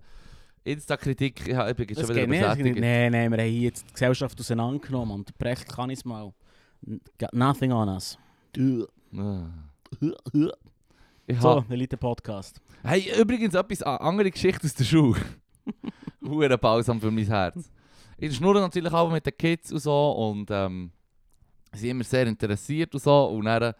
[0.63, 1.41] Insta-Kritik.
[1.41, 1.55] Ich bin
[1.89, 2.79] jetzt Das schon wieder besättigt.
[2.79, 6.31] Nein, nein, wir haben hier jetzt die Gesellschaft auseinandergenommen und brecht kann ich es mal.
[7.19, 8.17] Got nothing on us.
[9.17, 9.47] Ah.
[11.27, 12.61] Ich So, hab- Elite-Podcast.
[12.83, 15.19] Hey, übrigens etwas, eine andere Geschichte aus der Schule.
[16.25, 17.69] Hure Balsam für mein Herz.
[18.17, 20.91] ich schnurre natürlich auch mit den Kids und so und ähm,
[21.73, 23.73] sie sind immer sehr interessiert und so und dann,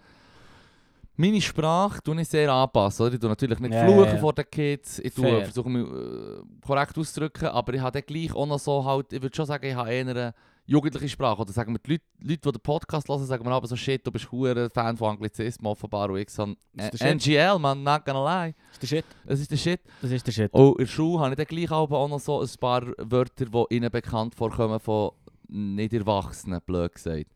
[1.18, 3.06] meine Sprache tue ich sehr anpassen.
[3.06, 3.14] Oder?
[3.16, 4.18] Ich tue natürlich nicht Ja, fluchen ja.
[4.18, 8.34] vor den Kids, ich tue, versuche mich äh, korrekt auszudrücken, aber ich habe dann gleich
[8.34, 10.34] auch noch so halt, ich würde schon sagen, ich habe eher eine
[10.66, 11.42] jugendliche Sprache.
[11.42, 14.06] Oder sagen wir, die Leute, Leute, die den Podcast hören, sagen mir aber so, shit,
[14.06, 17.14] du bist hure Fan von Anglizismen offenbar und ich so, Das äh.
[17.14, 18.54] NGL, man, not gonna lie.
[18.72, 19.06] Das ist der Shit.
[19.26, 19.82] Es ist der Shit.
[20.02, 20.54] Das ist der Shit.
[20.54, 23.76] Und in der Schule habe ich dann gleich auch noch so ein paar Wörter, die
[23.76, 25.12] ihnen bekannt vorkommen von
[25.48, 27.28] nicht Erwachsenen, blöd gesagt.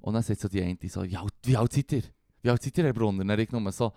[0.00, 2.02] Und dann sagt so die eine so, ja, wie alt seid ihr?
[2.42, 3.20] Wie alt seid ihr, Herr Brunner?
[3.20, 3.92] Und dann ich nur so,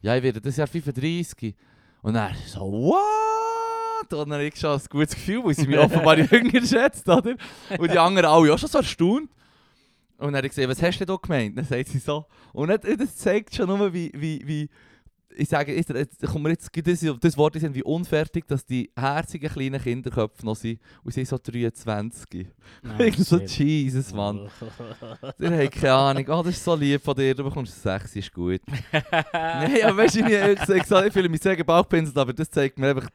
[0.00, 1.54] ja, ich werde das Jahr 35.
[2.02, 4.12] Und dann so, what?
[4.12, 7.34] Und dann habe ich schon ein gutes Gefühl, weil sie mich offenbar jünger schätzt, oder?
[7.78, 9.30] Und die anderen alle auch schon so erstaunt.
[10.18, 11.58] Und dann habe ich gesehen, was hast du denn da gemeint?
[11.58, 12.26] Dann sagt sie so.
[12.52, 14.68] Und das zeigt schon nur, wie, wie, wie
[15.36, 18.90] ich sage, jetzt, jetzt kommt mir jetzt das, das Wort ist wie unfertig, dass die
[18.96, 22.46] herzigen kleinen Kinderköpfe noch sind und sie sind so 23.
[22.82, 23.38] Ah, ich so.
[23.38, 24.48] Jesus, Mann.
[25.38, 26.24] Ihr habt keine Ahnung.
[26.28, 28.60] Oh, das ist so lieb von dir, du bekommst sechs, ist gut.
[29.32, 32.78] Nein, aber weißt du, ich, ich, ich, ich fühle mich sehr gebauchpinselt, aber das zeigt
[32.78, 33.08] mir einfach,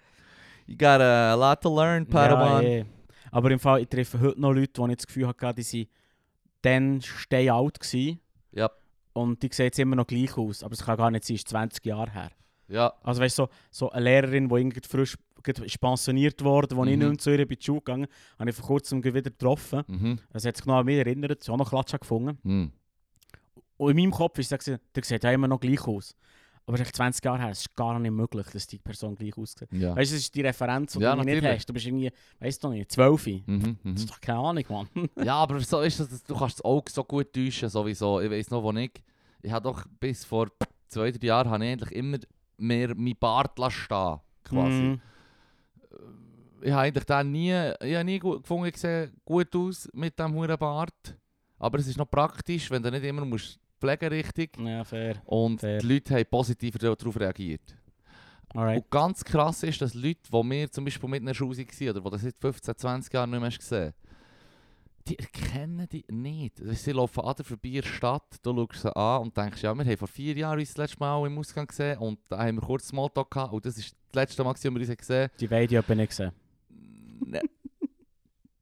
[0.65, 2.65] you got a lot to learn, Padawan.
[2.65, 2.83] Ja.
[3.31, 5.87] Aber im Fall, ich treffe heute noch Leute, die ich das Gefühl hatte, die waren
[6.61, 8.19] dann stay out gewesen.
[9.13, 10.63] Und die jetzt immer noch gleich aus.
[10.63, 12.31] Aber es kann gar nicht sein, es ist 20 Jahre her.
[12.67, 15.15] Ja, Also weißt du, so, so eine Lehrerin, die irgendwie frisch
[15.65, 16.99] ist pensioniert wurde, als ich Mhm.
[16.99, 18.07] nicht mehr zu ihr in die Schule gegangen
[18.39, 19.83] habe ich vor kurzem wieder getroffen.
[19.87, 20.19] mhm.
[20.31, 22.37] Das hat sich noch an mich erinnert, sie hat auch noch Klatschen gefunden.
[22.43, 22.71] Hm.
[23.77, 26.15] Und in meinem Kopf ist es, so, der sieht ja immer noch gleich aus.
[26.65, 29.15] Aber es ist echt 20 Jahre her, es ist gar nicht möglich, dass die Person
[29.15, 29.67] gleich aussieht.
[29.73, 29.95] Ja.
[29.95, 31.57] Weißt du, das ist die Referenz, die Ja, du nicht natürlich.
[31.59, 31.65] hast.
[31.69, 33.27] Du bist irgendwie, weißt du nicht, 12.
[33.27, 33.77] Mhm, mhm.
[33.83, 34.87] Das ist doch keine Ahnung, Mann.
[35.25, 38.21] Ja, aber so ist das, du kannst das Auge so gut täuschen, sowieso.
[38.21, 38.91] Ich weiß noch, wo ich,
[39.41, 40.47] ich habe doch bis vor
[40.87, 42.17] zwei, drei Jahren habe ich eigentlich immer
[42.57, 44.71] mehr mein Bart lassen stehen, quasi.
[44.81, 45.01] Mhm.
[46.61, 47.51] Ich habe eigentlich den nie,
[47.81, 51.17] ich habe nie gefunden, ich sehe gut aus mit diesem Bart.
[51.59, 54.57] Aber es ist noch praktisch, wenn du nicht immer musst pflegen richtig.
[54.57, 55.21] Ja, fair.
[55.25, 55.79] Und Fair.
[55.79, 57.75] die Leute haben positiver darauf reagiert.
[58.53, 58.83] Alright.
[58.83, 62.01] Und ganz krass ist, dass Leute, die mir zum Beispiel mit einer Schule waren oder
[62.01, 63.93] die das seit 15, 20 Jahren nicht mehr gesehen
[65.05, 66.61] die erkennen dich nicht.
[66.61, 69.73] Also Sie laufen an dir vorbei der Stadt, du schaust sie an und denkst, ja,
[69.75, 72.55] wir haben vor vier Jahren uns das letzte Mal im Ausgang gesehen und da haben
[72.55, 75.51] wir kurz Smalltalk gehabt und das ist das letzte Mal, wo wir uns gesehen Die
[75.51, 76.31] Weide habe ich nicht gesehen.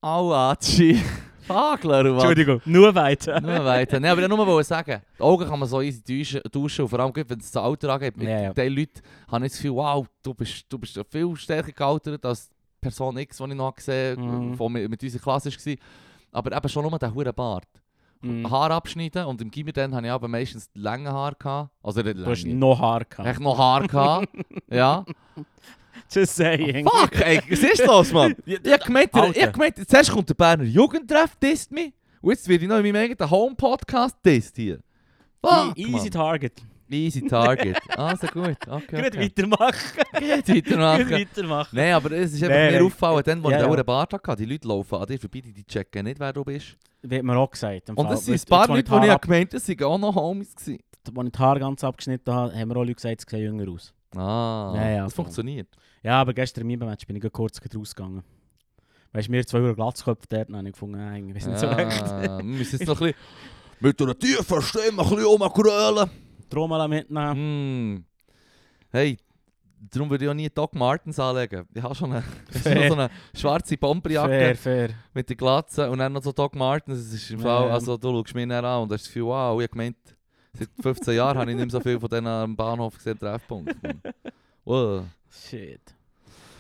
[0.02, 1.00] Aua-Tschi.
[1.48, 2.14] Fagler, Mann.
[2.14, 3.42] Entschuldigung, nur weiter.
[3.42, 4.00] Nur weiter.
[4.00, 6.90] Nein, aber ich wollte nur sagen, die Augen kann man so easy duschen, duschen und
[6.90, 8.54] vor allem, wenn es das Alter angeht, mit Ja, ja.
[8.54, 12.50] den Leuten habe ich das Gefühl, wow, du bist, du bist viel stärker gealtert als
[12.80, 14.32] Person X, die ich noch gesehen habe,
[14.68, 14.74] Mhm.
[14.74, 15.76] mit, mit unserer Klasse war.
[16.32, 17.68] Aber eben schon nur der hure Bart.
[18.22, 18.50] Mhm.
[18.50, 21.36] Haar abschneiden und im Gimmer dann hatte ich aber meistens lange Haare.
[21.40, 21.72] Gehabt.
[21.82, 22.56] Also nicht Du hast lange.
[22.56, 23.28] noch Haar gehabt.
[23.30, 24.28] Echt noch Haare gehabt.
[24.70, 25.06] ja.
[26.12, 26.88] Just saying.
[26.88, 28.36] Fuck, ey, was ist das, Mann?
[28.46, 31.94] Ich hab gemeint, ich hab gemeint, zuerst kommt der Berner Jugendtreff, disst mich.
[32.22, 34.80] Und jetzt werde ich noch in meinem eigenen Home-Podcast disst hier.
[35.44, 36.12] Fuck, Easy Mann.
[36.12, 36.62] Target.
[36.94, 37.78] Easy Target.
[37.98, 39.02] Also gut, okay.
[39.02, 39.20] Gut okay.
[39.22, 39.74] weitermachen.
[40.14, 41.10] Gut Gut weitermachen.
[41.12, 41.70] weitermachen.
[41.76, 42.86] Nein, aber es ist einfach Nee, mir nee.
[42.86, 43.76] auffallen, dann, wo Ja, ich ja.
[43.76, 46.78] den Bart hatte, die Leute laufen an dir vorbei, die checken nicht, wer du bist.
[47.02, 47.90] Wird mir auch gesagt.
[47.90, 50.16] im Und es sind ein paar Leute, ich die ich gemeint das waren auch noch
[50.16, 50.54] Homies.
[50.56, 53.70] Als ich die Haare ganz abgeschnitten habe, haben mir auch Leute gesagt, es sieht jünger
[53.72, 53.94] aus.
[54.16, 55.26] Ah, Ja, ja, das voll.
[55.26, 55.68] funktioniert.
[56.04, 58.24] Ja, aber gestern in meinem Match bin ich kurz rausgegangen.
[59.14, 62.06] Weißt du, mir zwei Uhr Glatzköpfe dort, habe ich gefunden, nein, wir sind so recht.
[62.06, 63.16] Wir müssen jetzt noch ein bisschen
[63.80, 66.10] mit einer tiefen Stimme ein bisschen rumgrölen.
[66.52, 67.36] Trommel mitnehmen.
[67.36, 68.06] Hm.
[68.92, 69.18] Hey,
[69.90, 71.66] darum würde ich auch nie Doc Martens anlegen.
[71.74, 72.22] Ich habe schon eine,
[72.52, 72.90] Fair.
[72.90, 74.90] so eine schwarze Bomberjacke Fair, fair.
[75.14, 77.00] mit der Glatze und dann noch so Doc Martens.
[77.00, 77.74] Es ist im Fall, ja.
[77.74, 79.98] also du schaust mich dann an und hast das Gefühl, wow, ich habe gemeint,
[80.54, 83.76] seit 15 Jahren habe ich nicht mehr so viel von denen am Bahnhof gesehen, Treffpunkt.
[84.66, 85.06] Wow.
[85.30, 85.82] Shit.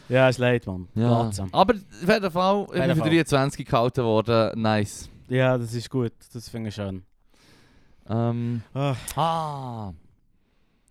[0.09, 0.87] Ja, ist leid, Mann.
[0.95, 1.07] Ja.
[1.21, 1.47] Glatze.
[1.51, 3.09] Aber auf jeden Fall, ich bin für Fall.
[3.09, 4.61] 23 gehalten worden.
[4.61, 5.09] Nice.
[5.29, 6.11] Ja, das ist gut.
[6.33, 7.03] Das finde ich schön.
[8.09, 9.93] Ähm, Ah, ah,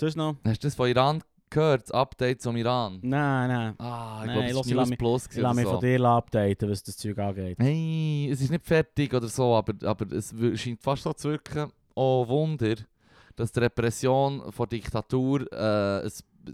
[0.00, 0.36] hast noch?
[0.46, 1.82] hast du das von Iran gehört?
[1.82, 2.98] Das Update zum Iran?
[3.02, 3.74] Nein, nein.
[3.78, 5.52] Ah, ich Nein, glaube, das los, ist ich lass News mich- Plus Ich gewesen lasse
[5.52, 5.70] oder mich so.
[5.72, 7.56] von dir updaten, was das Zeug angeht.
[7.58, 11.70] Hey, es ist nicht fertig oder so, aber, aber es scheint fast so zu wirken.
[11.94, 12.76] Oh Wunder,
[13.36, 16.12] dass die Repression von Diktatur äh, ein,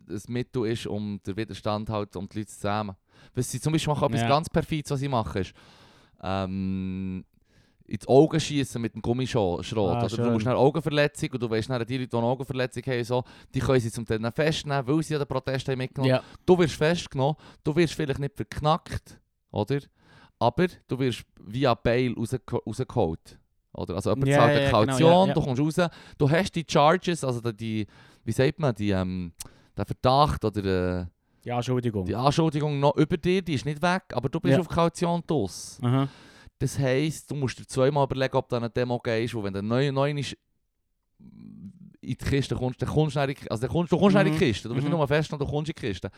[0.08, 2.96] ein Mittel ist, um den Widerstand halt, um die Leute zusammen.
[3.34, 4.28] Was sie zum Beispiel machen, etwas Ja.
[4.28, 5.52] ganz perfides, was sie machen, ist
[6.22, 7.24] ähm,
[7.88, 9.64] ins Auge schießen mit dem Gummischrot.
[9.76, 12.82] Ah, oder du musst eine Augenverletzung und du weißt dann, die Leute, die eine Augenverletzung
[12.84, 13.24] haben, so,
[13.54, 16.22] die können sie zum Teil festnehmen, weil sie an den Protest haben mitgenommen Ja.
[16.44, 19.18] du wirst festgenommen, du wirst vielleicht nicht verknackt,
[19.50, 19.78] oder?
[20.38, 23.38] Aber du wirst via Bail rausge- rausgeholt.
[23.72, 23.94] Oder?
[23.94, 25.34] Also jemand Ja, zahlt eine ja, genau, Kaution, ja.
[25.34, 27.86] du kommst raus, du hast die Charges, also die, die
[28.24, 29.32] wie sagt man, die, ähm,
[29.76, 31.06] der Verdacht oder äh,
[31.44, 32.04] Ja, Entschuldigung.
[32.06, 35.78] Die Anschuldigung noch über dir, die ist nicht weg, aber du bist auf Kaution draus.
[35.82, 36.08] Aha.
[36.58, 39.52] Das heisst, du musst dir zweimal überlegen, ob du an eine Demo gehst, und wenn
[39.52, 40.16] du neu, neu in
[42.02, 44.26] die Kiste kommst, dann kommst du, dann in die- also dann kommst, du kommst dann
[44.26, 44.40] in die Mhm.
[44.48, 44.68] Kiste.
[44.68, 44.90] Du bist Mhm.
[44.92, 46.10] nicht nur fest, sondern du kommst in die Kiste.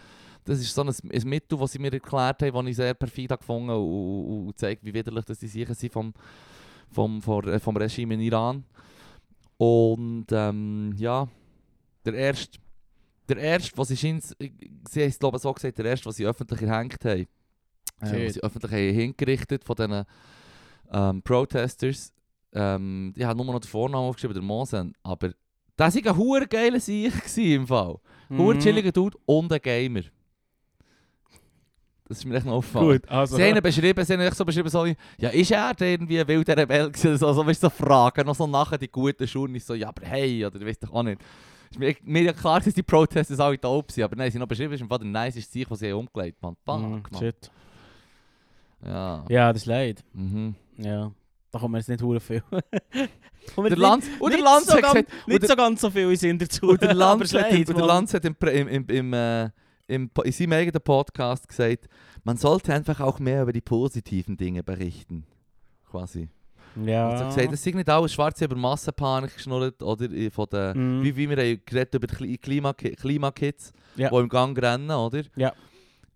[0.44, 3.30] Das ist so ein, ein Mittel, das sie mir erklärt haben, das ich sehr perfid
[3.30, 6.12] habe gefunden habe und, und, und zeigt, wie widerlich das die sicher sind vom,
[6.90, 8.64] vom, vom, vom Regime in Iran.
[9.56, 11.26] Und ähm, ja,
[12.04, 12.58] der erste,
[13.28, 16.16] der erste, was ich ins, sie haben es glaube ich so gesagt, der erste, was
[16.16, 17.26] sie öffentlich erhängt haben, äh,
[18.04, 18.26] Shit.
[18.26, 20.04] was sie öffentlich haben hingerichtet von diesen
[20.92, 22.12] ähm, Protesters,
[22.52, 25.32] ähm, ich habe nur noch den Vornamen aufgeschrieben, der Mosen, aber
[25.76, 27.98] das war ein hure geiler Sieg im Fall.
[28.28, 28.58] Mhm.
[28.58, 30.02] chilliger Dude und ein Gamer.
[32.08, 33.00] Das ist mir echt noch aufgefallen.
[33.00, 33.36] Gut, also.
[33.36, 36.20] Sie haben ihn beschrieben, sie haben ihn so beschrieben, so, ja, ist er denn irgendwie
[36.20, 37.18] ein wilder Rebell gewesen?
[37.18, 40.06] So, so, weißt du, so Fragen, noch so nachher die guten Schuhe, so, ja, aber
[40.06, 41.20] hey, oder weißt doch auch nicht.
[41.70, 44.40] Ist mir, mir ja klar, dass die Protesters alle taub sind, aber nein, sie haben
[44.40, 46.56] noch beschrieben, ist im Fall der nice Sieg, was sie haben umgelegt man.
[46.64, 47.20] Fuck, man.
[47.20, 47.50] Shit.
[48.84, 49.24] Ja.
[49.28, 50.04] Ja, das ist leid.
[50.12, 50.54] Mhm.
[50.76, 51.12] Ja.
[51.50, 52.42] Da kommt mir jetzt nicht hure viel.
[53.56, 55.80] Und Der nicht- Lanz, und der nicht Lanz so hat ganz- gesagt, Nicht so ganz
[55.80, 56.68] so viel in Sinn dazu.
[56.68, 57.76] und der Lanz hat, leid, der.
[57.86, 59.44] Lanz hat im, im, im, im, äh,
[59.86, 61.88] im, in seinem eigenen Podcast gesagt,
[62.24, 65.24] man sollte einfach auch mehr über die positiven Dinge berichten.
[65.90, 66.28] Quasi.
[66.84, 67.16] Ja.
[67.18, 71.04] Hat gesagt, es sind nicht alles Schwarze über Massenpanik geschnurrt oder von den, Mhm.
[71.04, 74.10] wie, wie wir haben geredet über die Kli- Klima- Klimakids, Ja.
[74.10, 75.22] die im Gang rennen, oder?
[75.36, 75.54] Ja.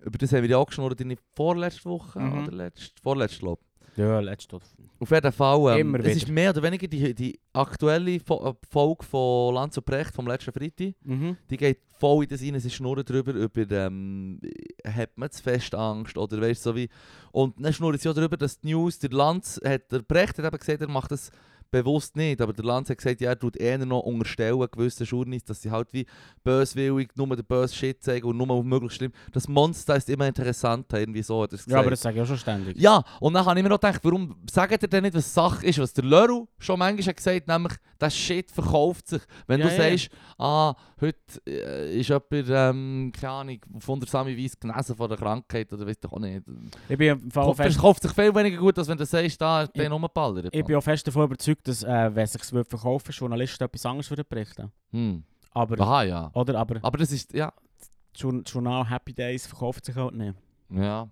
[0.05, 2.43] Über das haben wir ja auch geschnurrt in der vorletzten Woche, Mhm.
[2.43, 3.63] oder letzte, vorletzte, glaube
[3.97, 4.61] Ja, letztes
[5.01, 8.55] Auf jeden Fall, ähm, Immer es ist mehr oder weniger die, die aktuelle Fo äh,
[8.71, 10.95] Folge von Lanz und Brecht vom letzten Freitag.
[11.05, 11.37] Mhm.
[11.51, 14.41] Die geht voll in das rein, es ist nur darüber, über, ähm,
[14.87, 16.89] hat man zu fest Angst oder weißt so wie.
[17.33, 20.47] Und dann schnurren sie auch darüber, dass die News, der Lanz, hat, der Brecht hat
[20.47, 21.31] eben gesagt, er macht das
[21.73, 25.43] bewusst nicht, aber der Lanz hat gesagt, ja, er tut eher noch unterstellen gewissen Journeys,
[25.45, 26.07] dass sie halt wie
[26.45, 29.13] böswillig nur den bösen Shit zeigen und nur auf möglichst schlimm.
[29.33, 32.27] Das Monster ist immer interessanter, irgendwie so hat er Ja, aber das sage ich auch
[32.27, 32.79] schon ständig.
[32.79, 35.67] Ja, und dann habe ich mir noch gedacht, warum sagt ihr denn nicht, was Sache
[35.67, 39.23] ist, was der Leru schon manchmal hat gesagt nämlich, das Shit verkauft sich.
[39.47, 39.91] Wenn Ja, du ja.
[39.91, 45.17] sagst, ah, heute äh, ist jemand, ähm, keine Ahnung, auf wundersame Weise genesen von der
[45.19, 46.43] Krankheit oder weißt du auch nicht.
[46.89, 49.41] Ich bin im Fall Es fest, verkauft sich viel weniger gut, als wenn du sagst,
[49.41, 50.49] da den rumballert.
[50.53, 54.11] ich bin auch fest davon überzeugt, dass, äh, wenn es sich verkaufen Journalisten etwas anderes
[54.11, 54.73] würden berichten.
[54.91, 55.25] Hm.
[55.53, 56.31] Aber, Aha, ja.
[56.35, 57.91] oder, aber Aber das ist, ja, das
[58.21, 60.35] Jour- Journal Happy Days verkauft sich halt nicht.
[60.71, 61.09] ja.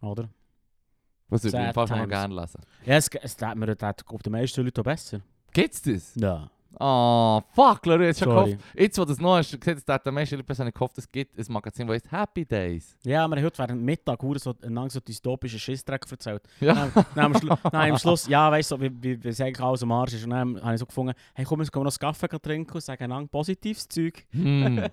[0.00, 0.28] Oder?
[1.28, 2.60] Was würde ich fast noch gerne lesen.
[2.84, 5.20] Ja, es, es tut mir tut auf den meisten Leuten auch besser.
[5.52, 6.14] Gibt's das?
[6.16, 6.50] Ja.
[6.78, 8.50] Ah, fuck, Leru, jetzt schon Sorry.
[8.52, 8.64] gehofft.
[8.74, 11.52] Jetzt, wo du das noch hast, gesehen, dass der Mensch persönlich gehofft, es gibt ein
[11.52, 12.96] Magazin, das heißt Happy Days.
[13.04, 16.42] Ja, wir haben heute während Mittag hure so, einen so dystopischen Schissdreck erzählt.
[16.60, 16.74] Ja.
[16.74, 19.60] Dann, dann, am, Schlu am Schluss, ja, weißt du, so, wie, wie, wie es eigentlich
[19.60, 20.24] alles am Arsch ist.
[20.24, 22.72] Und dann habe ich so gefunden, hey, komm, jetzt können wir noch einen Kaffee trinken
[22.72, 24.24] und sagen einander positives Zeug.
[24.30, 24.84] Hm.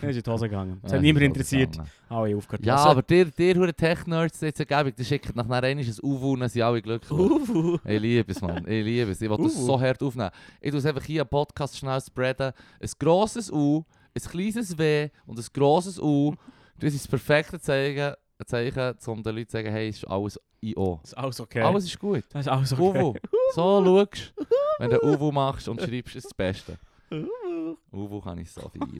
[0.00, 0.78] Dann ist in die Hose gegangen.
[0.82, 1.78] Das Ja, hat niemand interessiert.
[2.08, 2.64] Alle aufgehört.
[2.64, 2.90] Ja, hören.
[2.90, 6.48] aber dir, dir hure Tech-Nerds, jetzt ergebe die schicken nach einer ein UV und dann
[6.48, 7.10] sind alle glücklich.
[7.10, 8.66] Uh, Ich liebe es, Mann.
[8.66, 9.20] Ich liebe es.
[9.20, 10.30] Ich will das so hart aufnehmen.
[10.60, 12.52] Ich tue es einfach hier am Podcast schnell spreaden.
[12.80, 13.84] Ein grosses U,
[14.14, 16.34] ein kleines W und ein grosses U.
[16.78, 18.14] Das ist das perfekte Zeichen,
[18.46, 21.00] Zeichen um den Leuten zu sagen, hey, es ist alles IO.
[21.04, 21.60] ist alles okay.
[21.60, 22.24] Alles ist gut.
[22.30, 23.00] das ist alles okay.
[23.00, 23.16] UV.
[23.54, 24.34] So schaust
[24.78, 26.78] wenn du UV machst und schreibst, ist das Beste.
[27.10, 28.98] UV kann ich so feiern.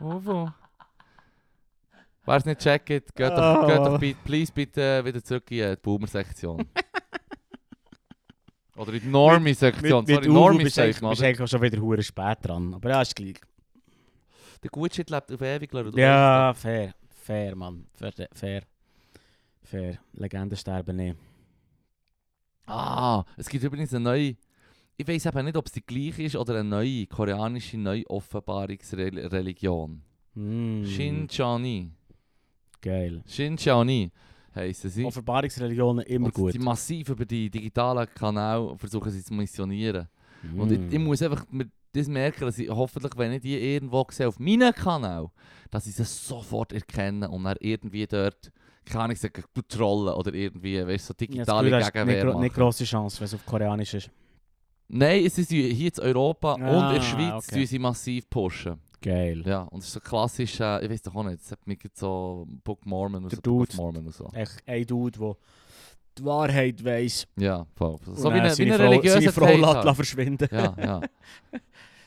[0.00, 0.12] Mann.
[0.16, 0.52] UV.
[2.26, 3.66] Wer es nicht checkt, geht doch, Oh.
[3.66, 6.66] geht doch bitte, please bitte wieder zurück in die Boomer-Sektion.
[8.76, 10.04] Oder in die Normie-Sektion.
[10.04, 11.10] Mit, mit Sorry, Normie bist du eigentlich, sagt man.
[11.10, 11.28] bist oder?
[11.28, 12.74] eigentlich auch schon wieder hure spät dran.
[12.74, 13.36] Aber ja, ist gleich.
[14.62, 16.94] Der gute Shit lebt auf ewig, du Ja, fair.
[17.24, 17.86] Fair, Mann.
[17.94, 18.12] Fair.
[18.32, 18.62] Fair.
[19.62, 19.98] fair.
[20.12, 21.16] Legenden sterben nicht.
[22.66, 24.36] Ah, es gibt übrigens eine neue...
[25.00, 30.02] Ich weiß eben nicht, ob es die gleiche ist oder eine neue koreanische Neuoffenbarungsreligion.
[30.34, 31.90] Mm, Shinchani.
[32.82, 33.22] Geil.
[33.26, 34.10] Shinchani
[34.54, 35.06] heissen sie.
[35.06, 36.52] Offenbarungsreligionen immer Und gut.
[36.52, 40.06] Die massiv über die digitalen Kanäle versuchen sie zu missionieren.
[40.54, 40.88] Und ich, Mm.
[40.92, 44.38] ich muss einfach mir das merken, dass ich hoffentlich, wenn ich die irgendwo sehe auf
[44.38, 45.30] meinem Kanal,
[45.70, 48.52] dass ich sie sofort erkenne und dann irgendwie dort,
[48.84, 52.40] keine Ahnung, sagen, trollen oder irgendwie, weißt du, so Ja, digitale hast Gegenwehr nicht, gro
[52.40, 54.10] nicht grosse Chance, wenn es auf Koreanisch ist.
[54.92, 57.64] Nein, es ist hier in Europa und in Ah, der Schweiz okay.
[57.64, 58.78] sie massiv pushen.
[59.00, 59.42] Geil.
[59.46, 61.78] Ja, und es ist so klassisch, äh, ich weiß doch auch nicht, es hat mich
[61.94, 63.74] so Book Mormon und Der so, Dude.
[63.76, 64.26] Mormon und so.
[64.34, 65.36] Echt ein Dude, der
[66.18, 67.26] die Wahrheit weiss.
[67.38, 67.96] Ja, voll.
[68.04, 70.48] und So wie eine, wie eine Frau, religiöse seine Frau lässt verschwinden.
[70.50, 71.00] Ja, ja.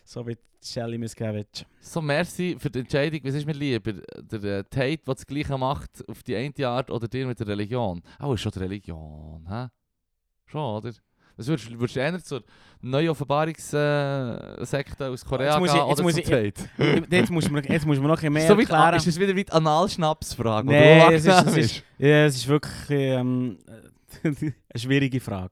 [0.06, 1.66] So wie Shelly Miscavige.
[1.80, 3.22] So, merci für die Entscheidung.
[3.24, 3.94] Was ist mir lieber?
[3.94, 7.48] Der äh, Tate, der das Gleiche macht auf die eine Art oder dir mit der
[7.48, 8.02] Religion?
[8.20, 9.68] Auch ist schon die Religion, hä?
[10.46, 10.92] Schon, oder?
[11.38, 12.44] Was würdest, würdest du eher zur
[12.82, 16.28] Neuoffenbarungssekte Sekte aus Korea Jetzt muss gehen jetzt oder muss ich-
[17.12, 18.96] jetzt, muss man, jetzt muss man noch ein mehr So wie die, erklären.
[18.96, 20.68] ist das wieder wie die Analschnapsfrage?
[20.68, 23.58] du es ist, es, ist, ja, es ist wirklich ähm,
[24.24, 25.52] eine schwierige Frage.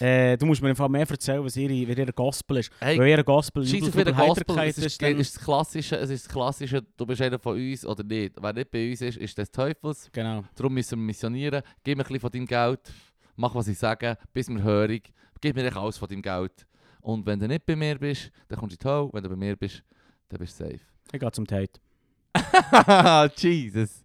[0.00, 2.70] Äh, du musst mir einfach mehr erzählen, was ihre, wie ihr Gospel ist.
[2.78, 4.16] Hey, Weil ihr Gospel Jubel- jeden Gospel,
[4.56, 7.56] Heiterkeit es ist, dann- ist das klassische, es ist das klassische, du bist einer von
[7.56, 8.34] uns oder nicht.
[8.40, 10.08] Wer nicht bei uns ist, ist des Teufels.
[10.12, 10.44] Genau.
[10.54, 11.62] Darum müssen wir missionieren.
[11.82, 12.80] Gib mir ein bisschen von deinem Geld,
[13.38, 15.12] mach was ich sage, bis mir hörig.
[15.40, 16.66] Gib mir alles von deinem Geld.
[17.00, 19.10] Und wenn du nicht bei mir bist, dann kommst du in die Hölle.
[19.12, 19.82] Wenn du bei mir bist,
[20.28, 20.80] dann bist du safe.
[21.12, 21.80] Ich gehe zum Tate.
[23.36, 24.04] Jesus.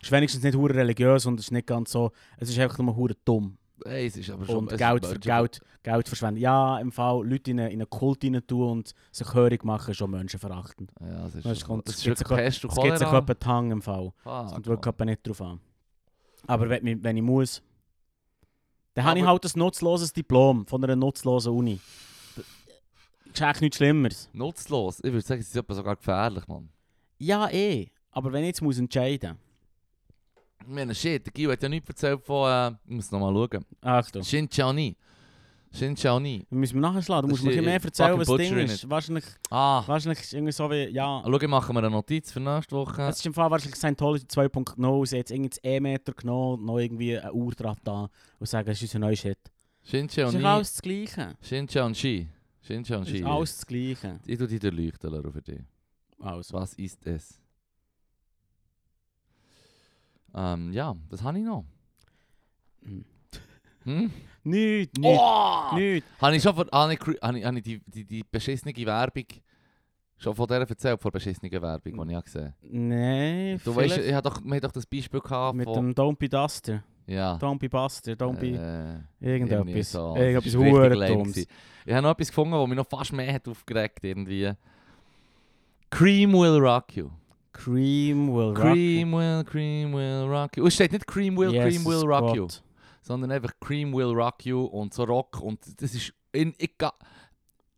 [0.00, 2.10] Es ist wenigstens nicht hure religiös und es ist nicht ganz so.
[2.38, 3.56] Es ist einfach nur hure dumm.
[3.86, 4.56] Hey, es ist aber schon...
[4.68, 6.40] Und Geld, für Geld, Geld verschwenden.
[6.40, 9.90] Ja, im Fall Leute in einen, in einen Kult rein tun und sich hörig machen,
[9.90, 10.90] ist schon menschenverachtend.
[11.00, 12.98] Ja, es ist, Es kommt- es es ist gibt wirklich sich- Pest und Es gibt
[12.98, 14.12] sich etwa Tang im Fall.
[14.24, 14.74] Ah, Es kommt komm.
[14.76, 15.60] wirklich nicht drauf an.
[16.46, 17.62] Aber wenn, wenn ich muss,
[18.94, 21.80] dann habe ich halt ein nutzloses Diplom von einer nutzlosen Uni.
[22.36, 22.44] Das
[23.34, 24.30] ist eigentlich nichts Schlimmeres.
[24.32, 24.98] Nutzlos.
[24.98, 26.68] Ich würde sagen, es ist sogar gefährlich, Mann.
[27.18, 27.88] Ja, eh.
[28.12, 29.36] Aber wenn ich jetzt muss entscheiden
[30.60, 32.48] Ich meine, shit, der Guido hat ja nichts erzählt von...
[32.48, 33.64] Äh, ich muss nochmal schauen.
[33.80, 34.94] Achtung, Xinjiang.
[35.74, 36.22] Xinjiang.
[36.24, 37.28] wir müssen nachschlagen.
[37.28, 38.88] Du musst mir mehr erzählen, was das Ding ist.
[38.88, 39.82] Wahrscheinlich, Ah.
[39.86, 41.20] wahrscheinlich ist irgendwie so wie, ja...
[41.24, 43.02] Schau, ich mache mir eine Notiz für nächste Woche.
[43.02, 45.06] Es ist im Fall wahrscheinlich Scientology 2.0.
[45.06, 48.08] Sie hat jetzt irgendwie E-Meter genommen noch irgendwie eine Uhr dran da
[48.38, 49.38] und sagen, es ist unser neues Shit.
[49.82, 51.34] Es ist alles das Gleiche.
[51.42, 52.28] Xinjiang Shi.
[52.62, 53.18] Xinjiang Es Shi.
[53.18, 54.20] ist alles das Gleiche.
[54.26, 55.60] Ich tue dich durchleuchten lassen für dich.
[56.20, 56.54] Also.
[56.54, 57.40] Was ist es?
[60.34, 61.64] Ähm, ja, das habe ich noch.
[63.84, 64.10] Hm.
[64.44, 65.74] Nicht, nicht, Oh!
[65.74, 66.06] nicht.
[66.20, 69.24] Habe ich schon von, habe ich, habe ich, habe die, die, die beschissene Werbung
[70.18, 73.98] schon von der erzählt, von der beschissenen Werbung, die ich habe gesehen Nein, Du weißt,
[73.98, 75.74] ich habe doch, wir haben doch das Beispiel gehabt mit von...
[75.74, 76.84] dem Don't be Duster.
[77.06, 77.36] ja.
[77.36, 78.48] Don't be Buster, don't be...
[79.20, 79.92] Äh, irgendetwas.
[79.92, 80.14] so.
[80.16, 81.32] Irgendetwas Das ist richtig hure lame Dummes.
[81.34, 81.48] gewesen.
[81.86, 84.52] Ich habe noch etwas gefunden, was mich noch fast mehr hat aufgeregt irgendwie.
[85.90, 87.10] Cream will rock you.
[87.52, 90.64] Cream will rock Cream will, cream will rock you.
[90.64, 92.48] Und es steht nicht Cream will, Jesus cream will rock you.
[93.04, 95.40] Sondern einfach Cream will rock you und so Rock.
[95.40, 96.14] Und das ist...
[96.32, 96.90] In, ich gehe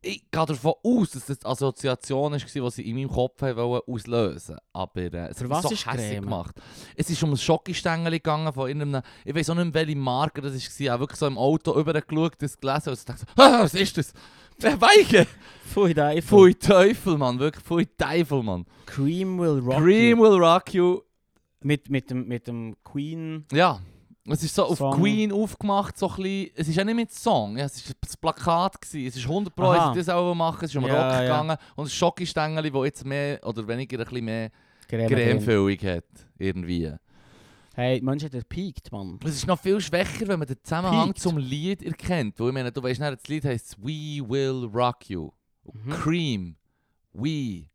[0.06, 3.80] ich gehe davon aus, dass das die Assoziation war, die sie in meinem Kopf wollen
[3.86, 6.54] auslösen Aber äh, es Für hat mich so hässlich gemacht.
[6.94, 9.02] Es ist um ein Schokistängel gegangen von irgendeinem...
[9.24, 10.80] Ich weiß auch nicht mehr, welche Marke das war.
[10.80, 13.98] Ich habe wirklich so im Auto rübergeschaut, das gelesen und dachte so, ah, was ist
[13.98, 14.12] das?
[14.58, 15.26] Wer Weiche?
[15.66, 16.22] Pfui, Teufel.
[16.22, 17.40] Pfui Teufel, Mann.
[17.40, 18.64] Wirklich, pfui Teufel, Mann.
[18.86, 20.24] Cream will rock Cream you.
[20.24, 21.00] will rock you.
[21.62, 23.44] Mit, mit, dem, mit dem Queen...
[23.50, 23.80] Ja,
[24.28, 25.00] es ist so auf Song.
[25.00, 28.16] Queen aufgemacht, so ein bisschen, es ist ja nicht mit Song, ja, es ist das
[28.16, 29.92] Plakat gewesen, es ist 100 Pro, Aha.
[29.92, 31.20] ist das auch machen, es ist um Ja, Rock ja.
[31.22, 34.50] gegangen und ein Schokistängel, das jetzt mehr oder weniger ein bisschen mehr.
[34.88, 36.04] Cremefüllung hat,
[36.38, 36.92] irgendwie.
[37.74, 39.18] Hey, die Menschen hat peaked, Mann.
[39.24, 41.20] Es ist noch viel schwächer, wenn man den Zusammenhang Peaked.
[41.20, 45.08] zum Lied erkennt, weil ich meine, du weißt nicht, das Lied heisst «We will rock
[45.10, 45.30] you».
[45.64, 45.90] Mhm.
[45.90, 46.56] Cream,
[47.12, 47.66] we,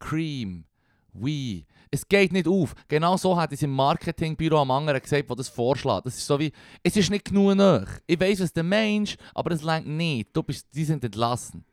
[0.00, 0.64] cream,
[1.12, 1.64] we.
[1.90, 2.74] Es geht nicht auf.
[2.88, 6.06] Genau so hat es im Marketingbüro am anderen gesagt, der das vorschlägt.
[6.06, 7.88] Das ist so wie, es ist nicht genug nach.
[8.06, 10.34] Ich weiß, was du meinst, aber es längt nicht.
[10.34, 11.64] Du bist, die sind entlassen.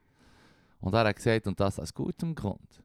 [0.82, 2.82] Und er hat gesagt, und das aus gutem Grund.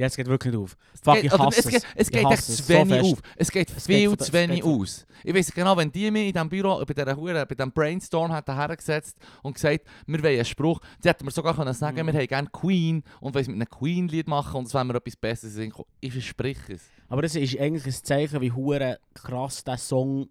[0.00, 0.76] Ja, es geht wirklich nicht auf.
[1.02, 1.66] Fuck, Geht- ich hasse es.
[1.66, 1.70] es.
[1.72, 3.12] geht, es geht echt zu so wenig fest.
[3.12, 3.18] auf.
[3.36, 5.06] Es geht Es viel geht zu wenig aus.
[5.22, 8.32] Ich weiß genau, wenn die mich in diesem Büro, bei dieser Hure, bei diesem Brainstorm
[8.32, 12.06] hat hergesetzt und gesagt, wir wollen einen Spruch, die hätten mir sogar können sagen, Mhm.
[12.06, 15.16] wir hätten gerne Queen und wollen mit einem Queen-Lied machen und es wäre mir etwas
[15.16, 15.88] Besseres gekommen.
[16.00, 16.82] Ich verspreche es.
[17.08, 20.28] Aber das ist eigentlich ein Zeichen, wie hure krass der Song,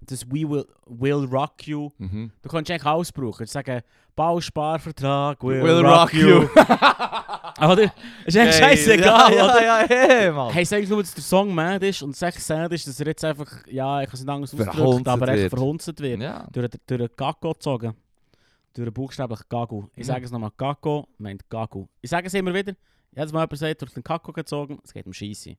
[0.00, 2.30] das We Will, will Rock You, Mhm.
[2.40, 3.44] du kannst eigentlich alles brauchen.
[3.44, 3.82] Du sagen,
[4.14, 6.48] Bausparvertrag will, Will rock, rock you.
[7.58, 7.92] oder?
[8.24, 9.62] Ist eigentlich scheißegal, ja, oder?
[9.64, 10.52] Ja, ja, hey, Mann.
[10.52, 13.24] Hey, sag nur, dass der Song mad ist und sag sad ist, dass er jetzt
[13.24, 16.20] einfach, ja, ich kann es nicht anders ausdrücken, aber echt verhunzt wird.
[16.20, 16.46] Ja.
[16.52, 17.94] Durch, den- durch den Gago gezogen.
[18.74, 19.90] Durch den buchstäblich Gago.
[19.94, 20.14] Ich Ja.
[20.14, 21.88] sage es nochmal, Gago meint Gago.
[22.02, 22.74] Ich sage es immer wieder,
[23.14, 25.56] jedes Mal jemand sagt, durch den Gago gezogen, es geht um Scheisse.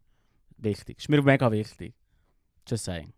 [0.57, 0.99] Wichtig.
[0.99, 1.93] Ist mir mega wichtig.
[2.67, 3.11] Just saying.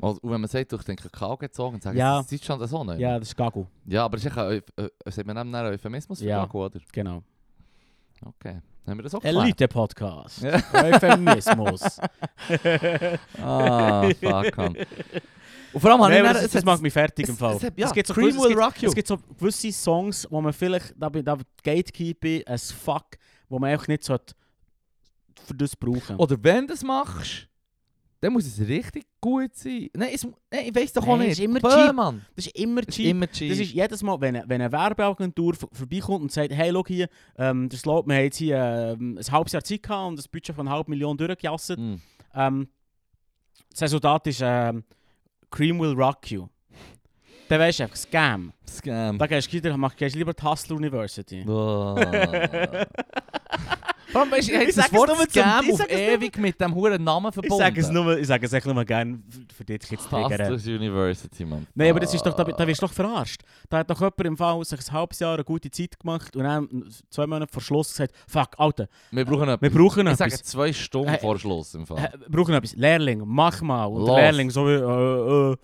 [0.00, 2.18] Und wenn man sagt, durch den Kakao gezogen, sagen Ja.
[2.22, 2.98] sie, das ist schon der Sonne.
[3.00, 3.66] Ja, das ist Gago.
[3.84, 4.62] ja, aber es ist echt ein,
[5.06, 6.40] sagt einen Euphemismus für Ja.
[6.44, 6.80] Gago, oder?
[6.92, 7.22] Genau.
[8.24, 8.60] Okay.
[8.86, 9.44] Haben wir das auch geklärt?
[9.44, 10.42] Elite-Podcast.
[10.42, 10.62] Ja.
[10.72, 11.98] Euphemismus.
[13.40, 14.76] Ah, fuck, man.
[15.72, 17.56] Und vor allem habe ich dann- das, das macht mich fertig im es- Fall.
[17.56, 18.88] es hat- ja, es gibt so Cream gewisse- es will gibt- rock you.
[18.88, 23.04] Es gibt so gewisse Songs, wo man vielleicht, da, bin- da gatekeeping as fuck,
[23.48, 24.16] wo man einfach nicht so
[25.46, 26.16] für das brauchen.
[26.16, 27.47] Oder wenn du es machst,
[28.20, 29.88] dann muss es richtig gut sein.
[29.94, 31.38] Nein, es, nein ich weiß doch auch Nein, nicht.
[31.38, 31.94] ist immer Bö, cheap.
[31.94, 32.24] Mann.
[32.34, 33.06] Das ist immer ist cheap.
[33.06, 33.50] immer cheap.
[33.50, 37.08] Das ist jedes Mal, wenn, eine- wenn eine Werbeagentur vorbeikommt und sagt, hey, schau hier,
[37.36, 40.26] ähm, das läuft, wir haben jetzt hier ähm, ein halbes Jahr Zeit gehabt und das
[40.28, 41.78] Budget von einer halben Million durchgejasset.
[41.78, 41.94] Mm.
[42.34, 42.68] Ähm,
[43.70, 44.82] das Resultat ist ähm,
[45.50, 46.46] Cream will rock you.
[47.48, 48.52] Dann weisst du einfach, Scam.
[48.68, 49.16] Scam.
[49.16, 51.42] Da gehst du, wieder, mach- gehst du lieber die Hustle University.
[54.14, 57.28] Allem, weißt du, ich Ich das Wort Scam ich auf ewig mit dem hohen Namen
[57.28, 57.58] Ich verbunden.
[57.58, 59.18] sage es nur, ich sage es echt nur gerne
[59.56, 60.30] für dich jetzt triggern.
[60.32, 61.66] Hustlers University, Mann.
[61.74, 63.42] Nein, aber das ist doch, da, da wirst du doch verarscht.
[63.68, 66.44] Da hat doch jemand im Fall sich ein halbes Jahr eine gute Zeit gemacht und
[66.44, 69.72] dann zwei Monate vor Schluss gesagt, fuck, Alter, Wir brauchen wir etwas.
[69.72, 70.42] brauchen Ich sage etwas.
[70.46, 71.98] zwei Stunden Äh, vor Schluss im Fall.
[71.98, 72.74] Äh, Wir brauchen etwas.
[72.76, 73.84] Lehrling, mach mal.
[73.84, 74.16] Und Los.
[74.16, 75.56] Lehrling so wie, äh, äh,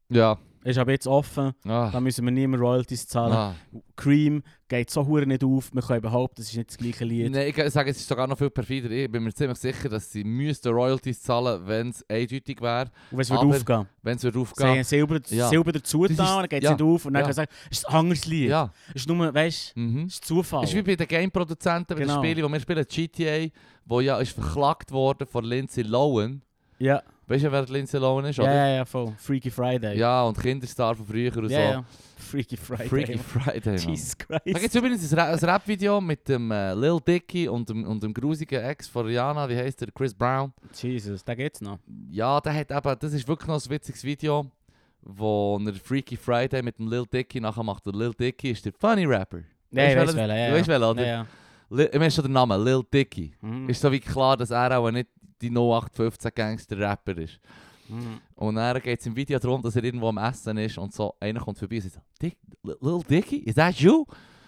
[0.09, 0.39] Ja.
[0.65, 1.91] Ist aber jetzt offen, Ah.
[1.91, 3.33] da müssen wir nicht mehr Royalties zahlen.
[3.33, 3.55] Ah.
[3.97, 7.33] Cream geht so hure nicht auf, wir können behaupten, das ist nicht das gleiche Lied.
[7.33, 8.89] Nein, ich sage, es ist sogar noch viel perfider.
[8.91, 13.19] Ich bin mir ziemlich sicher, dass sie müssten Royalties zahlen wenn es eindeutig wäre, Und
[13.19, 13.87] wenn es wird aber aufgehen.
[14.03, 15.49] wenn es Sie haben aufgehen Silber, Ja.
[15.49, 16.73] Silber dazu da, dann geht es ja.
[16.73, 17.33] nicht auf und dann Ja.
[17.33, 18.49] sagen, es ist ein anderes Lied.
[18.51, 18.71] Ja.
[18.91, 20.05] Es ist nur, weißt du, Mhm.
[20.07, 20.65] es ist Zufall.
[20.65, 22.21] Es ist wie bei den Game-Produzenten, bei Genau.
[22.23, 23.53] den Spielen, die wir spielen, GTA,
[23.85, 26.43] wo ja ist verklagt worden von Lindsay Lohan.
[26.83, 27.03] Ja.
[27.27, 28.55] Weißt du, wer Lindsay Lohan ist, ja, oder?
[28.55, 29.13] ja, ja, voll.
[29.17, 29.97] Freaky Friday.
[29.97, 31.73] Ja, und Kinderstar von früher und ja, so.
[31.75, 31.85] ja.
[32.19, 32.89] Freaky Friday.
[32.89, 33.89] Freaky Friday, man.
[33.89, 34.45] Jesus Da Christ.
[34.61, 38.03] gibt es übrigens ein, Ra ein Rap-Video mit dem äh, Lil Dicky und dem, und
[38.03, 39.89] dem grusigen Ex von Rihanna, wie heißt der?
[39.93, 40.53] Chris Brown.
[40.75, 41.79] Jesus, da geht's noch.
[42.11, 44.51] Ja, der hat eben, das ist wirklich noch ein witziges Video,
[45.03, 47.87] wo er Freaky Friday mit dem Lil Dicky nachher macht.
[47.87, 49.39] Der Lil Dicky ist der Funny Rapper.
[49.71, 50.51] Ja, ich Weißt du, ja.
[50.51, 51.03] du weißt oder?
[51.03, 51.27] Ja, ja.
[51.79, 53.33] Ich meine schon den Namen, Lil Dicky.
[53.41, 53.69] Mhm.
[53.69, 55.09] Ist so wie klar, dass er auch nicht
[55.41, 57.41] die 0815 Gangster-Rapper ist.
[57.89, 58.21] Mhm.
[58.37, 61.15] Und dann geht es im Video darum, dass er irgendwo am Essen ist und so
[61.21, 64.05] einer kommt vorbei und sagt Dick, Li- Lil Dicky, is that you?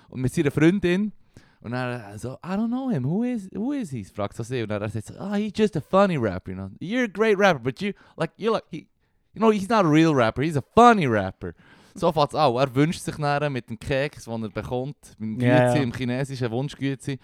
[0.09, 1.13] Und mit seiner Freundin.
[1.61, 4.05] Und dann so, I don't know him, who is, who is he?
[4.05, 4.63] Fragt so sie.
[4.63, 6.71] Und dann sagt so, oh, he's just a funny rapper, you know.
[6.79, 8.87] You're a great rapper, but you, like, you're like, he,
[9.33, 11.55] you know, he's not a real rapper, he's a funny rapper.
[12.01, 12.55] So fängt es an.
[12.55, 15.83] Er wünscht sich dann mit dem Keks, den er bekommt, mit dem Güezi, Ja, ja.
[15.83, 17.19] im chinesischen Wunschgüezi,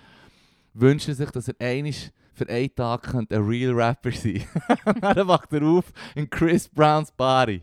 [0.75, 4.43] wünscht er sich, dass er einisch für einen Tag könnte ein real Rapper sein
[5.01, 7.63] Dann wacht er auf in Chris Browns Body.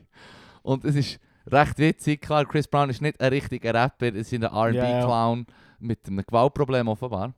[0.62, 2.22] Und es ist recht witzig.
[2.22, 4.44] Klar, Chris Brown ist nicht ein richtiger Rapper, es ist ein.
[4.44, 5.46] R&B-Clown
[5.80, 7.34] mit einem Gewaltproblem offenbar.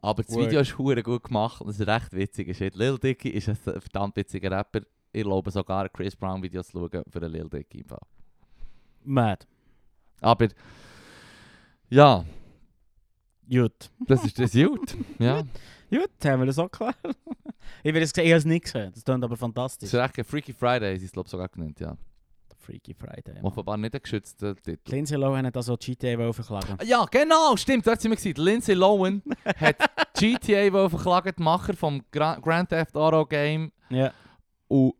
[0.00, 0.36] Aber das.
[0.36, 2.74] Video ist hure gut gemacht und es ist recht witzig.
[2.74, 4.80] Lil Dicky ist ein verdammt witziger Rapper.
[5.12, 8.02] Ich glaube sogar Chris Brown Video zu schauen für einen Lil Dicky im Fall.
[9.04, 9.46] Mad.
[10.20, 10.48] Aber
[11.90, 12.24] ja,
[13.48, 13.90] Gut.
[14.06, 14.96] das ist das gut.
[15.18, 15.42] ja.
[15.90, 16.94] Gut, haben wir das auch klar.
[17.82, 18.90] ich habe es nicht gesehen.
[18.92, 19.86] Das klingt aber Das fantastisch.
[19.92, 21.96] ist recht ein Freaky Friday, sie es glaube sogar genannt, ja.
[22.58, 23.34] Freaky Friday.
[23.34, 23.44] Mann.
[23.44, 24.90] Offenbar nicht ein geschützter Titel.
[24.90, 26.78] Lindsay Lohan hat also GTA verklagen.
[26.84, 28.42] Ja, genau, stimmt, dort sind wir gewesen.
[28.42, 29.76] Lindsay Lohan hat
[30.18, 33.70] GTA verklagen, die Macher vom Gra Grand Theft Auto Game.
[33.90, 34.12] Ja.
[34.68, 34.94] Und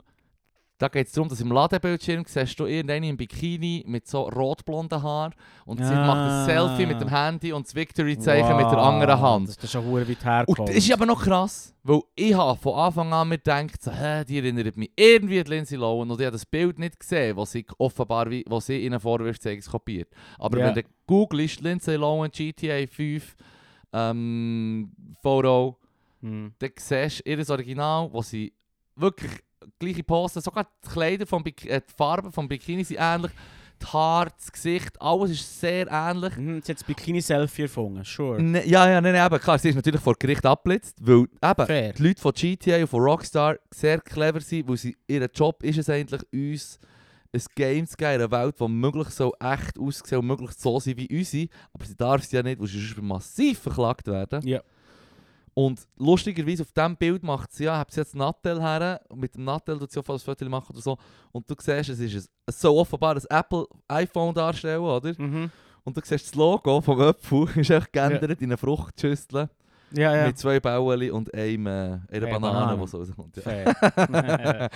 [0.85, 5.03] da geht es darum, dass im Ladebildschirm siehst du irgendeinen im Bikini mit so rotblonden
[5.03, 6.07] Haaren und sie Ah.
[6.07, 9.49] macht ein Selfie mit dem Handy und das Victory-Zeichen mit der anderen Hand.
[9.49, 10.67] Das ist schon hure weit Und hergekommen.
[10.75, 14.25] das ist aber noch krass, weil ich habe von Anfang an mir gedacht, so, hä,
[14.25, 17.53] die erinnert mich irgendwie an Lindsay Lohan und ich habe das Bild nicht gesehen, was
[17.53, 20.09] sie offenbar, wie, was sie ihnen vorwirft, sie kopiert.
[20.39, 20.67] Aber Ja.
[20.67, 23.35] wenn du googelst, Lindsay Lohan GTA 5
[23.93, 24.91] ähm,
[25.23, 25.79] Foto,
[26.21, 26.53] Hm.
[26.59, 28.53] dann siehst du ihr Original, wo sie
[28.97, 29.33] wirklich
[29.79, 33.33] gleiche Posen, sogar die Kleider, vom Bik äh, die Farben vom Bikini sind ähnlich,
[33.83, 36.37] die Haare, das Gesicht, alles ist sehr ähnlich.
[36.37, 38.41] Mhm, Sie hat das Bikini-Selfie erfunden, sure.
[38.41, 41.67] Ne, ja, ja, nein, nein, eben, klar, sie ist natürlich vor Gericht abblitzt, weil eben,
[41.67, 41.93] Fair.
[41.93, 45.79] die Leute von GTA und von Rockstar sehr clever sind, weil sie, ihr Job ist
[45.79, 46.79] es eigentlich, uns
[47.33, 50.79] ein Game zu geben in einer Welt, die möglichst so echt aussieht und möglichst so
[50.79, 54.47] sein wie unsere, aber sie darf es ja nicht, weil sie sonst massiv verklagt werden.
[54.47, 54.63] Ja.
[55.55, 59.35] Und lustigerweise auf diesem Bild macht sie ja, hat sie jetzt Nattel her, und mit
[59.35, 60.99] dem Nattel tut sie auch ein Foto machen oder so,
[61.31, 65.15] und du siehst, es ist ein, so offenbar ein Apple iPhone darstellen, oder?
[65.17, 65.51] Mhm.
[65.85, 69.49] Und du siehst das Logo vom Apfel, ist echt geändert in eine Fruchtschüssel
[69.93, 70.27] Ja, ja.
[70.27, 72.81] mit zwei Bauen und einem, äh, einer Banane, Banane.
[72.83, 73.37] die so rauskommt.
[73.37, 73.43] Ja.
[73.43, 74.71] Fair.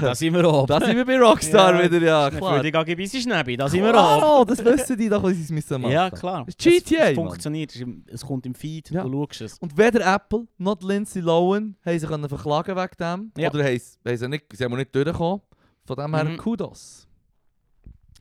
[0.00, 0.66] da sind wir oben.
[0.66, 2.62] Da sind wir bei Rockstar Ja, wieder, ja, Für klar.
[2.62, 3.98] die GGBC Schnäbi, da sind wir oben.
[3.98, 5.92] Klar, das wissen die doch, was sie es müssen machen.
[5.92, 6.44] Ja, klar.
[6.44, 7.74] Das GTA, Es, funktioniert,
[8.08, 9.02] es, kommt im Feed, Ja.
[9.04, 9.58] du schaust es.
[9.58, 13.32] Und weder Apple noch die Lindsay Lohan haben sie können verklagen wegen dem.
[13.42, 13.50] Ja.
[13.50, 15.40] Oder haben sie, haben sie, nicht, sie haben nicht durchgekommen.
[15.86, 16.36] Von dem her Mhm.
[16.36, 17.06] Kudos.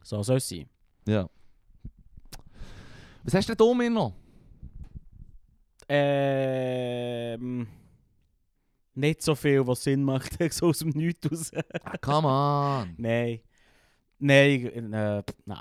[0.04, 0.66] So soll es sein.
[1.08, 1.28] Ja.
[3.24, 4.14] Was hast denn du mir noch?
[5.90, 7.68] Ähm.
[8.96, 11.52] Nicht so viel, was Sinn macht, so aus dem Nichts raus.
[11.84, 12.94] Ah, come on.
[12.98, 13.40] Nein.
[14.20, 15.58] Nein, äh, nein.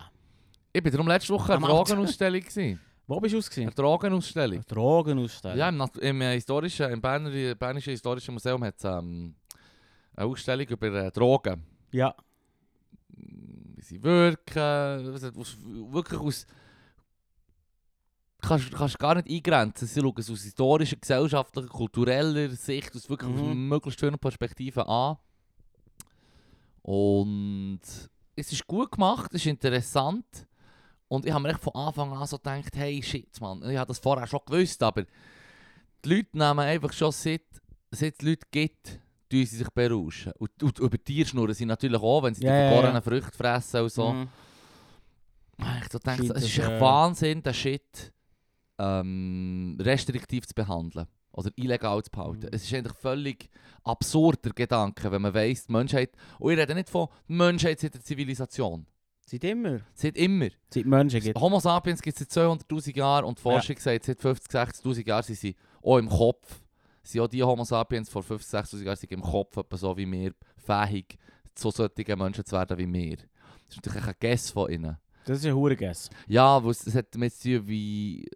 [0.72, 1.66] Ich war darum letzte Woche Abend.
[1.66, 2.40] Drogenausstellung.
[2.40, 2.78] gewesen.
[3.06, 3.68] Wo bist du ausgesehen?
[3.68, 4.62] Eine Drogenausstellung.
[4.68, 5.58] Drogenausstellung.
[5.58, 9.34] Ja, im, Nat- im, äh, historischen, im Berner, Bernischen Historischen Museum hat es ähm,
[10.14, 11.62] eine Ausstellung über äh, Drogen.
[11.90, 12.14] Ja.
[13.08, 15.12] Wie wie sie wirken.
[15.12, 16.46] was- Aus, wirklich aus.
[18.45, 19.86] Kannst, kannst gar nicht eingrenzen.
[19.86, 23.68] Sie schauen es aus historischer, gesellschaftlicher, kultureller Sicht, aus wirklich Mhm.
[23.68, 25.16] möglichst schönen Perspektive an.
[26.82, 27.80] Und
[28.34, 30.24] es ist gut gemacht, es ist interessant.
[31.09, 33.88] Und ich habe mir echt von Anfang an so gedacht, hey shit, Mann, ich habe
[33.88, 35.05] das vorher schon gewusst, aber
[36.05, 37.43] die Leute nehmen einfach schon seit,
[37.90, 38.86] seit es Leute gibt,
[39.28, 40.32] tun sie sich berauschen.
[40.38, 43.01] Und, und über Tiere schnurren sie natürlich auch, wenn sie Ja, die vergorenen ja.
[43.03, 44.12] Früchte fressen und so.
[44.12, 44.28] Mhm.
[45.84, 48.12] Ich so denke, es ist echt äh, Wahnsinn, den Shit
[48.78, 51.06] ähm, restriktiv zu behandeln.
[51.32, 52.42] Oder illegal zu behalten.
[52.42, 52.50] Mhm.
[52.52, 53.48] Es ist eigentlich völlig
[53.84, 56.10] absurder Gedanke, wenn man weiss, die Menschheit...
[56.38, 58.86] Und ich rede nicht von Menschheit seit der Zivilisation.
[59.24, 59.80] Seit immer.
[59.94, 60.48] Seit immer.
[60.68, 61.40] Seit Menschen gibt.
[61.40, 65.22] Homo sapiens gibt es seit 200'000 Jahren und die Forschung sagt, seit 50'000, 60'000 Jahren
[65.22, 66.60] sind sie auch im Kopf.
[67.02, 70.10] Sind auch die Homo sapiens vor 50'000, 60'000 Jahren sind im Kopf etwa so wie
[70.10, 71.18] wir fähig,
[71.54, 73.16] zu solchen Menschen zu werden wie wir.
[73.16, 74.98] Das ist natürlich ein Guess von ihnen.
[75.24, 76.10] Das ist ein Hurenguess.
[76.26, 78.28] Ja, weil es hat damit zu tun, wie,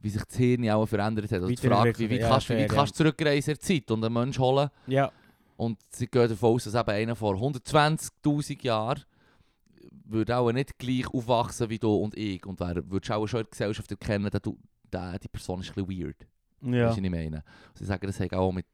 [0.00, 1.32] wie sich das Hirn auch verändert hat.
[1.32, 3.60] Also die Frage, wie, wie, ja, kannst, du- wie fair, kannst du zurückreisen in der
[3.60, 4.68] Zeit und einen Menschen holen?
[4.86, 5.10] Ja.
[5.56, 9.02] Und sie gehen davon aus, dass eben einer vor 120'000 Jahren
[10.04, 12.44] würde auch nicht gleich aufwachsen wie du und ich.
[12.46, 14.56] Und wer würdest auch schon in der Gesellschaft erkennen, dass du,
[14.92, 16.16] der, die Person ist ein bisschen weird.
[16.62, 16.86] Ja.
[16.88, 17.44] Weisst du, was ich meine?
[17.74, 18.66] Sie sagen, das hat auch mit,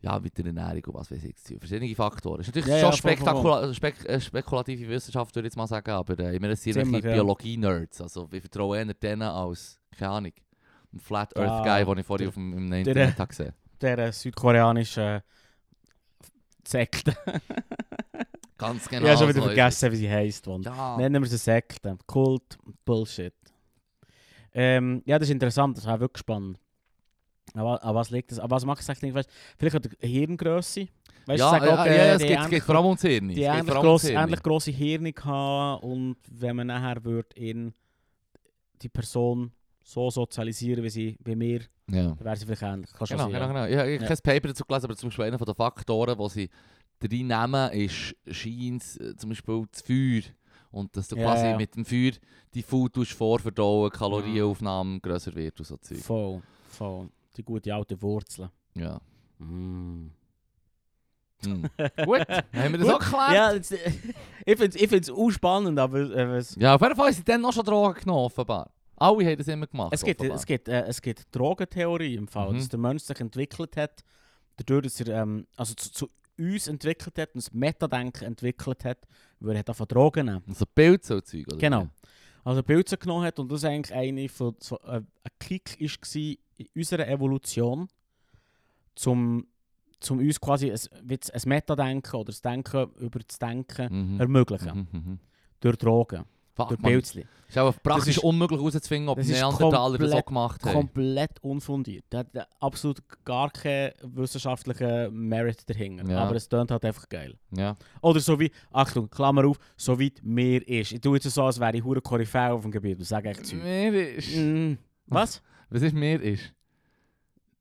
[0.00, 1.36] ja, mit der Ernährung und was weiß ich.
[1.58, 2.38] Verschiedene Faktoren.
[2.38, 5.66] Das ist natürlich Ja, schon ja, spektakula spek äh, spekulative Wissenschaft, würde ich jetzt mal
[5.68, 7.02] sagen, aber äh, ich meine, es sind Ziemlich.
[7.02, 8.00] Biologie-Nerds.
[8.00, 10.32] Also ich vertraue eher denen als, keine Ahnung,
[10.92, 13.28] ein Flat Earth Ah, Guy, den ich vorhin der- auf dem, im der- Internet habe
[13.28, 15.22] gesehen Der äh, südkoreanische
[16.66, 17.16] Sekte.
[18.58, 19.02] Ganz genau.
[19.04, 20.46] ich habe schon wieder so vergessen, wie sie heisst.
[20.46, 20.96] Ja.
[20.96, 21.98] Nennen wir sie Sekte.
[22.06, 23.34] Kult, Bullshit.
[24.54, 26.58] Ähm, ja, das ist interessant, das ist auch wirklich spannend.
[27.54, 28.38] Aber, aber was liegt das?
[28.38, 29.12] Aber was macht es eigentlich?
[29.12, 29.28] Weißt,
[29.58, 30.86] vielleicht an der Hirngröße.
[31.26, 33.28] Weißt, ja, ja, okay, ja, es die geht, es geht ähnlich- vor allem ums Hirn.
[33.28, 37.74] Die geht ähnlich, gross, ähnlich grosse Hirne haben und wenn man nachher würde in
[38.82, 39.52] die Person
[39.84, 41.60] so sozialisieren wie sie wie wir,
[41.90, 42.14] Ja.
[42.14, 42.90] dann wäre sie vielleicht ähnlich.
[42.92, 43.66] Genau, genau, genau.
[43.66, 43.98] Ich habe Ja.
[44.06, 46.50] kein Paper dazu gelesen, aber zum Beispiel einer der Faktoren, die sie
[47.00, 50.22] drin nehmen, ist scheint äh, zum Beispiel das Feuer.
[50.70, 52.12] Und dass du Ja, quasi mit dem Feuer
[52.54, 55.98] die Food vorverdauen, Kalorienaufnahme grösser wird und so Zeug.
[55.98, 57.08] Voll, voll.
[57.36, 58.48] Die gute alte Wurzeln.
[58.74, 58.98] Ja.
[59.38, 60.10] Mm.
[61.44, 61.62] Hm.
[62.06, 63.32] Gut, haben wir das auch geklärt?
[63.34, 63.72] Ja, das,
[64.46, 67.14] ich finde es ich find's auch spannend, aber äh, es, Ja, auf jeden Fall haben
[67.14, 68.70] sie dann noch schon Drogen genommen, offenbar.
[69.02, 70.36] Alle haben das immer gemacht, es, gibt, offenbar.
[70.38, 72.56] es, gibt, äh, es gibt Drogentheorie im Fall, Mhm.
[72.58, 74.02] dass der Mensch sich entwickelt hat,
[74.56, 78.98] dadurch, dass er ähm, also zu, zu uns entwickelt hat und das Metadenken entwickelt hat,
[79.40, 80.42] weil er davon Drogen nehmen.
[80.54, 81.58] So Bild so Zeug, oder?
[81.58, 81.88] Genau.
[82.44, 85.04] Also Pilze genommen hat und das eigentlich eine von so, äh, ein
[85.38, 87.88] Kick war in unserer Evolution,
[88.94, 89.46] zum,
[90.00, 90.78] zum uns quasi ein,
[91.08, 94.20] ein Metadenken oder das Denken über das Denken Mhm.
[94.20, 94.88] ermöglichen.
[94.92, 95.18] Mhm, mhm.
[95.60, 96.24] Durch Drogen,
[96.54, 96.82] Fuck, durch.
[96.82, 97.24] Pilzli.
[97.48, 100.72] ist auch praktisch ist- unmöglich herauszufinden, ob ist Neandertaler das auch gemacht haben.
[100.74, 102.04] Komplett unfundiert.
[102.10, 102.28] Da hat
[102.60, 106.06] absolut gar keinen wissenschaftlichen Merit dahinter.
[106.10, 106.18] Ja.
[106.24, 107.38] Aber es tönt halt einfach geil.
[107.56, 107.76] Ja.
[108.02, 110.92] Oder so wie, Achtung, Klammer auf, so wie mir ist.
[110.92, 113.46] Ich tue jetzt so, als wäre ich hure Koryphäe auf dem Gebiet und sage echt
[113.46, 113.62] Zeug.
[113.62, 114.36] Mir ist...
[114.36, 114.74] Mm,
[115.06, 115.40] was?
[115.70, 116.52] Was ist mir ist?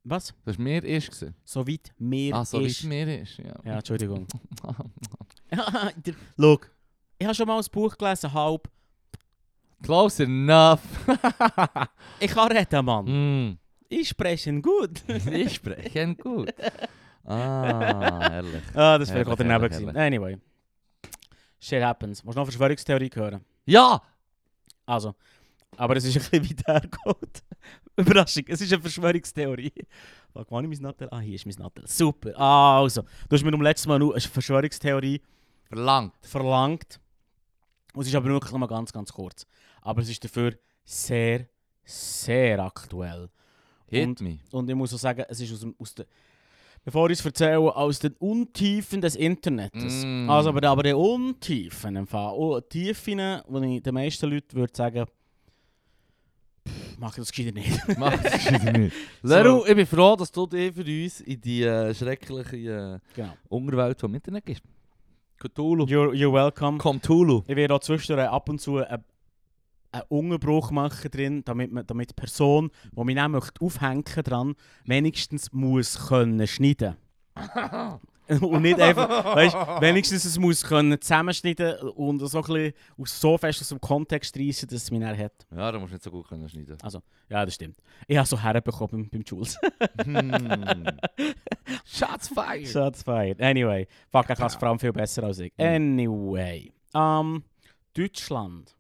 [0.04, 0.34] Was?
[0.44, 1.12] Das war mir ist.
[1.12, 1.36] gewesen.
[1.46, 2.84] So weit mir Ah, so ist.
[2.84, 3.54] mir ist, ja.
[3.64, 4.28] Ja, Entschuldigung.
[6.38, 6.60] Schau,
[7.20, 8.68] ich habe schon mal ein Buch gelesen, halb.
[9.84, 10.82] Close enough.
[12.20, 13.06] Ich kann reden, Mann.
[13.06, 13.58] mm.
[13.90, 15.04] Ich spreche gut.
[15.32, 16.54] Ich spreche gut.
[17.26, 18.62] Ah, herrlich.
[18.74, 19.96] ah, das wäre gerade daneben gewesen.
[19.98, 20.38] Anyway.
[21.60, 22.24] Shit happens.
[22.24, 23.44] Musst du noch Verschwörungstheorie hören?
[23.66, 24.02] Ja!
[24.86, 25.16] Also.
[25.78, 27.44] Aber es ist ein bisschen weit hergeholt.
[27.96, 29.74] Überraschung, es ist eine Verschwörungstheorie.
[30.34, 31.08] Warte, wann ist mein Nattel?
[31.12, 31.88] Ah, hier ist mein Nattel.
[31.88, 32.38] Super.
[32.40, 35.22] Also, du hast mir um letztes Mal nur eine Verschwörungstheorie
[35.66, 36.14] Verlangt.
[36.22, 37.00] verlangt.
[37.94, 39.46] Und es ist aber wirklich nur ganz, ganz kurz.
[39.82, 40.54] Aber es ist dafür
[40.84, 41.48] sehr,
[41.84, 43.30] sehr aktuell.
[43.88, 44.40] Hit Und- me.
[44.52, 46.06] Und ich muss auch sagen, es ist aus, dem, aus der,
[46.84, 50.04] bevor ich es erzähle, aus den Untiefen des Internets.
[50.06, 50.30] Mm.
[50.30, 52.34] Also aber, aber die Untiefen im Fall.
[52.36, 55.06] Oh, Tiefen, wo ich den meisten Leuten würde sagen,
[56.98, 57.80] mach das gescheiter nicht.
[57.98, 58.96] Mach das schon nicht.
[59.24, 63.34] Leru, ich bin froh, dass du dich für uns in die äh, schreckliche äh, genau.
[63.50, 64.64] Unterwelt vom Internet gibst.
[65.40, 65.86] Cthulhu.
[65.86, 66.78] You're, you're welcome.
[66.78, 67.44] Cthulhu.
[67.48, 69.04] Ich werde auch zwischendurch ab und zu einen,
[69.92, 74.56] einen Unterbruch machen drin, damit, man, damit die Person, die mich dann möchte aufhängen dran,
[74.86, 76.96] wenigstens muss können schneiden.
[78.42, 83.38] und nicht einfach, weißt, wenigstens es muss können zusammenschneiden und so ein bisschen aus- so
[83.38, 85.34] fest aus dem Kontext reissen, dass es mich dann hat.
[85.54, 86.78] Ja, da musst du nicht so gut können schneiden.
[87.30, 87.78] Ja, das stimmt.
[88.08, 89.58] Ich habe so herbekommen beim, beim Jules.
[90.04, 90.32] hm.
[91.86, 92.68] Shots fired.
[92.68, 93.42] Shots fired.
[93.42, 95.52] Anyway, fuck, er kann es vor allem viel besser als ich.
[95.58, 96.72] Anyway.
[96.94, 97.44] ähm,
[97.96, 98.76] Deutschland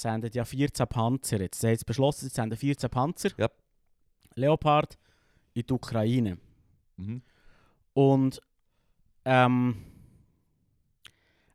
[0.00, 1.60] sendet ja 14 Panzer jetzt.
[1.60, 3.30] Sie haben jetzt beschlossen, sie senden 14 Panzer.
[3.36, 3.48] Ja.
[4.34, 4.98] Leopard
[5.54, 6.38] in die Ukraine.
[6.96, 7.22] Mhm.
[7.92, 8.40] Und
[9.24, 9.84] ähm,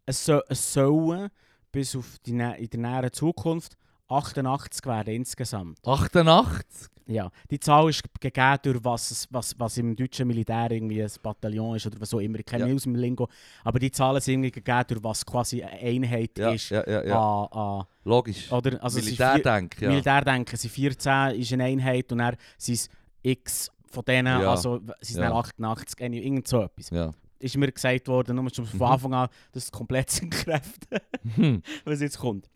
[0.06, 1.30] es, so, es sollen
[1.72, 3.78] bis auf die, in der näheren Zukunft
[4.08, 5.80] 88 werden insgesamt.
[5.86, 6.90] 88?
[7.08, 11.76] Ja, die Zahl ist gegeben durch was, was, was im deutschen Militär irgendwie ein Bataillon
[11.76, 12.40] ist oder was auch immer.
[12.40, 12.74] Ich kenne Ja.
[12.74, 13.30] aus dem Lingo.
[13.64, 16.70] Aber die Zahlen sind irgendwie gegeben durch was quasi eine Einheit Ja, ist.
[16.72, 17.20] ja, ja, ja.
[17.20, 18.52] An, an, Logisch.
[18.52, 19.90] oder, also es sind vier- Militärdenk, ja.
[19.90, 22.90] Militärdenken sind 14 ist eine Einheit und dann sind
[23.22, 24.50] x von denen, Ja.
[24.50, 25.30] also sind Ja.
[25.30, 26.90] dann 88, irgendwie- irgend so etwas.
[26.90, 27.12] ja.
[27.38, 28.86] Ist mir gesagt worden, nur schon von Mhm.
[28.86, 31.02] Anfang an, das ist komplett sind Kräfte,
[31.36, 31.62] Hm.
[31.86, 32.50] was jetzt kommt.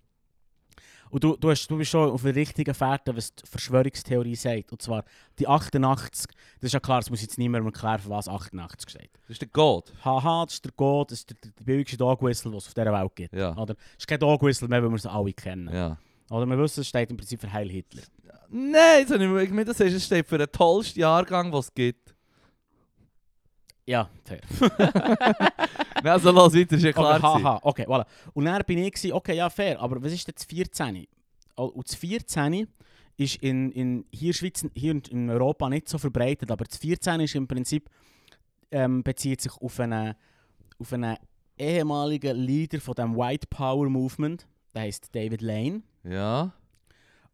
[1.10, 4.72] Und du, du, hast, du bist schon auf der richtigen Fährte, was die Verschwörungstheorie sagt.
[4.72, 5.04] Und zwar
[5.40, 6.28] die 88,
[6.60, 9.10] das ist ja klar, das muss jetzt niemandem erklären, für was 88 steht.
[9.22, 9.92] Das ist der God.
[10.04, 12.74] Haha, das ist der Code, das ist der, der, billigste Dog Whistle, den es auf
[12.74, 13.34] dieser Welt gibt.
[13.34, 13.56] Ja.
[13.58, 13.76] Oder?
[13.98, 15.70] Es ist kein Dog Whistle mehr, weil wir sie alle kennen.
[15.74, 15.98] ja.
[16.30, 18.04] Oder wir wissen, es steht im Prinzip für Heil Hitler.
[18.50, 22.09] Nein, jetzt habe ich mir das es steht für den tollsten Jahrgang, den es gibt.
[23.90, 24.42] Ja, fair.
[26.04, 27.16] Nein, also los weiter, ist ja klar.
[27.16, 28.06] okay, haha, okay, voilà.
[28.36, 31.08] Und dann bin ich, gewesen, okay, ja, fair, aber was ist denn das 14?
[31.56, 32.68] Oh, Und das 14
[33.18, 37.34] ist in, in hier, Schweiz, hier in Europa nicht so verbreitet, aber das 14 ist
[37.34, 37.90] im Prinzip,
[38.70, 40.14] ähm, bezieht sich auf einen,
[40.78, 41.18] auf einen
[41.58, 45.82] ehemaligen Leader von dem White Power Movement, der heißt David Lane.
[46.04, 46.54] Ja.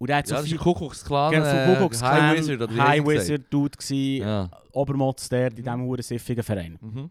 [0.06, 0.60] Und der hat so viel...
[0.60, 1.32] Kuckucksklan.
[1.32, 3.08] Genau, so äh, Kuckucksklan, High Wizard oder High?
[3.08, 4.52] Wizard Dude gsi, Ja.
[4.72, 6.78] Obermotz der, in diesem huren siffigen Verein.
[6.80, 7.10] Mhm.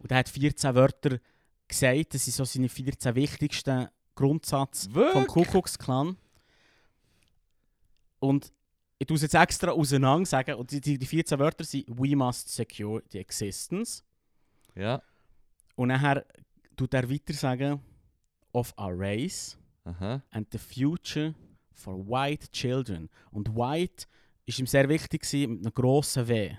[0.00, 1.20] Und er hat 14 Wörter
[1.68, 5.26] gesagt, das sind so seine 14 wichtigsten Grundsätze vom Wirklich?
[5.28, 6.16] Kuckucksklan.
[8.18, 8.52] Und
[8.98, 12.16] ich tue es jetzt extra auseinander sagen, und die, die, die 14 Wörter sind «We
[12.16, 14.02] must secure the existence».
[14.74, 15.00] Ja.
[15.76, 16.24] Und nachher
[16.76, 17.80] tut er weiter sagen
[18.50, 20.20] «of our race Aha.
[20.32, 21.32] and the future
[21.78, 23.08] for white children».
[23.30, 24.06] Und «white»
[24.46, 26.56] ist ihm sehr wichtig gewesen, mit einem grossen W.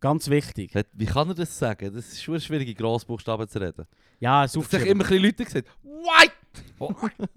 [0.00, 0.72] Ganz wichtig.
[0.92, 1.92] Wie kann er das sagen?
[1.94, 3.86] Das ist schon schwierig, in Grossbuchstaben zu reden.
[4.20, 4.92] Ja, es aufgeschrieben.
[4.92, 7.34] immer ein bisschen Leute gesagt, «White!»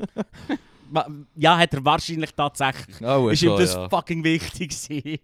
[0.89, 3.01] Ma- Ja, hat er wahrscheinlich tatsächlich.
[3.01, 3.89] Oh, ist ihm das ja.
[3.89, 5.19] fucking wichtig gewesen.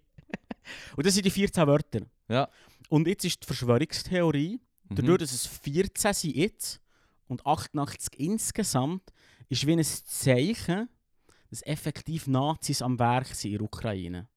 [0.98, 2.02] Und das sind die 14 Wörter.
[2.28, 2.50] Ja.
[2.90, 4.60] Und jetzt ist die Verschwörungstheorie,
[4.90, 4.96] Mhm.
[4.96, 6.82] dadurch, dass es 14 sind jetzt
[7.28, 9.02] und 88 insgesamt,
[9.48, 10.90] ist wie ein Zeichen,
[11.54, 14.28] dass effektiv Nazis am Werk sind in der Ukraine.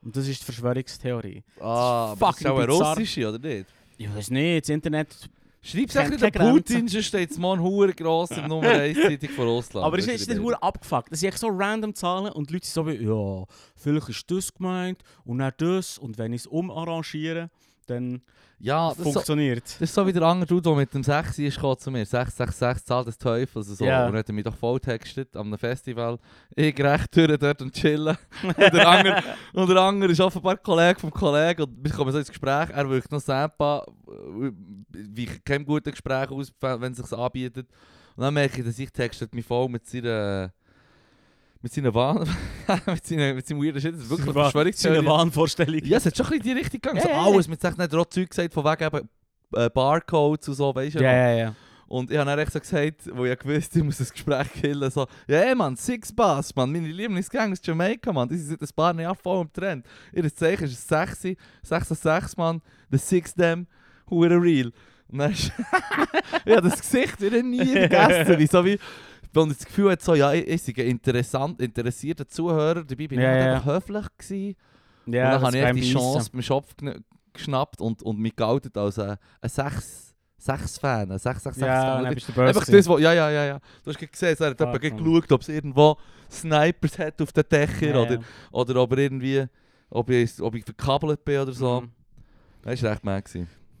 [0.00, 1.44] Und das ist die Verschwörungstheorie.
[1.60, 3.66] Ah, Das ist ist auch eine russische, oder nicht?
[3.98, 5.30] Ich weiß nicht, das Internet...
[5.60, 6.52] Schreib es keine Grenzen.
[6.52, 9.84] Putin, sonst steht es morgen hure gross in Nummer 1 Zeitung von Russland.
[9.84, 11.12] Aber es ist nicht hure abgefuckt.
[11.12, 13.44] Das sind so random Zahlen und die Leute sind so wie, ja,
[13.76, 17.50] vielleicht ist das gemeint und dann das und wenn ich es umarrangiere,
[17.90, 18.22] dann
[18.58, 21.02] Ja, das ist, so, funktioniert das ist so wie der andere Dude, der mit dem
[21.02, 22.04] 6 ist zu mir.
[22.04, 23.66] 666 Zahl des Teufels.
[23.66, 23.84] So.
[23.84, 24.06] Ja.
[24.06, 26.18] Und er hat mich doch voll textet am Festival.
[26.54, 28.16] Ich recht durch dort und chillen.
[28.42, 29.22] und, der andere,
[29.52, 31.62] und der andere ist offenbar Kollege vom Kollegen.
[31.62, 32.70] Und wir kommen so ins Gespräch.
[32.70, 33.86] Er wirkt noch Sampa.
[34.90, 37.68] Wie kein gutes Gespräch aus, wenn es sich anbietet.
[38.16, 40.52] Und dann merke ich, dass ich textet mich voll mit seiner...
[41.60, 42.28] Mit seiner Wahn...
[42.86, 43.94] mit, seiner, mit seinem weirden Shit.
[43.94, 45.06] Das ist wirklich eine ist Verschwörungstheorie.
[45.06, 45.80] Wahnvorstellung.
[45.84, 46.96] Ja, es hat schon ein bisschen in die Richtung gegangen.
[46.98, 47.48] Ja, so ja, alles.
[47.48, 49.08] Mit hat er auch Zeug gesagt, von wegen eben
[49.54, 51.02] äh, Barcodes und so, weißt du?
[51.02, 51.54] ja, ja, ja.
[51.88, 54.90] Und ich habe dann echt so gesagt, wo ich gewusst ich muss das Gespräch killen,
[54.90, 58.68] so, ja ey, Mann, Six Bass, Mann, meine Lieblingsgang aus Jamaica, Mann, die sind seit
[58.68, 59.86] ein paar Jahren voll im Trend.
[60.12, 61.28] Ihr Zeichen ist 6,
[61.62, 63.66] 6 6, Mann, the Six Them,
[64.10, 64.70] hure real.
[65.08, 65.50] Und dann ist,
[66.46, 68.78] habe das Gesicht wieder nie vergessen, wie so wie,
[69.34, 73.20] und das Gefühl hat so, ja, ich, ich sei ein interessant, interessierter Zuhörer, dabei bin
[73.20, 73.54] Ja, ich ja.
[73.54, 74.56] einfach höflich gewesen.
[75.06, 75.92] ja und dann habe ich die.
[75.92, 76.74] Chance beim Schopf
[77.32, 79.48] geschnappt und, und mich geoutet als ein, ein
[80.40, 82.04] 6 Fan, ein 666 Ja, Fan.
[82.14, 82.42] du böse.
[82.42, 83.58] Einfach das, wo, ja, ja, ja, ja.
[83.84, 84.72] Du hast gesehen, er hat komm.
[84.72, 85.96] geschaut, ob es irgendwo
[86.30, 88.20] Snipers hat auf den Dächern Ja, oder, ja.
[88.52, 89.46] oder ob er irgendwie,
[89.90, 91.80] ob ich, ob ich verkabelt bin oder so.
[91.82, 91.90] Mhm.
[92.62, 93.24] Das war recht mad.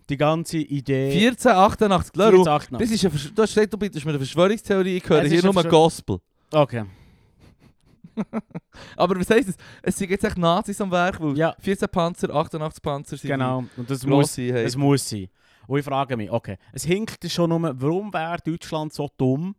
[0.08, 1.10] Die ganze Idee...
[1.28, 2.78] 1488, Leru, 1488.
[2.78, 5.38] das ist eine, Versch- du hast gesagt, du mir eine Verschwörungstheorie, ich höre Es hier
[5.38, 6.18] ist eine nur Verschwör- Gospel.
[6.50, 6.84] Okay.
[8.96, 9.56] Aber was heisst das?
[9.82, 13.64] Es sind jetzt echt Nazis am Werk, weil Ja, 14 Panzer, 88 Panzer sind genau.
[13.76, 14.66] Und das muss, grosse haben.
[14.66, 15.28] es muss sein.
[15.66, 19.54] Und ich frage mich, okay, es hinkt schon nur, warum wäre Deutschland so dumm,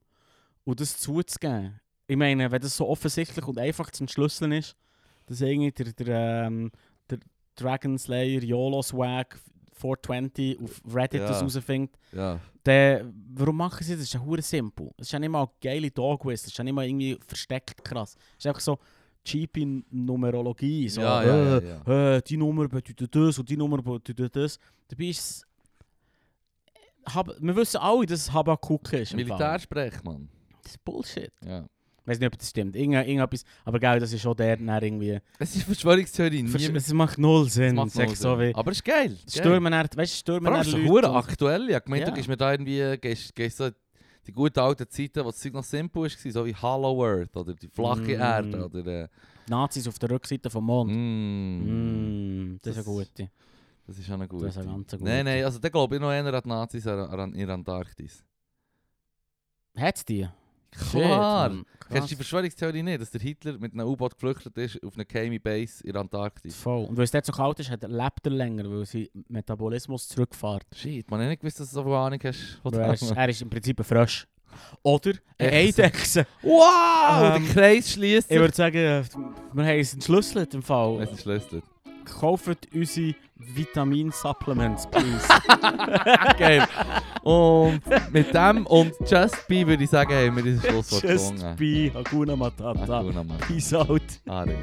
[0.66, 1.80] und das zuzugeben?
[2.08, 4.76] Ich meine, wenn das so offensichtlich und einfach zu entschlüsseln ist,
[5.28, 6.72] dass irgendwie der, der, ähm,
[7.10, 7.20] der
[7.56, 9.40] Dragon Slayer YOLO Swag
[9.80, 11.28] 420 auf Reddit Ja.
[11.28, 12.40] das rausfindet, Ja.
[12.64, 14.00] dann, warum machen sie das?
[14.02, 14.92] Das ist ja hure simpel.
[14.98, 17.84] Es ist ja nicht mal geile Dog Whistle, es ist ja nicht mal irgendwie versteckt
[17.84, 18.16] krass.
[18.38, 18.78] Es ist einfach so
[19.24, 20.88] cheapy Numerologie.
[20.90, 22.16] So, ja, ja, ja, äh, ja.
[22.18, 24.60] äh, die Nummer bedeutet das und die Nummer bedeutet das.
[24.88, 29.14] Dabei ist es Hab, wir wissen alle, dass es Habakuk ist.
[29.16, 30.30] Militärsprech, Mann.
[30.64, 31.32] Das ist Bullshit.
[31.46, 31.66] Ja.
[32.10, 32.76] Ich weiß nicht, ob das stimmt.
[32.76, 35.20] Irgend, irgendetwas, aber geil, das ist schon der, der irgendwie...
[35.38, 36.44] Es ist Verschwörungstheorie.
[36.46, 37.76] Versch- Es macht null es Sinn.
[37.76, 38.40] macht null so Sinn.
[38.50, 38.56] wie...
[38.56, 39.12] Aber es ist geil.
[39.26, 39.38] es ist.
[39.38, 41.70] Stürmen er, weißt du, stürmen er ist es Leute und- aktuell.
[41.70, 42.10] Ich gemeint, Ja.
[42.10, 43.70] du gehst mir da irgendwie, gehst, gehst so
[44.26, 47.54] die guten alten Zeiten, wo das Zeug noch simpel war, so wie Hollow Earth oder
[47.54, 48.10] die flache Mm.
[48.10, 48.86] Erde oder...
[49.04, 49.08] Äh,
[49.48, 50.92] Nazis auf der Rückseite vom Mond.
[50.92, 53.32] mm, Mm, das ist Das- eine gute.
[53.88, 54.46] Das ist eine gute.
[54.46, 55.04] Das ist eine ganz gute.
[55.04, 58.24] Nein, nein, also da glaube ich noch an die Nazis an, an, in der Antarktis.
[59.76, 60.28] Hat es die?
[60.72, 61.52] Klar!
[61.52, 61.66] Shit.
[61.90, 62.16] Kennst du die.
[62.16, 65.94] Verschwörungstheorie nicht, dass der Hitler mit einem U-Boot geflüchtet ist auf eine geheime Base in
[65.94, 66.56] der Antarktis?
[66.56, 66.86] Voll.
[66.86, 70.66] Und weil es dort so kalt ist, lebt er länger, weil sein Metabolismus zurückfährt.
[70.76, 72.62] Shit, man hat nicht gewusst, dass du so viel Ahnung hast.
[72.72, 74.28] Er ist, er ist im Prinzip ein Frösch.
[74.84, 75.84] Oder eine Echse.
[75.84, 76.28] Eidechse.
[76.42, 77.36] Wow!
[77.36, 79.04] Ähm, der Kreis schließt Ich würde sagen, äh,
[79.54, 81.02] wir haben es entschlüsselt im Fall.
[81.02, 81.64] Es ist schlüsselig.
[82.20, 85.28] Kauft unsere Vitamin-Supplements, please.
[86.38, 86.68] Geil.
[87.24, 87.82] Und
[88.12, 91.56] mit dem und Just Be würde ich sagen, haben wir dieses Schlusswort Just gefunden.
[91.58, 92.80] be Hakuna Matata.
[92.98, 93.46] Hakuna Matata.
[93.48, 94.02] Peace out.
[94.28, 94.60] Ah, Riesen.